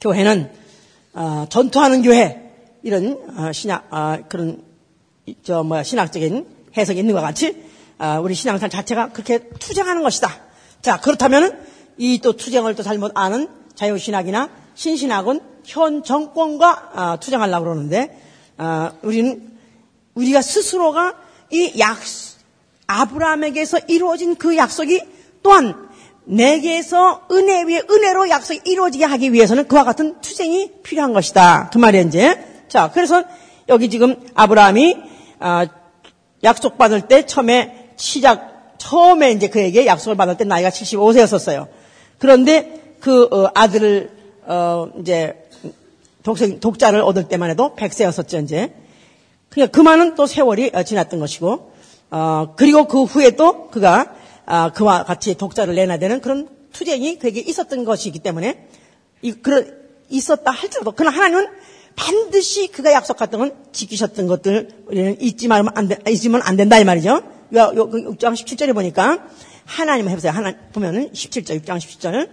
교회는 0.00 0.50
어, 1.12 1.46
전투하는 1.48 2.02
교회 2.02 2.50
이런 2.82 3.18
어, 3.36 3.52
신약 3.52 3.94
어, 3.94 4.18
그런 4.28 4.62
저 5.42 5.62
뭐야 5.62 5.84
신학적인 5.84 6.46
해석이 6.76 6.98
있는 6.98 7.14
것 7.14 7.20
같이 7.20 7.62
어, 7.98 8.18
우리 8.20 8.34
신앙생 8.34 8.68
자체가 8.68 9.12
그렇게 9.12 9.48
투쟁하는 9.60 10.02
것이다. 10.02 10.28
자 10.82 11.00
그렇다면 11.00 11.64
이또 11.96 12.36
투쟁을 12.36 12.74
또 12.74 12.82
잘못 12.82 13.12
아는 13.14 13.48
자유신학이나 13.76 14.50
신신학은 14.74 15.40
현 15.64 16.02
정권과 16.02 16.90
어, 16.94 17.20
투쟁하려고 17.20 17.64
그러는데 17.64 18.20
어, 18.58 18.90
우리는 19.02 19.52
우리가 20.14 20.42
스스로가 20.42 21.23
이 21.50 21.78
약, 21.78 21.98
아브라함에게서 22.86 23.80
이루어진 23.88 24.36
그 24.36 24.56
약속이 24.56 25.00
또한 25.42 25.88
내게서 26.24 27.26
은혜 27.30 27.62
위에 27.64 27.82
은혜로 27.90 28.28
약속이 28.30 28.62
이루어지게 28.64 29.04
하기 29.04 29.32
위해서는 29.32 29.68
그와 29.68 29.84
같은 29.84 30.20
투쟁이 30.20 30.72
필요한 30.82 31.12
것이다. 31.12 31.70
그 31.72 31.78
말이에요, 31.78 32.06
이제. 32.06 32.44
자, 32.68 32.90
그래서 32.92 33.24
여기 33.68 33.90
지금 33.90 34.16
아브라함이, 34.34 34.96
아, 35.38 35.66
약속 36.42 36.78
받을 36.78 37.02
때 37.02 37.26
처음에 37.26 37.90
시작, 37.96 38.74
처음에 38.78 39.32
이제 39.32 39.48
그에게 39.48 39.86
약속을 39.86 40.16
받을 40.16 40.36
때 40.36 40.44
나이가 40.44 40.70
75세였었어요. 40.70 41.68
그런데 42.18 42.96
그 43.00 43.24
어, 43.24 43.50
아들을, 43.54 44.10
어, 44.46 44.88
이제 45.00 45.34
독생, 46.22 46.58
독자를 46.60 47.00
얻을 47.02 47.28
때만 47.28 47.50
해도 47.50 47.74
100세였었죠, 47.76 48.42
이제. 48.44 48.72
그러니까 49.54 49.76
그 49.76 49.80
많은 49.80 50.14
또 50.16 50.26
세월이 50.26 50.72
어, 50.74 50.82
지났던 50.82 51.20
것이고, 51.20 51.72
어, 52.10 52.54
그리고 52.56 52.86
그 52.86 53.04
후에 53.04 53.30
또 53.30 53.68
그가 53.68 54.14
아, 54.46 54.70
그와 54.72 55.04
같이 55.04 55.36
독자를 55.36 55.74
내놔야 55.74 55.98
되는 55.98 56.20
그런 56.20 56.48
투쟁이 56.72 57.18
그에게 57.18 57.40
있었던 57.40 57.84
것이기 57.84 58.18
때문에 58.18 58.68
이, 59.22 59.32
그런 59.32 59.84
있었다 60.10 60.50
할지라도 60.50 60.92
그러나 60.92 61.16
하나님은 61.16 61.46
반드시 61.96 62.66
그가 62.68 62.92
약속했던 62.92 63.40
건 63.40 63.52
지키셨던 63.72 64.26
것들 64.26 64.84
우리는 64.86 65.16
잊지 65.20 65.48
말면 65.48 65.72
안, 65.76 65.88
돼, 65.88 65.98
잊으면 66.08 66.42
안 66.42 66.56
된다 66.56 66.78
이 66.78 66.84
말이죠. 66.84 67.22
요, 67.54 67.58
요, 67.58 67.90
6장 67.90 68.34
17절에 68.34 68.74
보니까 68.74 69.26
하나님 69.64 70.08
해보세요. 70.08 70.32
하나 70.32 70.52
보면은 70.72 71.10
17절 71.12 71.62
6장 71.62 71.78
17절 71.78 72.28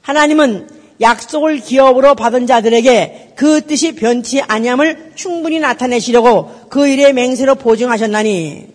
하나님은 0.00 0.85
약속을 1.00 1.60
기업으로 1.60 2.14
받은 2.14 2.46
자들에게 2.46 3.32
그 3.36 3.66
뜻이 3.66 3.94
변치 3.94 4.40
아니함을 4.40 5.12
충분히 5.14 5.58
나타내시려고 5.58 6.50
그 6.68 6.88
일의 6.88 7.12
맹세로 7.12 7.56
보증하셨나니 7.56 8.68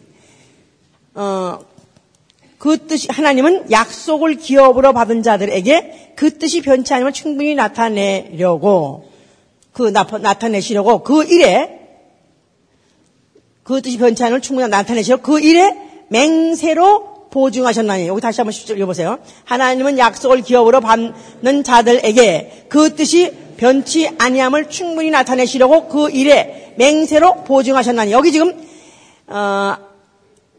어, 1.15 1.59
그 2.57 2.87
뜻이 2.87 3.07
하나님은 3.09 3.71
약속을 3.71 4.35
기업으로 4.35 4.93
받은 4.93 5.23
자들에게 5.23 6.13
그 6.15 6.37
뜻이 6.37 6.61
변치 6.61 6.93
아니함을 6.93 7.13
충분히 7.13 7.55
나타내려고 7.55 9.09
그 9.73 9.91
나 9.91 10.03
타내시려고 10.33 11.03
그 11.03 11.23
일에 11.25 11.79
그 13.63 13.81
뜻이 13.81 13.97
변치 13.97 14.23
않음을 14.23 14.41
충분히 14.41 14.67
나타내시려고 14.69 15.23
그 15.23 15.39
일에 15.39 15.75
맹세로 16.09 17.10
보증하셨나니 17.31 18.07
여기 18.07 18.21
다시 18.21 18.41
한번 18.41 18.51
10절 18.51 18.77
읽어보세요. 18.77 19.19
하나님은 19.45 19.97
약속을 19.97 20.41
기업으로 20.41 20.81
받는 20.81 21.63
자들에게 21.63 22.67
그 22.69 22.95
뜻이 22.95 23.33
변치 23.57 24.09
아니함을 24.17 24.69
충분히 24.69 25.09
나타내시려고 25.09 25.87
그 25.87 26.09
일에 26.09 26.73
맹세로 26.77 27.43
보증하셨나니 27.43 28.11
여기 28.11 28.31
지금 28.31 28.61
어, 29.27 29.75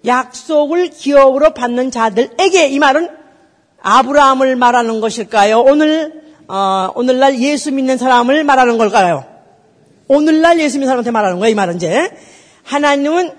약속을 0.05 0.91
기업으로 0.91 1.53
받는 1.53 1.91
자들에게 1.91 2.69
이 2.69 2.79
말은 2.79 3.11
아브라함을 3.83 4.57
말하는 4.57 5.01
것일까요? 5.01 5.61
오늘 5.61 6.23
어, 6.49 6.91
오늘날 6.95 7.39
예수 7.39 7.71
믿는 7.71 7.99
사람을 7.99 8.45
말하는 8.45 8.79
걸까요? 8.79 9.25
오늘날 10.09 10.59
예수 10.59 10.79
믿는 10.79 10.87
사람한테 10.87 11.11
말하는 11.11 11.39
거예요. 11.39 11.53
이 11.53 11.55
말은 11.55 11.77
이제 11.77 12.11
하나님은 12.65 13.33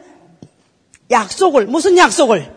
약속을 1.12 1.68
무슨 1.68 1.98
약속을 1.98 2.53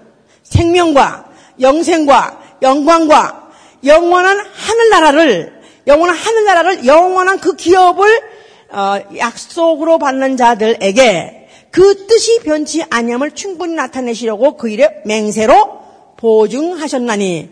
생명과 0.51 1.27
영생과 1.61 2.41
영광과 2.63 3.51
영원한 3.85 4.39
하늘나라를 4.39 5.63
영원한 5.87 6.17
하늘나라를 6.17 6.87
영원한 6.87 7.39
그 7.39 7.55
기업을 7.55 8.37
어, 8.71 8.99
약속으로 9.17 9.99
받는 9.99 10.37
자들에게 10.37 11.49
그 11.71 12.07
뜻이 12.07 12.41
변치 12.41 12.83
아니함을 12.89 13.33
충분히 13.33 13.75
나타내시려고 13.75 14.57
그 14.57 14.69
일에 14.69 15.03
맹세로 15.05 15.85
보증하셨나니 16.17 17.51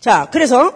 자 0.00 0.28
그래서 0.30 0.72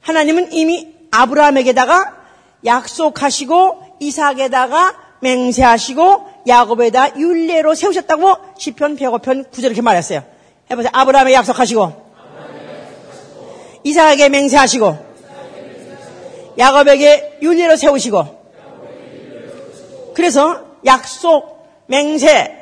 하나님은 0.00 0.52
이미 0.52 0.94
아브라함에게다가 1.10 2.16
약속하시고 2.64 3.96
이삭에다가 4.00 4.94
맹세하시고 5.20 6.26
야곱에다 6.46 7.18
율례로 7.18 7.74
세우셨다고 7.74 8.36
시편 8.56 8.96
105편 8.96 9.50
9절 9.50 9.64
이렇게 9.64 9.82
말했어요. 9.82 10.22
해보세요. 10.70 10.90
아브라함에 10.92 11.32
약속하시고, 11.32 12.10
이삭에게 13.84 14.28
맹세하시고, 14.28 15.10
야곱에게 16.58 17.38
윤리로 17.42 17.76
세우시고, 17.76 18.40
그래서 20.14 20.60
약속, 20.84 21.58
맹세, 21.86 22.52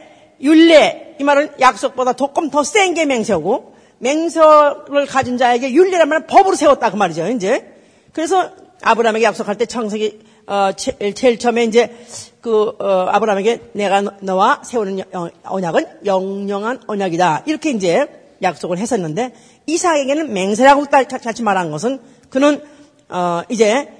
윤례, 0.41 1.17
이 1.19 1.25
말은 1.25 1.51
약속보다 1.61 2.13
조금 2.15 2.51
더 2.51 2.63
센 2.63 2.95
게 2.95 3.05
맹세고, 3.05 3.75
맹세를 3.99 5.07
가진 5.09 5.37
자에게 5.37 5.73
윤례란 5.73 6.09
말은 6.09 6.27
법으로 6.29 6.55
세웠다. 6.55 6.91
그 6.91 6.97
말이죠. 6.97 7.27
이제. 7.29 7.67
그래서 8.13 8.51
아브라함에게 8.83 9.25
약속할 9.25 9.57
때 9.59 9.67
창세기 9.67 10.21
어, 10.49 10.73
제일, 10.73 11.15
제일 11.15 11.39
처음에 11.39 11.65
이제 11.65 11.95
그 12.41 12.73
어, 12.79 13.07
아브라함에게 13.11 13.71
내가 13.75 14.01
너와 14.01 14.63
세우는 14.65 15.03
언약은 15.45 16.07
영영한 16.07 16.81
언약이다. 16.87 17.43
이렇게 17.47 17.71
이제 17.71 18.07
약속을 18.41 18.79
했었는데 18.79 19.35
이삭에게는 19.67 20.33
맹세라고 20.33 20.87
같이 20.87 21.43
말한 21.43 21.71
것은 21.71 22.01
그는 22.31 22.63
어, 23.11 23.43
이제 23.51 23.93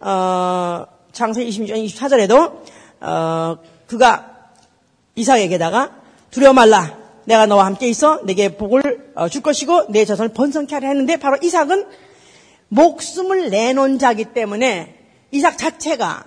어, 0.00 0.84
창세기 1.12 1.50
26장 1.50 1.86
24절에도 1.86 2.60
어, 3.00 3.56
그가 3.86 4.50
이삭에게다가 5.14 5.90
두려워 6.30 6.52
말라. 6.52 6.98
내가 7.24 7.46
너와 7.46 7.64
함께 7.64 7.88
있어 7.88 8.20
내게 8.24 8.54
복을 8.58 9.12
어, 9.14 9.30
줄 9.30 9.40
것이고 9.40 9.90
내 9.90 10.04
자손을 10.04 10.34
번성케 10.34 10.74
하려 10.74 10.88
했는데 10.88 11.16
바로 11.16 11.38
이삭은 11.40 11.86
목숨을 12.68 13.48
내놓은 13.48 13.98
자기 13.98 14.26
때문에 14.26 15.03
이삭 15.34 15.58
자체가 15.58 16.24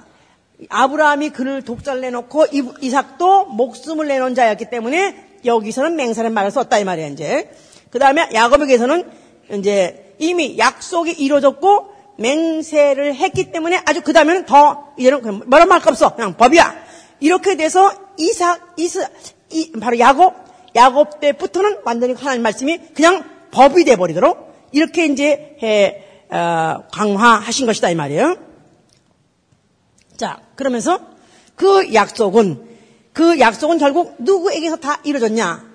아브라함이 0.69 1.29
그를 1.29 1.61
독자를 1.61 2.01
내놓고 2.01 2.47
이삭도 2.81 3.45
목숨을 3.45 4.07
내놓은 4.07 4.35
자였기 4.35 4.69
때문에 4.69 5.15
여기서는 5.45 5.95
맹세는 5.95 6.33
말을 6.33 6.51
썼다 6.51 6.77
이 6.79 6.83
말이야 6.83 7.07
이제. 7.07 7.49
그 7.89 7.99
다음에 7.99 8.27
야곱에게서는 8.33 9.09
이제 9.53 10.15
이미 10.19 10.57
약속이 10.57 11.11
이루어졌고 11.11 11.95
맹세를 12.17 13.15
했기 13.15 13.51
때문에 13.51 13.81
아주 13.85 14.01
그 14.01 14.11
다음에는 14.11 14.45
더 14.45 14.87
이제는 14.97 15.47
뭐라 15.47 15.65
말거 15.65 15.91
없어 15.91 16.15
그냥 16.15 16.35
법이야. 16.35 16.75
이렇게 17.19 17.55
돼서 17.55 17.91
이삭 18.17 18.73
이스 18.77 19.07
이, 19.51 19.71
바로 19.79 19.97
야곱 19.97 20.33
야곱 20.75 21.19
때부터는 21.21 21.77
완전히 21.85 22.13
하나님 22.13 22.41
말씀이 22.41 22.79
그냥 22.93 23.23
법이 23.51 23.85
돼 23.85 23.95
버리도록 23.95 24.53
이렇게 24.73 25.05
이제 25.05 25.55
해, 25.63 26.03
어, 26.29 26.83
강화하신 26.91 27.67
것이다 27.67 27.89
이 27.89 27.95
말이에요. 27.95 28.46
자 30.17 30.39
그러면서 30.55 30.99
그 31.55 31.93
약속은 31.93 32.67
그 33.13 33.39
약속은 33.39 33.77
결국 33.77 34.15
누구에게서 34.19 34.75
다 34.77 34.99
이루어졌냐? 35.03 35.65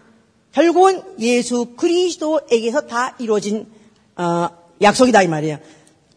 결국은 0.52 1.02
예수 1.18 1.74
그리스도에게서 1.76 2.82
다 2.82 3.14
이루어진 3.18 3.66
어, 4.16 4.48
약속이다 4.80 5.22
이 5.22 5.28
말이에요. 5.28 5.58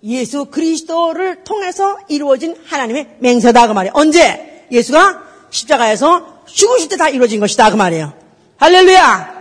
예수 0.03 0.45
그리스도를 0.45 1.43
통해서 1.43 1.97
이루어진 2.09 2.55
하나님의 2.65 3.17
맹세다 3.19 3.67
그 3.67 3.73
말이에요. 3.73 3.93
언제? 3.95 4.67
예수가 4.71 5.23
십자가에서 5.49 6.43
죽으실 6.45 6.89
때 6.89 6.97
다 6.97 7.09
이루어진 7.09 7.39
것이다 7.39 7.71
그 7.71 7.75
말이에요. 7.75 8.13
할렐루야. 8.57 9.35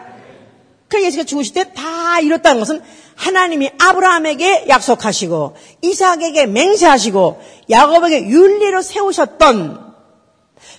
그 0.88 1.02
예수가 1.02 1.24
죽으실 1.24 1.54
때 1.54 1.64
다 1.74 2.20
이뤘다는 2.20 2.60
것은 2.60 2.80
하나님이 3.16 3.70
아브라함에게 3.78 4.66
약속하시고 4.68 5.56
이삭에게 5.82 6.46
맹세하시고 6.46 7.40
야곱에게 7.70 8.28
윤리로 8.28 8.82
세우셨던 8.82 9.94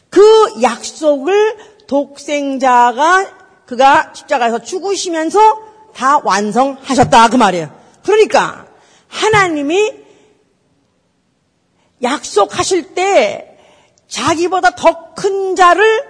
그 0.09 0.61
약속을 0.61 1.57
독생자가 1.87 3.31
그가 3.65 4.11
십자가에서 4.13 4.59
죽으시면서 4.59 5.39
다 5.95 6.19
완성하셨다 6.23 7.29
그 7.29 7.35
말이에요. 7.37 7.71
그러니까 8.03 8.67
하나님이 9.07 9.93
약속하실 12.03 12.93
때 12.93 13.57
자기보다 14.07 14.75
더 14.75 15.05
큰 15.15 15.55
자를 15.55 16.03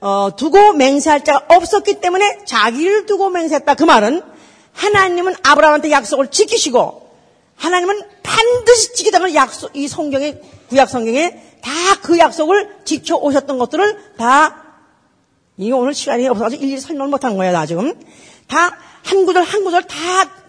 어, 0.00 0.30
두고 0.36 0.72
맹세할 0.72 1.24
자가 1.24 1.54
없었기 1.54 2.00
때문에 2.00 2.44
자기를 2.44 3.06
두고 3.06 3.30
맹세했다 3.30 3.74
그 3.74 3.84
말은 3.84 4.22
하나님은 4.76 5.34
아브라함한테 5.42 5.90
약속을 5.90 6.30
지키시고 6.30 7.10
하나님은 7.56 8.00
반드시 8.22 8.94
지키다는 8.94 9.34
약속 9.34 9.74
이 9.74 9.88
성경에 9.88 10.38
구약 10.68 10.88
성경에 10.88 11.42
다 11.62 11.70
그 12.02 12.18
약속을 12.18 12.76
지켜 12.84 13.16
오셨던 13.16 13.58
것들을 13.58 14.14
다 14.16 14.62
이거 15.56 15.76
오늘 15.78 15.92
시간이 15.94 16.28
없어서 16.28 16.54
일일이 16.54 16.78
설명 16.78 17.10
못한 17.10 17.36
거예요, 17.36 17.52
나 17.52 17.66
지금. 17.66 17.94
다 18.46 18.76
한 19.06 19.24
구절 19.24 19.44
한 19.44 19.64
구절 19.64 19.84
다 19.84 19.96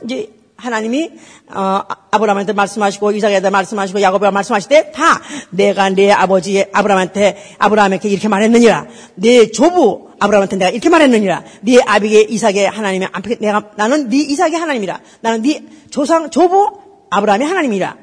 이제 0.03 0.29
하나님이 0.57 1.11
어, 1.53 1.81
아브라함한테 2.11 2.53
말씀하시고 2.53 3.11
이삭에게 3.11 3.49
말씀하시고 3.49 4.01
야곱에게 4.01 4.31
말씀하실 4.31 4.69
때 4.69 4.91
다 4.91 5.21
내가 5.51 5.89
내 5.89 6.11
아버지 6.11 6.65
아브라함한테 6.73 7.55
아브라함에게 7.59 8.09
이렇게 8.09 8.27
말했느니라. 8.27 8.87
내 9.15 9.51
조부 9.51 10.09
아브라함한테 10.19 10.55
내가 10.57 10.71
이렇게 10.71 10.89
말했느니라. 10.89 11.43
네 11.61 11.79
아비게 11.85 12.21
이삭의 12.21 12.69
하나님의 12.69 13.09
내가 13.39 13.71
나는 13.75 14.09
네 14.09 14.17
이삭의 14.17 14.53
하나님이라. 14.55 14.99
나는 15.21 15.41
네 15.43 15.63
조상 15.91 16.29
조부 16.31 16.79
아브라함의 17.09 17.47
하나님이라 17.47 17.95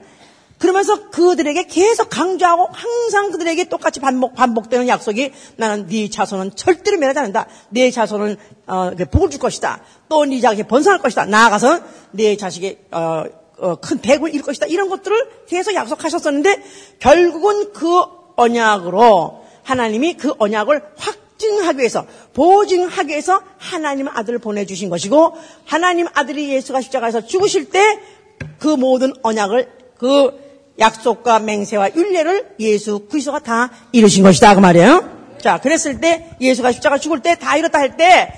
그러면서 0.59 1.11
그들에게 1.11 1.64
계속 1.64 2.09
강조하고 2.11 2.68
항상 2.72 3.30
그들에게 3.30 3.64
똑같이 3.64 4.00
반복 4.00 4.34
반복되는 4.34 4.88
약속이 4.88 5.32
나는 5.57 5.86
네 5.86 6.09
자손은 6.09 6.55
절대로 6.55 6.98
멸하지 6.98 7.18
않는다. 7.18 7.46
네 7.70 7.90
자손은 7.90 8.36
어, 8.66 8.90
복을 9.11 9.30
줄 9.30 9.40
것이다. 9.40 9.80
또 10.09 10.24
네 10.24 10.40
자식이 10.40 10.64
번성할 10.64 11.00
것이다. 11.00 11.26
나아가서 11.26 11.80
네 12.12 12.36
자식이 12.36 12.78
어, 12.92 13.24
어, 13.59 13.76
큰 13.76 14.00
이룰 14.05 14.42
것이다. 14.42 14.66
이런 14.66 14.88
것들을 14.88 15.46
계속 15.48 15.74
약속하셨었는데 15.74 16.62
결국은 16.98 17.72
그 17.72 18.02
언약으로 18.36 19.44
하나님이 19.64 20.14
그 20.14 20.34
언약을 20.38 20.82
확증하기 20.96 21.78
위해서 21.78 22.07
보증하기 22.32 23.09
위해서 23.09 23.40
하나님 23.59 24.09
아들을 24.09 24.38
보내주신 24.38 24.90
것이고 24.90 25.34
하나님 25.64 26.07
아들이 26.14 26.50
예수가 26.50 26.80
십자가에서 26.80 27.26
죽으실 27.26 27.70
때 27.70 28.14
그 28.59 28.68
모든 28.68 29.12
언약을 29.22 29.68
그 29.98 30.43
약속과 30.78 31.38
맹세와 31.40 31.94
윤례를 31.94 32.54
예수 32.60 33.06
그리스도가 33.08 33.38
다 33.40 33.70
이루신 33.92 34.22
것이다 34.22 34.54
그 34.54 34.60
말이에요. 34.60 35.10
자, 35.40 35.60
그랬을 35.60 36.00
때 36.00 36.30
예수가 36.40 36.72
십자가 36.72 36.98
죽을 36.98 37.20
때 37.20 37.34
다 37.36 37.56
이뤘다 37.56 37.78
할 37.78 37.96
때 37.96 38.32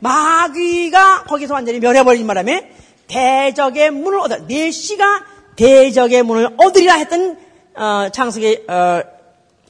마귀가 0.00 1.24
거기서 1.24 1.54
완전히 1.54 1.78
멸해버린 1.80 2.26
바람에 2.26 2.70
대적의 3.08 3.90
문을 3.90 4.18
얻어 4.20 4.46
네 4.46 4.70
씨가 4.70 5.24
대적의 5.56 6.22
문을 6.22 6.48
얻으리라 6.56 6.94
했던 6.94 7.36
어, 7.74 8.08
창세기 8.12 8.64
어, 8.68 9.02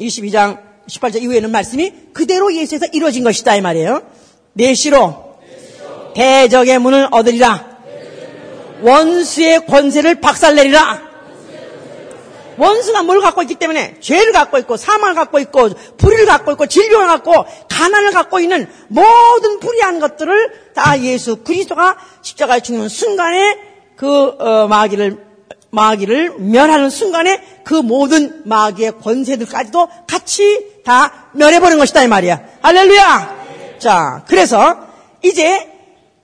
22장 0.00 0.60
18절 0.88 1.22
이후에는 1.22 1.50
말씀이 1.50 1.92
그대로 2.12 2.54
예수에서 2.54 2.86
이루어진 2.92 3.24
것이다 3.24 3.56
이 3.56 3.60
말이에요. 3.60 4.02
네 4.54 4.74
씨로 4.74 5.36
대적의 6.14 6.78
문을 6.78 7.08
얻으리라 7.10 7.72
원수의 8.82 9.66
권세를 9.66 10.16
박살내리라 10.20 11.11
원수가 12.56 13.02
뭘 13.02 13.20
갖고 13.20 13.42
있기 13.42 13.56
때문에 13.56 13.96
죄를 14.00 14.32
갖고 14.32 14.58
있고 14.58 14.76
사망을 14.76 15.14
갖고 15.14 15.38
있고 15.38 15.70
불의를 15.96 16.26
갖고 16.26 16.52
있고 16.52 16.66
질병을 16.66 17.06
갖고 17.06 17.44
가난을 17.68 18.12
갖고 18.12 18.40
있는 18.40 18.68
모든 18.88 19.60
불의한 19.60 20.00
것들을 20.00 20.72
다 20.74 21.00
예수 21.00 21.36
그리스도가 21.36 21.96
십자가에 22.22 22.60
죽는 22.60 22.88
순간에 22.88 23.58
그 23.96 24.36
어, 24.38 24.66
마귀를 24.68 25.32
마귀를 25.70 26.34
멸하는 26.38 26.90
순간에 26.90 27.42
그 27.64 27.74
모든 27.74 28.42
마귀의 28.44 28.98
권세들까지도 29.00 29.88
같이 30.06 30.82
다 30.84 31.28
멸해버린 31.32 31.78
것이다 31.78 32.04
이 32.04 32.08
말이야. 32.08 32.40
할렐루야. 32.60 33.42
자, 33.78 34.24
그래서 34.28 34.86
이제 35.22 35.68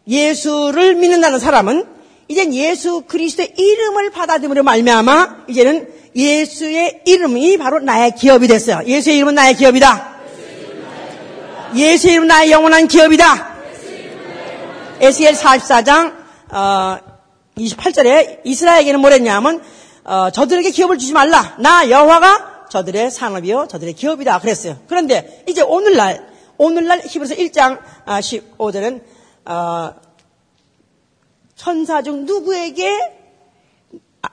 예수를 0.06 0.94
믿는다는 0.96 1.38
사람은 1.38 1.86
이젠 2.28 2.52
예수 2.54 3.02
그리스도의 3.02 3.54
이름을 3.56 4.10
받아들임으로 4.10 4.62
말미암아 4.62 5.44
이제는 5.48 5.88
예수의 6.14 7.02
이름이 7.04 7.56
바로 7.58 7.78
나의 7.80 8.14
기업이 8.14 8.48
됐어요. 8.48 8.82
예수의 8.86 9.16
이름은 9.16 9.34
나의 9.34 9.54
기업이다. 9.54 10.18
예수의 11.74 12.12
이름은 12.14 12.28
나의 12.28 12.50
영원한 12.50 12.88
기업이다. 12.88 13.56
에스겔 15.00 15.34
44장 15.34 16.14
어, 16.50 16.98
28절에 17.56 18.40
이스라엘에게는 18.44 19.00
뭐랬냐면 19.00 19.62
어, 20.04 20.30
저들에게 20.30 20.70
기업을 20.70 20.98
주지 20.98 21.12
말라. 21.12 21.56
나 21.60 21.88
여호와가 21.88 22.66
저들의 22.70 23.10
산업이요 23.10 23.68
저들의 23.68 23.94
기업이다 23.94 24.40
그랬어요. 24.40 24.78
그런데 24.88 25.44
이제 25.48 25.62
오늘날 25.62 26.28
오늘날 26.56 27.00
히브리서 27.04 27.34
1장 27.36 27.80
15절은 28.06 29.02
어, 29.46 29.94
천사 31.54 32.02
중 32.02 32.24
누구에게 32.24 32.88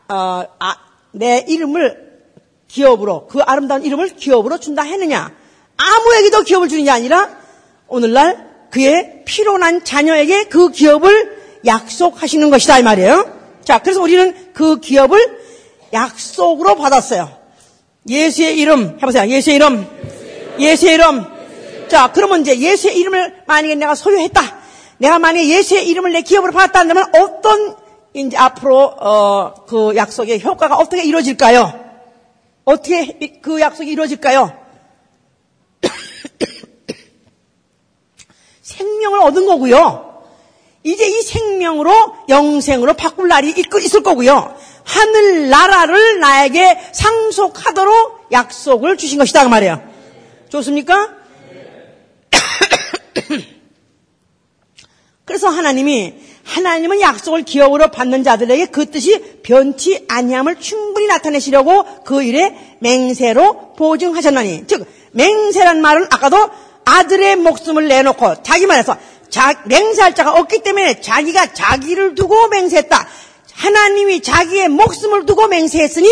어, 0.10 0.44
아, 0.60 0.76
내 1.16 1.46
이름을 1.48 2.06
기업으로 2.68 3.28
그 3.28 3.42
아름다운 3.42 3.84
이름을 3.86 4.16
기업으로 4.16 4.60
준다 4.60 4.84
했느냐? 4.84 5.34
아무에게도 5.78 6.44
기업을 6.44 6.68
주는 6.68 6.84
게 6.84 6.92
아니라 6.92 7.30
오늘날 7.88 8.68
그의 8.70 9.24
피로난 9.26 9.86
자녀에게 9.86 10.46
그 10.46 10.72
기업을 10.72 11.62
약속하시는 11.66 12.50
것이다 12.50 12.80
이 12.80 12.84
말이에요. 12.84 13.34
자, 13.64 13.80
그래서 13.80 14.02
우리는 14.02 14.52
그 14.54 14.80
기업을 14.80 15.40
약속으로 15.94 16.76
받았어요. 16.76 17.30
예수의 18.10 18.58
이름 18.58 18.98
해보세요. 19.02 19.28
예수의 19.28 19.56
이름, 19.56 19.88
예수의 20.60 20.96
이름. 20.96 21.26
자, 21.88 22.12
그러면 22.14 22.42
이제 22.42 22.60
예수의 22.60 22.98
이름을 22.98 23.44
만약에 23.48 23.76
내가 23.76 23.96
소유했다. 23.96 24.42
내가 24.98 25.20
만약에 25.20 25.48
예수의 25.48 25.88
이름을 25.88 26.12
내 26.12 26.22
기업으로 26.22 26.52
받았다면 26.52 27.16
어떤 27.16 27.85
이제 28.16 28.36
앞으로 28.38 28.80
어, 28.80 29.54
그 29.68 29.94
약속의 29.96 30.42
효과가 30.42 30.78
어떻게 30.78 31.04
이루어질까요? 31.04 31.84
어떻게 32.64 33.40
그 33.42 33.60
약속이 33.60 33.92
이루어질까요? 33.92 34.58
생명을 38.62 39.20
얻은 39.20 39.46
거고요. 39.46 40.24
이제 40.84 41.10
이 41.10 41.22
생명으로 41.24 42.16
영생으로 42.30 42.94
바꿀 42.94 43.28
날이 43.28 43.54
있을 43.84 44.02
거고요. 44.02 44.56
하늘 44.86 45.50
나라를 45.50 46.20
나에게 46.20 46.80
상속하도록 46.94 48.28
약속을 48.32 48.96
주신 48.96 49.18
것이다 49.18 49.44
그 49.44 49.50
말이에요. 49.50 49.84
좋습니까? 50.50 51.10
그래서 55.26 55.50
하나님이 55.50 56.14
하나님은 56.46 57.02
약속을 57.02 57.44
기업으로 57.44 57.90
받는 57.90 58.24
자들에게 58.24 58.68
그 58.68 58.90
뜻이 58.90 59.40
변치 59.44 60.06
아니함을 60.08 60.60
충분히 60.60 61.08
나타내시려고 61.08 62.04
그 62.06 62.24
일에 62.24 62.56
맹세로 62.80 63.74
보증하셨나니 63.74 64.66
즉 64.68 64.86
맹세란 65.12 65.82
말은 65.82 66.08
아까도 66.12 66.50
아들의 66.86 67.38
목숨을 67.38 67.88
내놓고 67.88 68.44
자기 68.44 68.68
말해서 68.68 68.96
자, 69.30 69.54
맹세할 69.66 70.14
자가 70.16 70.34
없기 70.40 70.60
때문에 70.60 71.02
자기가 71.02 71.54
자기를 71.54 72.16
두고 72.16 72.48
맹세했다. 72.48 73.08
하나님이 73.54 74.22
자기의 74.22 74.70
목숨을 74.70 75.26
두고 75.26 75.48
맹세했으니 75.48 76.08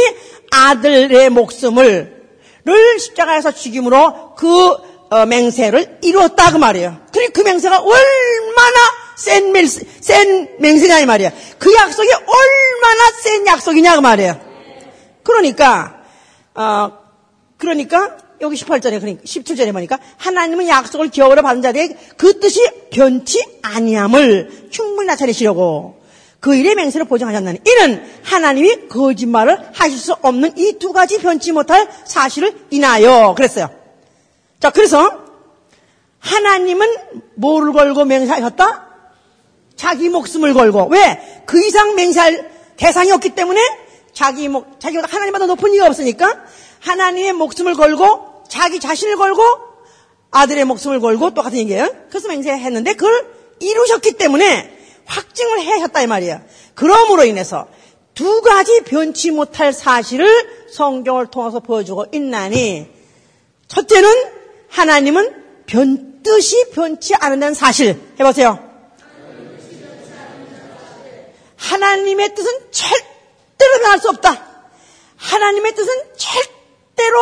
아들의 0.51 1.29
목숨을 1.29 2.23
를 2.65 2.99
십자가에서 2.99 3.51
죽임으로 3.51 4.35
그 4.35 4.77
어, 5.09 5.25
맹세를 5.25 5.99
이루었다 6.01 6.51
그 6.51 6.57
말이에요. 6.57 6.97
그리고 7.11 7.33
그 7.33 7.41
맹세가 7.41 7.77
얼마나 7.77 8.79
센, 9.15 9.51
맹, 9.51 9.65
센 9.65 10.49
맹세냐 10.59 10.99
이 10.99 11.05
말이에요. 11.05 11.31
그 11.59 11.73
약속이 11.73 12.09
얼마나 12.11 13.11
센 13.21 13.45
약속이냐 13.47 13.95
그 13.95 14.01
말이에요. 14.01 14.39
그러니까 15.23 16.01
어, 16.55 16.91
그러니까 17.57 18.17
여기 18.41 18.57
18절에 18.57 18.99
그러니까 18.99 19.23
17절에 19.23 19.71
보니까 19.71 19.99
하나님은 20.17 20.67
약속을 20.67 21.09
기업으로 21.09 21.41
받은 21.41 21.61
자들에게 21.61 21.97
그 22.17 22.39
뜻이 22.39 22.59
변치 22.91 23.43
아니함을 23.61 24.67
충분히 24.69 25.07
나타내시려고 25.07 26.01
그 26.41 26.53
일의 26.55 26.75
맹세를 26.75 27.07
보장하셨나니 27.07 27.59
이는 27.65 28.03
하나님이 28.23 28.89
거짓말을 28.89 29.69
하실 29.73 29.97
수 29.97 30.13
없는 30.21 30.57
이 30.57 30.73
두 30.77 30.91
가지 30.91 31.17
변치 31.19 31.53
못할 31.53 31.87
사실을 32.03 32.53
인하여 32.69 33.33
그랬어요. 33.35 33.69
자, 34.59 34.69
그래서 34.69 35.23
하나님은 36.19 36.87
뭐를 37.35 37.71
걸고 37.71 38.03
맹세하셨다? 38.03 38.82
자기 39.75 40.09
목숨을 40.09 40.53
걸고 40.53 40.87
왜? 40.91 41.43
그 41.45 41.63
이상 41.65 41.95
맹세할 41.95 42.51
대상이 42.77 43.11
없기 43.11 43.29
때문에 43.29 43.61
자기 44.13 44.47
목 44.47 44.79
자기보다 44.79 45.07
하나님보다 45.11 45.45
높은 45.47 45.73
이가 45.73 45.87
없으니까 45.87 46.43
하나님의 46.79 47.33
목숨을 47.33 47.73
걸고 47.75 48.43
자기 48.49 48.79
자신을 48.79 49.15
걸고 49.15 49.41
아들의 50.31 50.65
목숨을 50.65 50.99
걸고 50.99 51.33
똑같은 51.33 51.57
얘기예요. 51.59 51.89
그래서 52.09 52.27
맹세했는데 52.27 52.93
그걸 52.93 53.33
이루셨기 53.59 54.13
때문에 54.13 54.77
확증을 55.05 55.61
해셨다 55.61 56.01
이 56.01 56.07
말이에요. 56.07 56.41
그러므로 56.75 57.25
인해서 57.25 57.67
두 58.13 58.41
가지 58.41 58.81
변치 58.81 59.31
못할 59.31 59.73
사실을 59.73 60.27
성경을 60.71 61.27
통해서 61.27 61.59
보여주고 61.59 62.07
있나니 62.13 62.87
첫째는 63.67 64.09
하나님은 64.69 65.43
변, 65.65 66.21
뜻이 66.23 66.69
변치 66.71 67.15
않는다는 67.15 67.53
사실 67.53 67.99
해보세요. 68.19 68.72
하나님의 71.63 72.35
뜻은 72.35 72.51
절대로 72.71 73.79
변할 73.81 73.99
수 73.99 74.09
없다. 74.09 74.45
하나님의 75.15 75.73
뜻은 75.73 75.93
절대로 76.17 77.19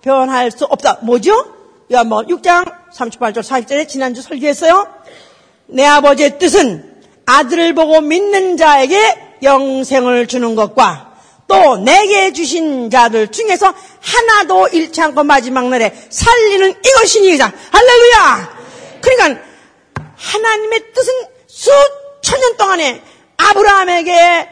변할 0.00 0.50
수 0.50 0.64
없다. 0.64 1.00
뭐죠? 1.02 1.54
요한번 1.92 2.26
6장 2.26 2.72
38절 2.94 3.40
40절에 3.42 3.88
지난주 3.88 4.22
설교했어요. 4.22 4.88
내 5.66 5.84
아버지의 5.84 6.38
뜻은 6.38 7.02
아들을 7.26 7.74
보고 7.74 8.00
믿는 8.00 8.56
자에게 8.56 9.38
영생을 9.42 10.26
주는 10.26 10.54
것과 10.54 11.14
또 11.46 11.76
내게 11.76 12.32
주신 12.32 12.90
자들 12.90 13.28
중에서 13.28 13.72
하나도 14.00 14.68
잃지 14.68 15.00
않고 15.02 15.22
마지막 15.22 15.68
날에 15.68 15.94
살리는 16.08 16.74
이것이니이다. 16.84 17.52
할렐루야! 17.70 18.56
그러니까 19.00 19.42
하나님의 20.16 20.92
뜻은 20.92 21.12
수천 21.46 22.40
년 22.40 22.56
동안에 22.56 23.02
아브라함에게 23.36 24.48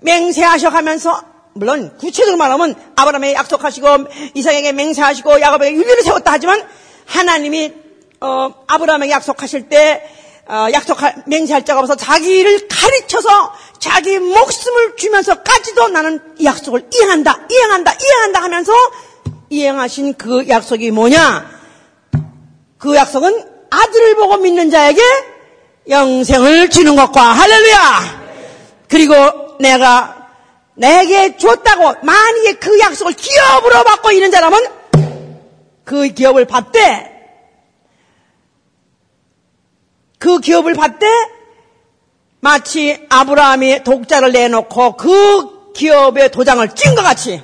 맹세하셔 0.00 0.70
가면서 0.70 1.22
물론 1.54 1.96
구체적으로 1.98 2.36
말하면 2.36 2.74
아브라함에게 2.96 3.34
약속하시고 3.34 3.86
이삭에게 4.34 4.72
맹세하시고 4.72 5.40
야곱에게 5.40 5.76
윤리를 5.76 6.02
세웠다 6.02 6.32
하지만 6.32 6.66
하나님이 7.06 7.72
어, 8.20 8.54
아브라함에게 8.66 9.12
약속하실 9.12 9.68
때 9.68 10.08
어, 10.48 10.66
약속할 10.72 11.24
맹세할 11.26 11.64
자가 11.64 11.80
없어서 11.80 11.96
자기를 11.96 12.68
가르쳐서 12.68 13.52
자기 13.78 14.18
목숨을 14.18 14.96
주면서까지도 14.96 15.88
나는 15.88 16.20
이 16.38 16.44
약속을 16.44 16.88
이행한다, 16.92 17.46
이행한다, 17.50 17.94
이행한다 18.00 18.42
하면서 18.42 18.72
이행하신 19.50 20.14
그 20.14 20.48
약속이 20.48 20.90
뭐냐? 20.90 21.50
그 22.78 22.96
약속은 22.96 23.48
아들을 23.70 24.16
보고 24.16 24.36
믿는 24.38 24.70
자에게 24.70 25.00
영생을 25.88 26.70
주는 26.70 26.96
것과 26.96 27.20
할렐루야. 27.20 28.22
그리고 28.88 29.58
내가 29.58 30.28
내게 30.74 31.36
줬다고 31.36 31.94
만약에 32.02 32.54
그 32.54 32.78
약속을 32.78 33.12
기업으로 33.14 33.84
받고 33.84 34.10
있는 34.12 34.30
사람은 34.30 34.66
그 35.84 36.08
기업을 36.08 36.46
받되 36.46 37.10
그 40.18 40.38
기업을 40.38 40.74
받되 40.74 41.06
마치 42.40 43.06
아브라함이 43.08 43.84
독자를 43.84 44.32
내놓고 44.32 44.96
그 44.96 45.72
기업의 45.72 46.30
도장을 46.30 46.74
찍은 46.74 46.94
것 46.94 47.02
같이 47.02 47.42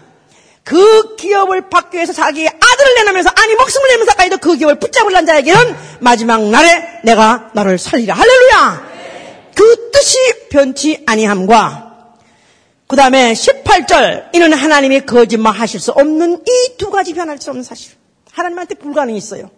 그 0.68 1.16
기업을 1.16 1.70
받기 1.70 1.96
위해서 1.96 2.12
자기 2.12 2.46
아들을 2.46 2.94
내놓으면서 2.98 3.30
아니 3.34 3.54
목숨을 3.54 3.88
내면서까지도 3.88 4.36
그 4.36 4.56
기업을 4.56 4.78
붙잡으려는 4.78 5.26
자에게는 5.26 5.74
마지막 6.00 6.42
날에 6.42 7.00
내가 7.04 7.50
너를 7.54 7.78
살리라 7.78 8.14
할렐루야 8.14 8.88
그 9.54 9.90
뜻이 9.92 10.18
변치 10.50 11.02
아니함과 11.06 11.86
그 12.86 12.96
다음에 12.96 13.32
18절 13.32 14.34
이는 14.34 14.52
하나님이 14.52 15.06
거짓말 15.06 15.54
하실 15.54 15.80
수 15.80 15.90
없는 15.92 16.42
이 16.46 16.76
두 16.76 16.90
가지 16.90 17.14
변할 17.14 17.38
수 17.38 17.48
없는 17.48 17.62
사실 17.64 17.92
하나님한테 18.32 18.74
불가능이 18.74 19.16
있어요 19.16 19.50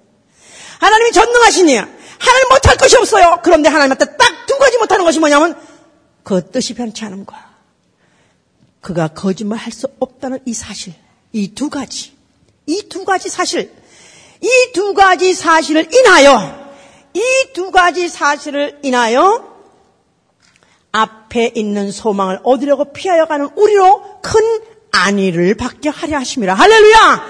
하나님이 0.79 1.11
전능하시니 1.11 1.75
하나님 1.77 2.49
못할 2.51 2.77
것이 2.77 2.97
없어요. 2.97 3.41
그런데 3.43 3.69
하나님한테 3.69 4.17
딱 4.17 4.47
두 4.47 4.57
가지 4.59 4.79
못하는 4.79 5.05
것이 5.05 5.19
뭐냐면 5.19 5.55
그 6.23 6.51
뜻이 6.51 6.75
변치 6.75 7.05
않은 7.05 7.25
거야. 7.27 7.50
그가 8.81 9.09
거짓말 9.09 9.59
할 9.59 9.73
수 9.73 9.87
없다는 10.01 10.39
이 10.47 10.55
사실. 10.55 10.95
이 11.33 11.55
두 11.55 11.69
가지. 11.71 12.13
이 12.67 12.89
두 12.89 13.05
가지 13.05 13.29
사실. 13.29 13.71
이 14.43 14.73
두 14.73 14.95
가지 14.95 15.35
사실을 15.35 15.89
인하여 15.95 16.71
이 17.15 17.21
두 17.53 17.71
가지 17.71 18.09
사실을 18.09 18.79
인하여 18.83 19.49
앞에 20.93 21.53
있는 21.55 21.91
소망을 21.93 22.41
얻으려고 22.43 22.93
피하여 22.93 23.27
가는 23.27 23.49
우리로 23.55 24.21
큰 24.23 24.41
안위를 24.93 25.55
받게 25.55 25.89
하려 25.89 26.19
하십니다. 26.19 26.55
할렐루야! 26.55 27.27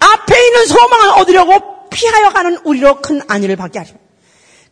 앞에 0.00 0.46
있는 0.46 0.66
소망을 0.66 1.08
얻으려고 1.20 1.88
피하여 1.90 2.30
가는 2.32 2.56
우리로 2.64 3.00
큰 3.02 3.20
안위를 3.28 3.56
받게 3.56 3.78
하십니다. 3.78 4.04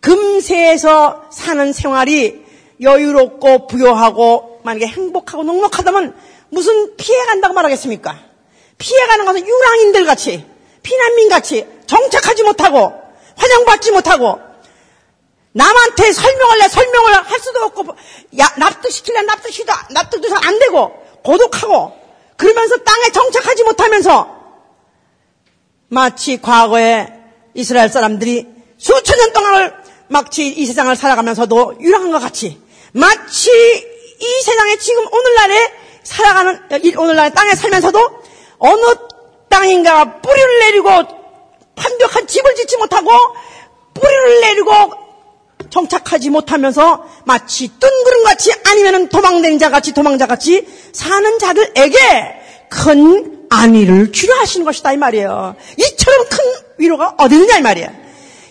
금세에서 0.01 1.27
사는 1.33 1.72
생활이 1.72 2.45
여유롭고 2.81 3.66
부여하고 3.68 4.54
만약에 4.65 4.87
행복하고 4.87 5.45
넉넉하다면 5.45 6.17
무슨 6.49 6.97
피해간다고 6.97 7.55
말하겠습니까? 7.55 8.19
피해가는 8.79 9.25
것은 9.25 9.47
유랑인들 9.47 10.07
같이 10.07 10.45
피난민 10.83 11.29
같이 11.29 11.67
정착하지 11.87 12.43
못하고 12.43 12.93
환영받지 13.37 13.93
못하고 13.93 14.39
남한테 15.53 16.12
설명을 16.12 16.59
내 16.59 16.69
설명을 16.69 17.15
할 17.15 17.39
수도 17.39 17.61
없고 17.65 17.87
야, 18.41 18.53
납득시킬래 18.57 19.23
납득시도 19.23 19.73
납득도 19.91 20.29
잘 20.29 20.45
안 20.45 20.59
되고 20.59 20.93
고독하고 21.23 21.93
그러면서 22.37 22.77
땅에 22.79 23.11
정착하지 23.12 23.62
못하면서 23.65 24.35
마치 25.89 26.41
과거에 26.41 27.07
이스라엘 27.55 27.89
사람들이 27.89 28.47
수천 28.79 29.19
년 29.19 29.33
동안을 29.33 29.75
마치 30.09 30.49
이 30.49 30.67
세상을 30.67 30.95
살아가면서도 30.97 31.77
유랑한 31.81 32.11
것 32.11 32.19
같이 32.19 32.61
마치 32.93 33.51
이 34.19 34.43
세상에 34.43 34.77
지금 34.79 35.07
오늘날에 35.12 35.73
살아가는 36.03 36.61
오늘날 36.99 37.33
땅에 37.33 37.55
살면서도 37.55 37.99
어느 38.59 38.83
땅인가 39.49 40.21
뿌리를 40.21 40.59
내리고 40.61 40.91
완벽한 41.77 42.27
집을 42.27 42.55
짓지 42.55 42.77
못하고 42.77 43.11
뿌리를 43.95 44.41
내리고 44.41 44.73
정착하지 45.71 46.31
못하면서 46.31 47.07
마치 47.25 47.69
뜬구름 47.69 48.25
같이 48.25 48.53
아니면 48.65 49.09
도망다닌 49.09 49.59
자같이 49.59 49.93
도망자 49.93 50.27
같이 50.27 50.67
사는 50.93 51.39
자들에게 51.39 51.99
큰 52.71 53.47
안위를 53.51 54.12
주려 54.12 54.35
하시는 54.37 54.65
것이다 54.65 54.93
이 54.93 54.97
말이에요. 54.97 55.57
이처럼 55.79 56.29
큰 56.29 56.39
위로가 56.79 57.15
어디 57.19 57.37
있느냐 57.37 57.59
이 57.59 57.62
말이에요. 57.62 57.89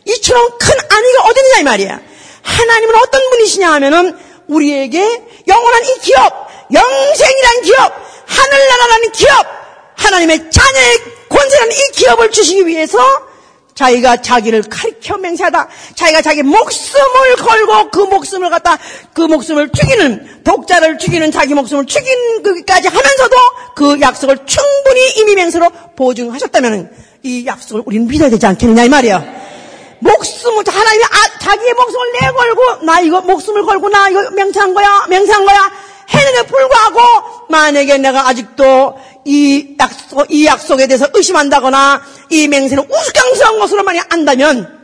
이처럼 0.05 0.57
큰 0.59 0.73
안위가 0.89 1.23
어디 1.23 1.39
있느냐 1.39 1.59
이 1.59 1.63
말이야. 1.63 2.01
하나님은 2.41 2.95
어떤 2.95 3.29
분이시냐 3.29 3.71
하면은 3.73 4.17
우리에게 4.47 5.23
영원한 5.47 5.83
이 5.83 5.99
기업, 6.01 6.47
영생이라는 6.71 7.61
기업, 7.63 7.93
하늘나라라는 8.25 9.11
기업, 9.11 9.45
하나님의 9.95 10.51
자녀의 10.51 10.97
권세라는 11.29 11.71
이 11.73 11.91
기업을 11.93 12.31
주시기 12.31 12.67
위해서 12.67 12.99
자기가 13.75 14.21
자기를 14.21 14.63
가리켜 14.69 15.17
맹세하다. 15.17 15.67
자기가 15.95 16.21
자기 16.21 16.43
목숨을 16.43 17.35
걸고 17.37 17.89
그 17.89 17.99
목숨을 17.99 18.49
갖다 18.49 18.77
그 19.13 19.21
목숨을 19.21 19.69
죽이는 19.69 20.43
독자를 20.43 20.99
죽이는 20.99 21.31
자기 21.31 21.55
목숨을 21.55 21.85
죽인 21.85 22.43
그까지 22.43 22.87
하면서도 22.87 23.35
그 23.75 23.99
약속을 23.99 24.45
충분히 24.45 25.09
이미 25.17 25.35
맹세로 25.35 25.69
보증하셨다면 25.95 26.91
이 27.23 27.45
약속을 27.45 27.83
우리는 27.85 28.07
믿어야 28.07 28.29
되지 28.29 28.45
않겠느냐 28.45 28.83
이 28.83 28.89
말이야. 28.89 29.43
목숨을 30.03 30.63
하나님이 30.67 31.03
아, 31.05 31.39
자기의 31.39 31.73
목숨을 31.73 32.05
내걸고 32.21 32.85
나 32.85 32.99
이거 32.99 33.21
목숨을 33.21 33.63
걸고 33.63 33.89
나 33.89 34.09
이거 34.09 34.29
맹세한 34.31 34.73
거야 34.73 35.05
맹세한 35.07 35.45
거야 35.45 35.71
했는데 36.13 36.47
불구하고 36.47 37.47
만약에 37.49 37.97
내가 37.97 38.27
아직도 38.27 38.97
이 39.25 39.75
약속, 39.79 40.29
이 40.29 40.45
약속에 40.45 40.87
대해서 40.87 41.07
의심한다거나 41.13 42.01
이 42.29 42.47
맹세는 42.47 42.85
우스꽝스러운 42.91 43.59
것으로 43.59 43.83
만약 43.83 44.11
안다면 44.13 44.81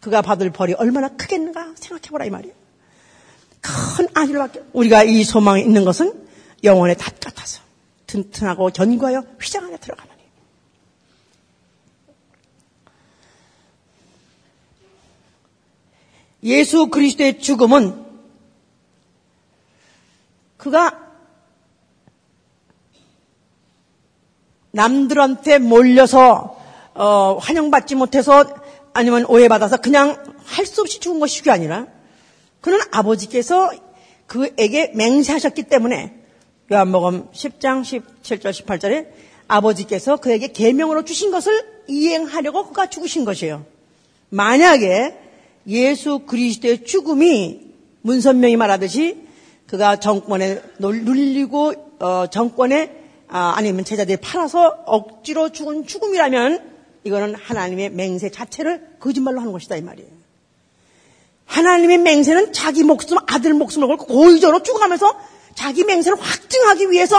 그가 0.00 0.20
받을 0.20 0.50
벌이 0.50 0.74
얼마나 0.74 1.08
크겠는가 1.08 1.68
생각해보라 1.76 2.26
이 2.26 2.30
말이에요. 2.30 2.54
큰 3.60 4.08
받게 4.12 4.62
우리가 4.72 5.04
이 5.04 5.24
소망에 5.24 5.60
있는 5.60 5.84
것은 5.84 6.12
영혼의 6.64 6.96
닷 6.96 7.18
같아서 7.20 7.62
튼튼하고 8.06 8.70
견고하여 8.70 9.24
휘장 9.40 9.64
안에 9.64 9.76
들어가는 9.78 10.11
예수 16.42 16.88
그리스도의 16.88 17.40
죽음은 17.40 18.04
그가 20.56 20.98
남들한테 24.72 25.58
몰려서 25.58 26.58
어, 26.94 27.36
환영받지 27.38 27.94
못해서 27.94 28.44
아니면 28.92 29.24
오해받아서 29.26 29.78
그냥 29.78 30.16
할 30.44 30.66
수 30.66 30.82
없이 30.82 31.00
죽은 31.00 31.20
것이 31.20 31.48
아니라 31.50 31.86
그는 32.60 32.78
아버지께서 32.90 33.70
그에게 34.26 34.92
맹세하셨기 34.94 35.64
때문에 35.64 36.14
요한복음 36.70 37.30
10장 37.32 37.82
17절 37.82 38.50
18절에 38.50 39.08
아버지께서 39.48 40.16
그에게 40.16 40.48
계명으로 40.48 41.04
주신 41.04 41.30
것을 41.30 41.52
이행하려고 41.88 42.66
그가 42.68 42.88
죽으신 42.88 43.24
것이에요. 43.24 43.64
만약에 44.30 45.21
예수 45.66 46.20
그리스도의 46.20 46.84
죽음이 46.84 47.72
문선명이 48.02 48.56
말하듯이 48.56 49.18
그가 49.66 49.96
정권에 49.96 50.60
눌리고 50.78 51.72
어, 52.00 52.26
정권에 52.26 53.02
아, 53.28 53.54
아니면 53.56 53.84
제자들이 53.84 54.18
팔아서 54.18 54.82
억지로 54.84 55.50
죽은 55.50 55.86
죽음이라면 55.86 56.72
이거는 57.04 57.34
하나님의 57.34 57.90
맹세 57.90 58.30
자체를 58.30 58.96
거짓말로 59.00 59.40
하는 59.40 59.52
것이다 59.52 59.76
이 59.76 59.82
말이에요. 59.82 60.10
하나님의 61.46 61.98
맹세는 61.98 62.52
자기 62.52 62.84
목숨, 62.84 63.18
아들 63.26 63.54
목숨을 63.54 63.88
걸고 63.88 64.06
고의적으로 64.06 64.62
죽어가면서 64.62 65.18
자기 65.54 65.84
맹세를 65.84 66.18
확증하기 66.20 66.90
위해서 66.90 67.16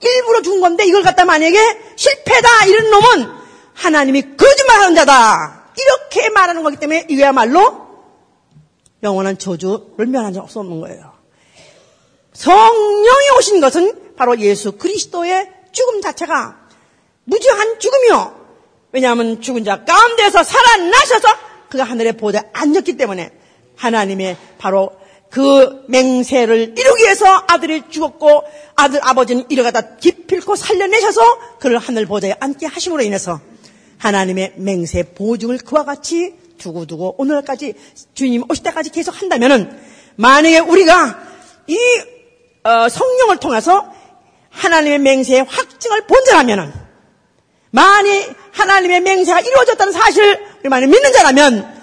일부러 0.00 0.42
죽은 0.42 0.60
건데 0.60 0.86
이걸 0.86 1.02
갖다 1.02 1.24
만약에 1.24 1.58
실패다 1.96 2.66
이런 2.66 2.90
놈은 2.90 3.28
하나님이 3.74 4.36
거짓말하는 4.36 4.94
자다. 4.94 5.65
이렇게 5.76 6.30
말하는 6.30 6.62
거기 6.62 6.76
때문에 6.76 7.06
이거야말로 7.08 7.86
영원한 9.02 9.38
저주를 9.38 10.06
면한 10.06 10.32
적 10.32 10.44
없는 10.44 10.80
거예요. 10.80 11.12
성령이 12.32 13.30
오신 13.38 13.60
것은 13.60 14.14
바로 14.16 14.38
예수 14.40 14.72
그리스도의 14.72 15.50
죽음 15.72 16.00
자체가 16.00 16.66
무지한 17.24 17.78
죽음이요. 17.78 18.46
왜냐하면 18.92 19.40
죽은 19.40 19.64
자 19.64 19.84
가운데서 19.84 20.42
살아나셔서 20.42 21.28
그가 21.68 21.84
하늘의 21.84 22.16
보좌에 22.16 22.42
앉았기 22.52 22.96
때문에 22.96 23.30
하나님의 23.76 24.36
바로 24.58 24.92
그 25.30 25.84
맹세를 25.88 26.74
이루기 26.78 27.02
위해서 27.02 27.26
아들이 27.48 27.82
죽었고 27.90 28.44
아들 28.76 29.00
아버지는 29.02 29.44
이러가다 29.48 29.96
기필코 29.96 30.56
살려내셔서 30.56 31.58
그를 31.58 31.78
하늘 31.78 32.06
보좌에 32.06 32.34
앉게 32.38 32.66
하심으로 32.66 33.02
인해서 33.02 33.40
하나님의 33.98 34.54
맹세 34.56 35.02
보증을 35.02 35.58
그와 35.58 35.84
같이 35.84 36.34
두고두고 36.58 37.16
오늘까지 37.18 37.74
주님 38.14 38.44
오실 38.50 38.64
때까지 38.64 38.90
계속 38.90 39.20
한다면은 39.20 39.78
만약에 40.16 40.58
우리가 40.60 41.18
이 41.66 41.78
어, 42.64 42.88
성령을 42.88 43.38
통해서 43.38 43.92
하나님의 44.50 44.98
맹세의 44.98 45.44
확증을 45.44 46.06
본자라면은 46.06 46.72
만약 47.70 48.34
하나님의 48.52 49.00
맹세가 49.00 49.40
이루어졌다는 49.40 49.92
사실을 49.92 50.46
우리 50.60 50.68
만약 50.68 50.88
믿는 50.88 51.12
자라면 51.12 51.76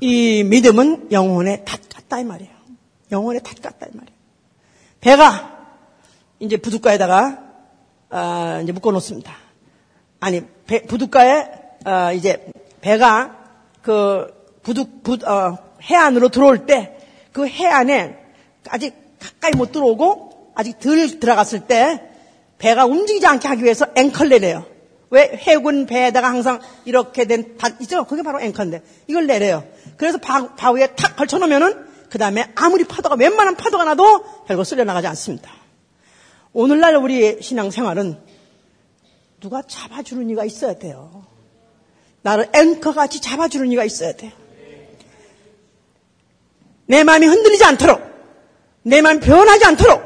이 0.00 0.44
믿음은 0.44 1.10
영혼의 1.10 1.64
닷 1.64 1.80
같다 1.88 2.20
이 2.20 2.24
말이에요. 2.24 2.52
영혼의 3.10 3.42
닷 3.42 3.60
같다 3.60 3.86
이 3.86 3.96
말이에요. 3.96 4.18
배가 5.00 5.58
이제 6.38 6.56
부둣가에다가 6.56 7.38
어, 8.10 8.60
이제 8.62 8.72
묶어 8.72 8.92
놓습니다. 8.92 9.41
아니 10.22 10.42
배, 10.66 10.82
부둣가에 10.82 11.48
어, 11.84 12.12
이제 12.14 12.46
배가 12.80 13.36
그 13.82 14.26
부둣 14.62 15.02
부, 15.02 15.18
어, 15.26 15.58
해안으로 15.82 16.30
들어올 16.30 16.64
때 16.64 17.02
그 17.32 17.46
해안에 17.46 18.16
아직 18.68 18.94
가까이 19.18 19.52
못 19.52 19.72
들어오고 19.72 20.52
아직 20.54 20.78
덜 20.78 21.18
들어갔을 21.18 21.66
때 21.66 22.00
배가 22.58 22.84
움직이지 22.84 23.26
않게 23.26 23.48
하기 23.48 23.64
위해서 23.64 23.86
앵커를 23.94 24.28
내려요. 24.28 24.66
왜 25.10 25.30
해군 25.34 25.86
배에다가 25.86 26.28
항상 26.28 26.60
이렇게 26.84 27.24
된 27.24 27.56
바, 27.58 27.68
있죠? 27.80 28.04
그게 28.04 28.22
바로 28.22 28.40
앵커인데 28.40 28.82
이걸 29.08 29.26
내려요. 29.26 29.64
그래서 29.96 30.18
바, 30.18 30.54
바 30.54 30.70
위에 30.70 30.88
탁 30.94 31.16
걸쳐놓으면은 31.16 31.86
그 32.08 32.18
다음에 32.18 32.50
아무리 32.54 32.84
파도가 32.84 33.16
웬만한 33.16 33.56
파도가 33.56 33.84
나도 33.84 34.44
결국 34.46 34.64
쓸려 34.64 34.84
나가지 34.84 35.06
않습니다. 35.08 35.50
오늘날 36.52 36.96
우리 36.96 37.40
신앙생활은 37.40 38.18
누가 39.42 39.60
잡아주는 39.60 40.30
이가 40.30 40.44
있어야 40.44 40.74
돼요. 40.74 41.26
나를 42.22 42.48
앵커같이 42.54 43.20
잡아주는 43.20 43.70
이가 43.72 43.84
있어야 43.84 44.12
돼요. 44.12 44.30
내 46.86 47.02
마음이 47.02 47.26
흔들리지 47.26 47.64
않도록, 47.64 48.00
내 48.82 49.02
마음이 49.02 49.18
변하지 49.20 49.64
않도록, 49.64 50.00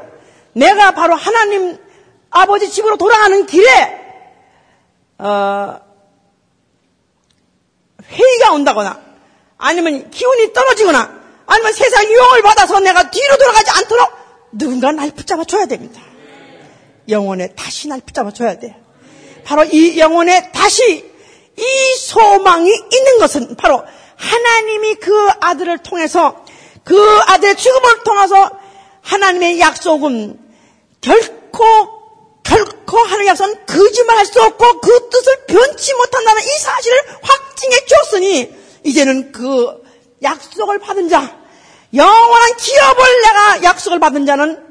내가 0.53 0.91
바로 0.91 1.15
하나님 1.15 1.77
아버지 2.31 2.71
집으로 2.71 2.97
돌아가는 2.97 3.45
길에, 3.45 4.01
어, 5.19 5.79
회의가 8.09 8.53
온다거나, 8.53 8.99
아니면 9.57 10.09
기운이 10.09 10.53
떨어지거나, 10.53 11.21
아니면 11.45 11.73
세상 11.73 12.03
유혹을 12.05 12.41
받아서 12.41 12.79
내가 12.79 13.11
뒤로 13.11 13.37
돌아가지 13.37 13.69
않도록 13.69 14.11
누군가 14.51 14.91
날 14.91 15.11
붙잡아 15.11 15.43
줘야 15.43 15.67
됩니다. 15.67 16.01
영혼에 17.07 17.53
다시 17.53 17.87
날 17.87 18.01
붙잡아 18.01 18.31
줘야 18.31 18.57
돼요. 18.57 18.86
바로 19.47 19.63
이 19.63 19.97
영혼에 19.97 20.51
다시 20.51 21.09
이 21.55 21.95
소망이 21.99 22.69
있는 22.69 23.17
것은 23.19 23.55
바로 23.55 23.81
하나님이 24.17 24.95
그 24.95 25.29
아들을 25.39 25.77
통해서 25.77 26.43
그 26.83 26.97
아들의 27.27 27.55
죽음을 27.55 28.03
통해서 28.03 28.51
하나님의 29.03 29.61
약속은 29.61 30.37
결코 30.99 31.65
결코 32.43 32.97
하나님의 32.97 33.27
약속은 33.27 33.65
거짓말할 33.65 34.25
수 34.25 34.41
없고 34.43 34.81
그 34.81 35.09
뜻을 35.09 35.45
변치 35.47 35.93
못한다는 35.93 36.41
이 36.41 36.59
사실을 36.59 36.97
확증해 37.21 37.85
줬으니 37.85 38.53
이제는 38.83 39.31
그 39.31 39.81
약속을 40.23 40.79
받은 40.79 41.07
자 41.07 41.37
영원한 41.93 42.57
기업을 42.57 43.21
내가 43.21 43.63
약속을 43.63 43.99
받은 43.99 44.25
자는 44.25 44.61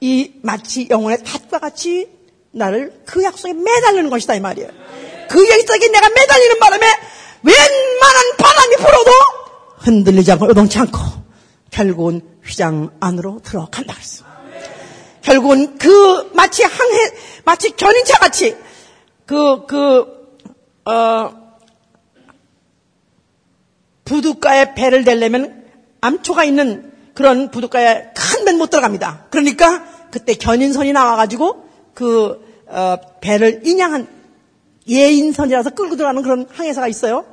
이 0.00 0.32
마치 0.42 0.88
영혼의 0.90 1.22
탓과 1.22 1.60
같이 1.60 2.08
나를 2.54 3.00
그 3.04 3.22
약속에 3.22 3.52
매달리는 3.52 4.08
것이다 4.10 4.34
이 4.34 4.40
말이에요. 4.40 4.68
그 5.28 5.48
약속에 5.48 5.88
내가 5.88 6.08
매달리는 6.08 6.58
바람에 6.58 6.86
웬만한 7.42 8.36
바람이 8.38 8.76
불어도 8.76 9.10
흔들리지 9.78 10.32
않고 10.32 10.48
요동치 10.48 10.78
않고 10.78 10.98
결국은 11.70 12.20
휘장 12.44 12.90
안으로 13.00 13.40
들어간다 13.42 13.94
그랬어. 13.94 14.24
결국은 15.22 15.78
그 15.78 16.30
마치 16.34 16.62
항해 16.62 17.10
마치 17.44 17.70
견인차 17.76 18.18
같이 18.18 18.56
그 19.26 19.66
그 19.66 20.14
어 20.86 21.30
부둣가에 24.04 24.74
배를 24.74 25.04
대려면 25.04 25.64
암초가 26.02 26.44
있는 26.44 26.92
그런 27.14 27.50
부둣가에 27.50 28.10
큰배못 28.14 28.68
들어갑니다. 28.70 29.26
그러니까 29.30 29.82
그때 30.10 30.34
견인선이 30.34 30.92
나와가지고 30.92 31.64
그 31.94 32.43
어, 32.66 32.96
배를 33.20 33.62
인양한 33.66 34.08
예인선이라서 34.88 35.70
끌고 35.70 35.96
들어가는 35.96 36.22
그런 36.22 36.46
항해사가 36.50 36.88
있어요. 36.88 37.24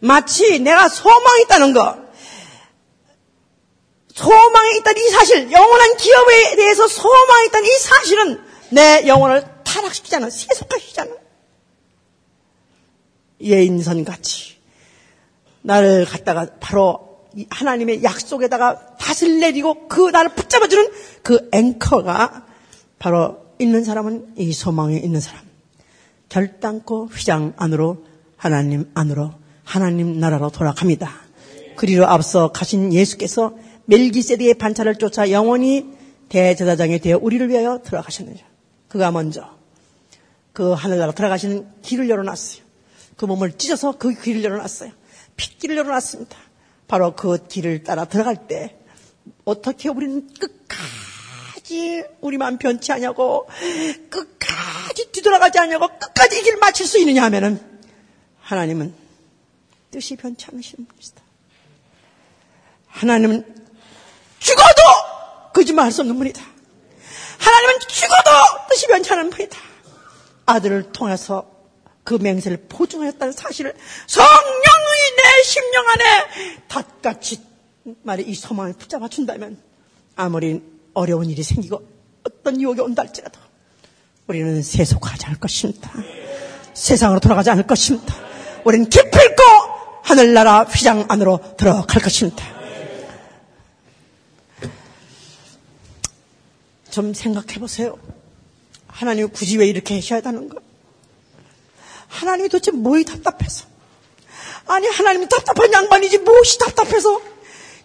마치 0.00 0.58
내가 0.60 0.88
소망이 0.88 1.42
있다는 1.42 1.72
거, 1.72 1.98
소망이 4.14 4.78
있다는 4.78 5.02
이 5.02 5.10
사실, 5.10 5.50
영원한 5.50 5.96
기업에 5.96 6.56
대해서 6.56 6.86
소망이 6.88 7.46
있다는 7.48 7.66
이 7.66 7.78
사실은 7.78 8.40
내 8.70 9.06
영혼을 9.06 9.42
탁 9.42 9.60
타락시키잖아. 9.70 10.30
세속화시키잖아. 10.30 11.10
예인선같이 13.42 14.56
나를 15.62 16.04
갖다가 16.04 16.46
바로 16.60 17.28
하나님의 17.48 18.02
약속에다가 18.02 18.96
닷을 18.98 19.40
내리고 19.40 19.88
그 19.88 20.10
나를 20.10 20.34
붙잡아주는 20.34 20.92
그 21.22 21.48
앵커가 21.52 22.44
바로 22.98 23.39
있는 23.60 23.84
사람은 23.84 24.34
이 24.38 24.52
소망에 24.52 24.96
있는 24.96 25.20
사람. 25.20 25.42
결단코 26.28 27.06
휘장 27.06 27.52
안으로 27.56 28.06
하나님 28.36 28.90
안으로 28.94 29.34
하나님 29.64 30.18
나라로 30.18 30.50
돌아갑니다. 30.50 31.10
그리로 31.76 32.06
앞서 32.06 32.52
가신 32.52 32.92
예수께서 32.92 33.56
멜기세덱의 33.84 34.54
반차를 34.54 34.96
쫓아 34.96 35.30
영원히 35.30 35.86
대제사장이 36.28 37.00
되어 37.00 37.18
우리를 37.20 37.48
위하여 37.48 37.80
들어가셨느냐. 37.82 38.38
그가 38.88 39.10
먼저 39.10 39.58
그 40.52 40.72
하늘나라 40.72 41.12
들어가시는 41.12 41.66
길을 41.82 42.08
열어놨어요. 42.08 42.62
그 43.16 43.24
몸을 43.26 43.58
찢어서 43.58 43.98
그 43.98 44.14
길을 44.14 44.42
열어놨어요. 44.44 44.92
핏길을 45.36 45.76
열어놨습니다. 45.76 46.36
바로 46.88 47.14
그 47.14 47.46
길을 47.46 47.82
따라 47.84 48.04
들어갈 48.04 48.48
때 48.48 48.76
어떻게 49.44 49.88
우리는 49.88 50.28
끝까지 50.38 50.99
우리만 52.20 52.58
변치 52.58 52.92
않냐고 52.92 53.48
끝까지 54.10 55.10
뒤돌아가지 55.12 55.58
않냐고 55.58 55.88
끝까지 55.88 56.38
이 56.38 56.42
길을 56.42 56.58
마칠 56.58 56.86
수 56.86 56.98
있느냐 56.98 57.22
하면은 57.24 57.60
하나님은 58.40 58.94
뜻이 59.90 60.16
변치 60.16 60.46
않으시는 60.50 60.86
분이시다. 60.86 61.22
하나님은 62.86 63.54
죽어도 64.38 64.82
거짓말할 65.54 65.92
수 65.92 66.00
없는 66.02 66.16
분이다. 66.16 66.42
하나님은 67.38 67.80
죽어도 67.88 68.30
뜻이 68.68 68.86
변치 68.86 69.12
않은 69.12 69.30
분이다. 69.30 69.58
아들을 70.46 70.92
통해서 70.92 71.50
그 72.04 72.14
맹세를 72.14 72.66
보증하였다는 72.68 73.32
사실을 73.32 73.74
성령의 74.06 75.16
내 75.16 75.42
심령 75.44 75.88
안에 75.88 76.64
닷같이 76.68 77.40
말이 78.02 78.24
이 78.24 78.34
소망을 78.34 78.72
붙잡아 78.74 79.08
준다면 79.08 79.62
아무리 80.16 80.62
어려운 80.94 81.30
일이 81.30 81.42
생기고 81.42 81.86
어떤 82.24 82.60
유혹이 82.60 82.80
온다 82.80 83.02
할지라도 83.02 83.38
우리는 84.26 84.62
세속하지 84.62 85.26
않을 85.26 85.40
것입니다. 85.40 85.90
세상으로 86.74 87.20
돌아가지 87.20 87.50
않을 87.50 87.66
것입니다. 87.66 88.14
우리는 88.64 88.88
기필코 88.88 89.42
하늘나라 90.02 90.62
휘장 90.64 91.06
안으로 91.08 91.40
들어갈 91.56 92.02
것입니다. 92.02 92.44
좀 96.90 97.14
생각해 97.14 97.58
보세요. 97.58 97.96
하나님 98.86 99.28
굳이 99.30 99.56
왜 99.56 99.66
이렇게 99.66 99.94
하셔야 99.94 100.20
하는가? 100.24 100.56
하나님이 102.08 102.48
도대체 102.48 102.72
뭐이 102.72 103.04
답답해서? 103.04 103.66
아니, 104.66 104.86
하나님이 104.88 105.28
답답한 105.28 105.72
양반이지 105.72 106.18
무엇이 106.18 106.58
답답해서? 106.58 107.20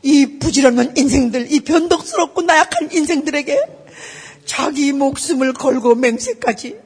이 0.06 0.38
부지런한 0.38 0.96
인생들, 0.96 1.52
이 1.52 1.62
변덕스럽고 1.62 2.44
나약한 2.44 2.92
인생들에게 2.92 3.60
자기 4.46 4.92
목숨을 4.92 5.54
걸고 5.54 5.96
맹세까지. 5.96 6.78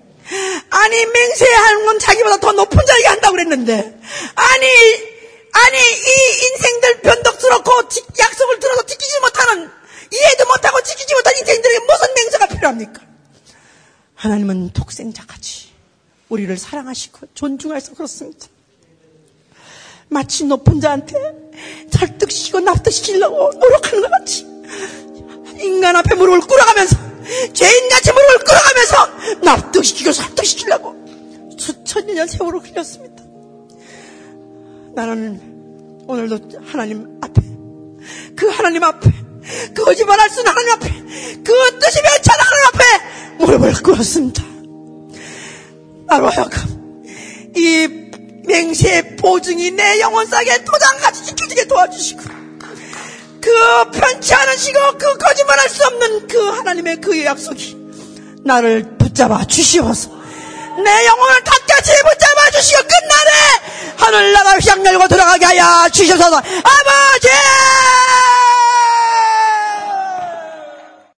아니, 0.70 1.06
맹세하는 1.06 1.86
건 1.86 2.00
자기보다 2.00 2.38
더 2.38 2.54
높은 2.54 2.80
자에게 2.86 3.08
한다고 3.08 3.34
그랬는데. 3.34 3.74
아니, 3.74 4.68
아니, 5.52 5.78
이 5.78 6.48
인생들 6.48 7.02
변덕스럽고 7.02 7.72
약속을 8.20 8.60
들어서 8.60 8.86
지키지 8.86 9.20
못하는, 9.20 9.70
이해도 10.14 10.46
못하고 10.46 10.82
지키지 10.82 11.14
못한 11.14 11.34
인생들에게 11.40 11.80
무슨 11.80 12.14
맹세가 12.16 12.48
필요합니까? 12.48 13.02
하나님은 14.16 14.72
독생자같이 14.72 15.72
우리를 16.30 16.58
사랑하시고 16.58 17.28
존중해서 17.34 17.96
그렇습니다. 17.96 18.48
마치 20.10 20.46
높은 20.46 20.80
자한테 20.80 21.16
설득시키고 21.92 22.60
납득시키려고 22.62 23.52
노력하는 23.60 24.02
것 24.02 24.12
같이 24.12 24.46
인간 25.62 25.96
앞에 25.96 26.16
무릎을 26.16 26.40
꿇어가면서 26.42 26.98
죄인같이 27.54 28.12
무릎을 28.12 28.40
꿇어가면서 28.46 29.40
납득시키고 29.44 30.12
설득시키려고 30.12 30.96
수천 31.58 32.08
년 32.08 32.28
세월을 32.28 32.60
흘렸습니다. 32.62 33.24
나는 34.96 35.40
오늘도 36.08 36.40
하나님 36.66 37.20
앞에 37.22 37.42
그 38.36 38.48
하나님 38.48 38.84
앞에 38.84 39.12
그 39.74 39.84
거짓말할 39.84 40.30
수 40.30 40.40
있는 40.40 40.52
하나님 40.52 40.72
앞에 40.74 40.90
그 41.44 41.80
뜻이 41.80 42.02
변치않은 42.02 42.44
하나님 42.46 42.66
앞에 42.68 43.36
무릎을 43.46 43.84
꿇었습니다. 43.84 44.44
나로 46.08 46.30
하여금 46.30 47.04
이 47.56 47.99
맹세의 48.50 49.16
보증이 49.18 49.72
내 49.72 50.00
영혼상에 50.00 50.64
도장같이 50.64 51.24
지켜지게 51.24 51.68
도와주시고 51.68 52.22
그 53.42 53.92
편치 53.92 54.34
않으시고 54.34 54.80
그 54.98 55.18
거짓말할 55.18 55.70
수 55.70 55.86
없는 55.86 56.28
그 56.28 56.50
하나님의 56.50 56.98
그 56.98 57.24
약속이 57.24 57.78
나를 58.44 58.98
붙잡아 58.98 59.46
주시어서. 59.46 60.10
내 60.84 61.06
영혼을 61.06 61.44
닫같이 61.44 61.92
붙잡아 61.92 62.52
주시고 62.52 62.82
끝날에 62.82 63.32
하늘나라 63.98 64.54
휘장 64.56 64.86
열고 64.86 65.08
들어가게 65.08 65.46
하여 65.46 65.88
주셔서. 65.90 66.26
아버지 66.38 67.28